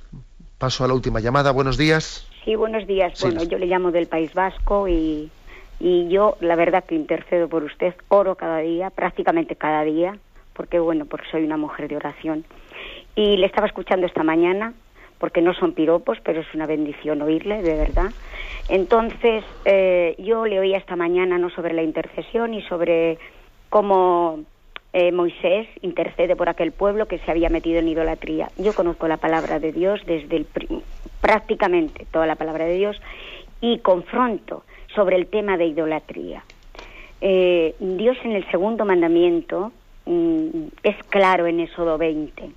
paso 0.59 0.85
a 0.85 0.89
la 0.89 0.95
última 0.95 1.19
llamada. 1.19 1.51
Buenos 1.51 1.77
días. 1.77 2.29
Sí, 2.45 2.55
buenos 2.55 2.87
días. 2.87 3.21
Bueno, 3.21 3.43
yo 3.43 3.59
le 3.59 3.67
llamo 3.67 3.91
del 3.91 4.07
País 4.07 4.33
Vasco 4.33 4.87
y, 4.87 5.29
y 5.81 6.09
yo 6.09 6.37
la 6.41 6.55
verdad 6.55 6.85
que 6.85 6.95
intercedo 6.95 7.49
por 7.49 7.65
usted, 7.65 7.95
oro 8.09 8.37
cada 8.37 8.59
día, 8.59 8.91
prácticamente 8.91 9.57
cada 9.57 9.83
día, 9.83 10.17
porque 10.53 10.79
bueno, 10.79 11.05
porque 11.07 11.27
soy 11.33 11.43
una 11.45 11.57
mujer 11.57 11.89
de 11.89 11.97
oración. 11.97 12.45
y 13.17 13.37
le 13.39 13.47
estaba 13.47 13.67
escuchando 13.67 14.07
esta 14.07 14.23
mañana, 14.23 14.73
porque 15.19 15.41
no 15.41 15.53
son 15.55 15.73
piropos, 15.73 16.19
pero 16.23 16.41
es 16.41 16.55
una 16.55 16.67
bendición 16.67 17.23
oírle, 17.23 17.63
de 17.63 17.77
verdad. 17.77 18.11
Entonces, 18.69 19.45
eh, 19.65 20.15
yo 20.19 20.47
le 20.47 20.61
oía 20.61 20.79
esta 20.79 20.97
mañana 20.97 21.39
no 21.39 21.51
sobre 21.51 21.73
la 21.75 21.83
intercesión 21.83 22.55
y 22.55 22.63
sobre 22.63 23.19
cómo 23.69 24.45
eh, 24.97 25.11
Moisés 25.11 25.67
intercede 25.83 26.37
por 26.37 26.49
aquel 26.49 26.71
pueblo 26.71 27.07
que 27.07 27.19
se 27.19 27.31
había 27.31 27.49
metido 27.49 27.81
en 27.81 27.89
idolatría. 27.89 28.51
Yo 28.57 28.73
conozco 28.75 29.09
la 29.09 29.17
palabra 29.17 29.59
de 29.59 29.73
Dios 29.73 30.01
desde 30.07 30.37
el, 30.37 30.47
prácticamente 31.21 32.07
toda 32.13 32.27
la 32.27 32.37
palabra 32.37 32.65
de 32.65 32.77
Dios 32.77 33.03
y 33.61 33.81
confronto 33.81 34.63
sobre 34.95 35.17
el 35.17 35.27
tema 35.27 35.57
de 35.57 35.67
idolatría. 35.67 36.45
Eh, 37.21 37.75
Dios 37.81 38.17
en 38.23 38.33
el 38.37 38.49
segundo 38.53 38.85
mandamiento 38.85 39.73
mm, 40.07 40.67
es 40.85 40.97
claro 41.09 41.49
en 41.49 41.59
Éxodo 41.59 41.99
20 41.99 42.51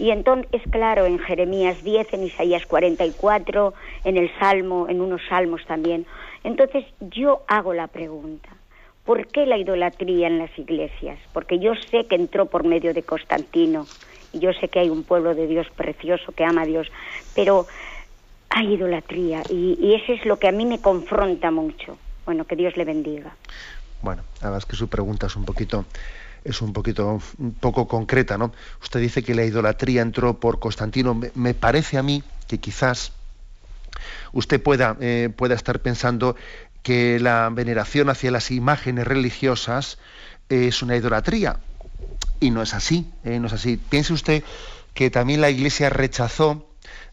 y 0.00 0.10
entonces 0.10 0.48
es 0.50 0.62
claro 0.72 1.06
en 1.06 1.20
Jeremías 1.20 1.84
10, 1.84 2.12
en 2.12 2.24
Isaías 2.24 2.66
44, 2.66 3.72
en 4.02 4.16
el 4.16 4.30
Salmo, 4.40 4.86
en 4.88 5.00
unos 5.00 5.20
salmos 5.28 5.64
también. 5.66 6.06
Entonces 6.42 6.84
yo 7.00 7.42
hago 7.46 7.72
la 7.72 7.86
pregunta, 7.86 8.48
¿por 9.08 9.26
qué 9.28 9.46
la 9.46 9.56
idolatría 9.56 10.26
en 10.26 10.36
las 10.36 10.50
iglesias? 10.58 11.18
Porque 11.32 11.58
yo 11.58 11.72
sé 11.90 12.06
que 12.06 12.14
entró 12.14 12.44
por 12.44 12.64
medio 12.64 12.92
de 12.92 13.02
Constantino 13.02 13.86
y 14.34 14.38
yo 14.38 14.52
sé 14.52 14.68
que 14.68 14.80
hay 14.80 14.90
un 14.90 15.02
pueblo 15.02 15.34
de 15.34 15.46
Dios 15.46 15.66
precioso 15.74 16.32
que 16.32 16.44
ama 16.44 16.64
a 16.64 16.66
Dios, 16.66 16.88
pero 17.34 17.66
hay 18.50 18.74
idolatría 18.74 19.44
y, 19.48 19.78
y 19.80 19.94
eso 19.94 20.12
es 20.12 20.26
lo 20.26 20.38
que 20.38 20.46
a 20.46 20.52
mí 20.52 20.66
me 20.66 20.82
confronta 20.82 21.50
mucho. 21.50 21.96
Bueno, 22.26 22.44
que 22.44 22.54
Dios 22.54 22.76
le 22.76 22.84
bendiga. 22.84 23.34
Bueno, 24.02 24.24
además 24.42 24.66
que 24.66 24.76
su 24.76 24.88
pregunta 24.88 25.28
es 25.28 25.36
un 25.36 25.46
poquito 25.46 25.86
es 26.44 26.60
un 26.60 26.74
poquito 26.74 27.18
un 27.38 27.54
poco 27.54 27.88
concreta, 27.88 28.36
¿no? 28.36 28.52
Usted 28.82 29.00
dice 29.00 29.22
que 29.22 29.34
la 29.34 29.44
idolatría 29.44 30.02
entró 30.02 30.38
por 30.38 30.58
Constantino. 30.58 31.18
Me, 31.34 31.54
parece 31.54 31.96
a 31.96 32.02
mí 32.02 32.22
que 32.46 32.58
quizás 32.58 33.14
usted 34.34 34.62
pueda, 34.62 34.98
eh, 35.00 35.30
pueda 35.34 35.54
estar 35.54 35.80
pensando 35.80 36.36
que 36.82 37.18
la 37.20 37.50
veneración 37.52 38.08
hacia 38.10 38.30
las 38.30 38.50
imágenes 38.50 39.06
religiosas 39.06 39.98
es 40.48 40.82
una 40.82 40.96
idolatría. 40.96 41.58
Y 42.40 42.50
no 42.50 42.62
es 42.62 42.74
así, 42.74 43.10
¿eh? 43.24 43.38
no 43.38 43.48
es 43.48 43.52
así. 43.52 43.76
Piense 43.76 44.12
usted 44.12 44.44
que 44.94 45.10
también 45.10 45.40
la 45.40 45.50
Iglesia 45.50 45.90
rechazó, 45.90 46.66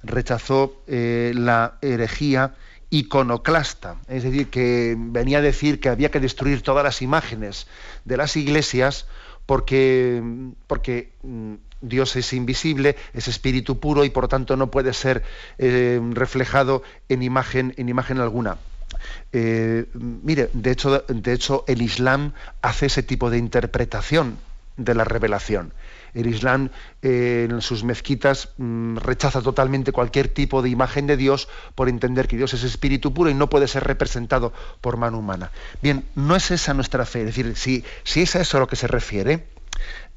rechazó 0.03 0.81
eh, 0.87 1.33
la 1.35 1.77
herejía 1.81 2.55
iconoclasta, 2.89 3.97
es 4.07 4.23
decir, 4.23 4.49
que 4.49 4.95
venía 4.97 5.39
a 5.39 5.41
decir 5.41 5.79
que 5.79 5.89
había 5.89 6.11
que 6.11 6.19
destruir 6.19 6.61
todas 6.61 6.83
las 6.83 7.01
imágenes 7.01 7.67
de 8.05 8.17
las 8.17 8.37
iglesias 8.37 9.07
porque, 9.45 10.21
porque 10.67 11.11
mm, 11.23 11.55
Dios 11.81 12.15
es 12.15 12.33
invisible, 12.33 12.95
es 13.13 13.27
espíritu 13.27 13.79
puro 13.79 14.05
y 14.05 14.09
por 14.09 14.27
tanto 14.27 14.55
no 14.55 14.71
puede 14.71 14.93
ser 14.93 15.23
eh, 15.57 15.99
reflejado 16.11 16.83
en 17.09 17.21
imagen, 17.21 17.73
en 17.77 17.89
imagen 17.89 18.19
alguna. 18.19 18.57
Eh, 19.31 19.85
mire, 19.93 20.49
de 20.53 20.71
hecho, 20.71 21.03
de 21.07 21.33
hecho, 21.33 21.63
el 21.67 21.81
Islam 21.81 22.33
hace 22.61 22.87
ese 22.87 23.03
tipo 23.03 23.29
de 23.29 23.37
interpretación 23.37 24.37
de 24.77 24.95
la 24.95 25.03
revelación 25.03 25.73
el 26.15 26.27
Islam 26.27 26.69
eh, 27.01 27.47
en 27.49 27.61
sus 27.61 27.83
mezquitas 27.83 28.49
mm, 28.57 28.97
rechaza 28.97 29.41
totalmente 29.41 29.91
cualquier 29.91 30.29
tipo 30.29 30.61
de 30.61 30.69
imagen 30.69 31.05
de 31.07 31.17
Dios 31.17 31.47
por 31.75 31.89
entender 31.89 32.27
que 32.27 32.37
Dios 32.37 32.53
es 32.53 32.63
espíritu 32.63 33.13
puro 33.13 33.29
y 33.29 33.33
no 33.33 33.49
puede 33.49 33.67
ser 33.67 33.83
representado 33.83 34.53
por 34.81 34.97
mano 34.97 35.19
humana. 35.19 35.51
Bien, 35.83 36.05
no 36.15 36.35
es 36.35 36.49
esa 36.51 36.73
nuestra 36.73 37.05
fe, 37.05 37.19
es 37.19 37.25
decir, 37.27 37.55
si, 37.55 37.83
si 38.03 38.21
es 38.21 38.35
a 38.35 38.41
eso 38.41 38.57
a 38.57 38.61
lo 38.61 38.67
que 38.67 38.77
se 38.77 38.87
refiere, 38.87 39.45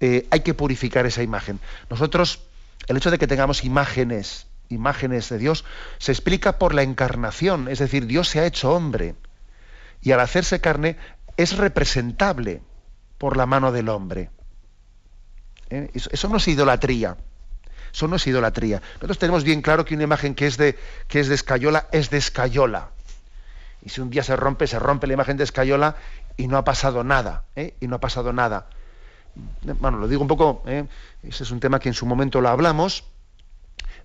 eh, 0.00 0.26
hay 0.30 0.40
que 0.40 0.54
purificar 0.54 1.04
esa 1.04 1.22
imagen. 1.22 1.58
Nosotros, 1.90 2.40
el 2.86 2.96
hecho 2.96 3.10
de 3.10 3.18
que 3.18 3.26
tengamos 3.26 3.64
imágenes, 3.64 4.46
imágenes 4.68 5.28
de 5.28 5.38
Dios, 5.38 5.64
se 5.98 6.12
explica 6.12 6.58
por 6.58 6.74
la 6.74 6.82
encarnación, 6.82 7.68
es 7.68 7.78
decir, 7.78 8.06
Dios 8.06 8.28
se 8.28 8.40
ha 8.40 8.46
hecho 8.46 8.72
hombre 8.72 9.14
y 10.02 10.12
al 10.12 10.20
hacerse 10.20 10.60
carne 10.60 10.96
es 11.36 11.56
representable 11.56 12.62
por 13.18 13.36
la 13.36 13.46
mano 13.46 13.72
del 13.72 13.88
hombre. 13.88 14.30
¿eh? 15.70 15.90
Eso, 15.94 16.28
no 16.28 16.36
es 16.36 16.48
idolatría. 16.48 17.16
Eso 17.92 18.06
no 18.06 18.16
es 18.16 18.26
idolatría. 18.26 18.82
Nosotros 18.94 19.18
tenemos 19.18 19.44
bien 19.44 19.62
claro 19.62 19.84
que 19.84 19.94
una 19.94 20.04
imagen 20.04 20.34
que 20.34 20.46
es 20.46 20.56
de, 20.56 20.78
que 21.08 21.20
es 21.20 21.28
de 21.28 21.34
escayola 21.34 21.88
es 21.92 22.10
de 22.10 22.18
escayola. 22.18 22.90
Y 23.82 23.90
si 23.90 24.00
un 24.00 24.10
día 24.10 24.22
se 24.22 24.36
rompe, 24.36 24.66
se 24.66 24.78
rompe 24.78 25.06
la 25.06 25.14
imagen 25.14 25.36
de 25.36 25.44
escayola 25.44 25.96
y 26.36 26.48
no 26.48 26.58
ha 26.58 26.64
pasado 26.64 27.04
nada. 27.04 27.44
¿eh? 27.56 27.74
Y 27.80 27.86
no 27.86 27.96
ha 27.96 28.00
pasado 28.00 28.32
nada. 28.32 28.66
Bueno, 29.62 29.98
lo 29.98 30.08
digo 30.08 30.22
un 30.22 30.28
poco, 30.28 30.62
¿eh? 30.66 30.86
ese 31.22 31.44
es 31.44 31.50
un 31.50 31.60
tema 31.60 31.78
que 31.78 31.88
en 31.88 31.94
su 31.94 32.06
momento 32.06 32.40
lo 32.40 32.48
hablamos, 32.48 33.04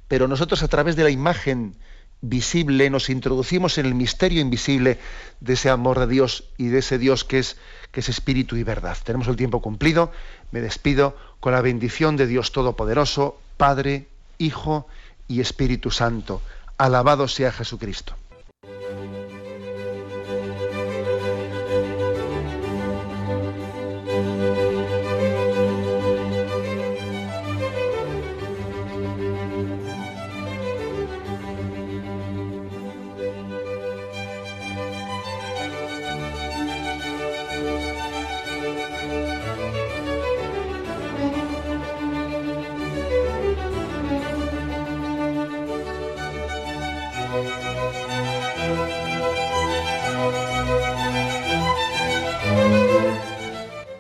pero 0.08 0.28
nosotros 0.28 0.64
a 0.64 0.68
través 0.68 0.95
de 0.95 1.04
la 1.04 1.10
imagen 1.10 1.76
visible 2.24 2.89
nos 2.89 3.10
introducimos 3.10 3.78
en 3.78 3.86
el 3.86 3.95
misterio 3.95 4.41
invisible 4.41 4.97
de 5.41 5.54
ese 5.54 5.70
amor 5.70 5.99
de 5.99 6.08
Dios 6.08 6.45
y 6.58 6.68
de 6.68 6.80
ese 6.80 6.97
Dios 6.97 7.26
que 7.26 7.39
es, 7.39 7.58
que 7.91 7.99
es 7.99 8.10
espíritu 8.10 8.56
y 8.56 8.64
verdad. 8.64 8.97
Tenemos 9.04 9.28
el 9.28 9.36
tiempo 9.36 9.62
cumplido. 9.62 10.12
Me 10.51 10.62
despido 10.62 11.18
con 11.39 11.51
la 11.51 11.62
bendición 11.62 12.16
de 12.16 12.28
Dios 12.28 12.54
Todopoderoso, 12.54 13.39
Padre, 13.58 14.08
Hijo 14.38 14.88
y 15.28 15.41
Espíritu 15.41 15.91
Santo. 15.91 16.41
Alabado 16.78 17.28
sea 17.28 17.51
Jesucristo. 17.51 18.16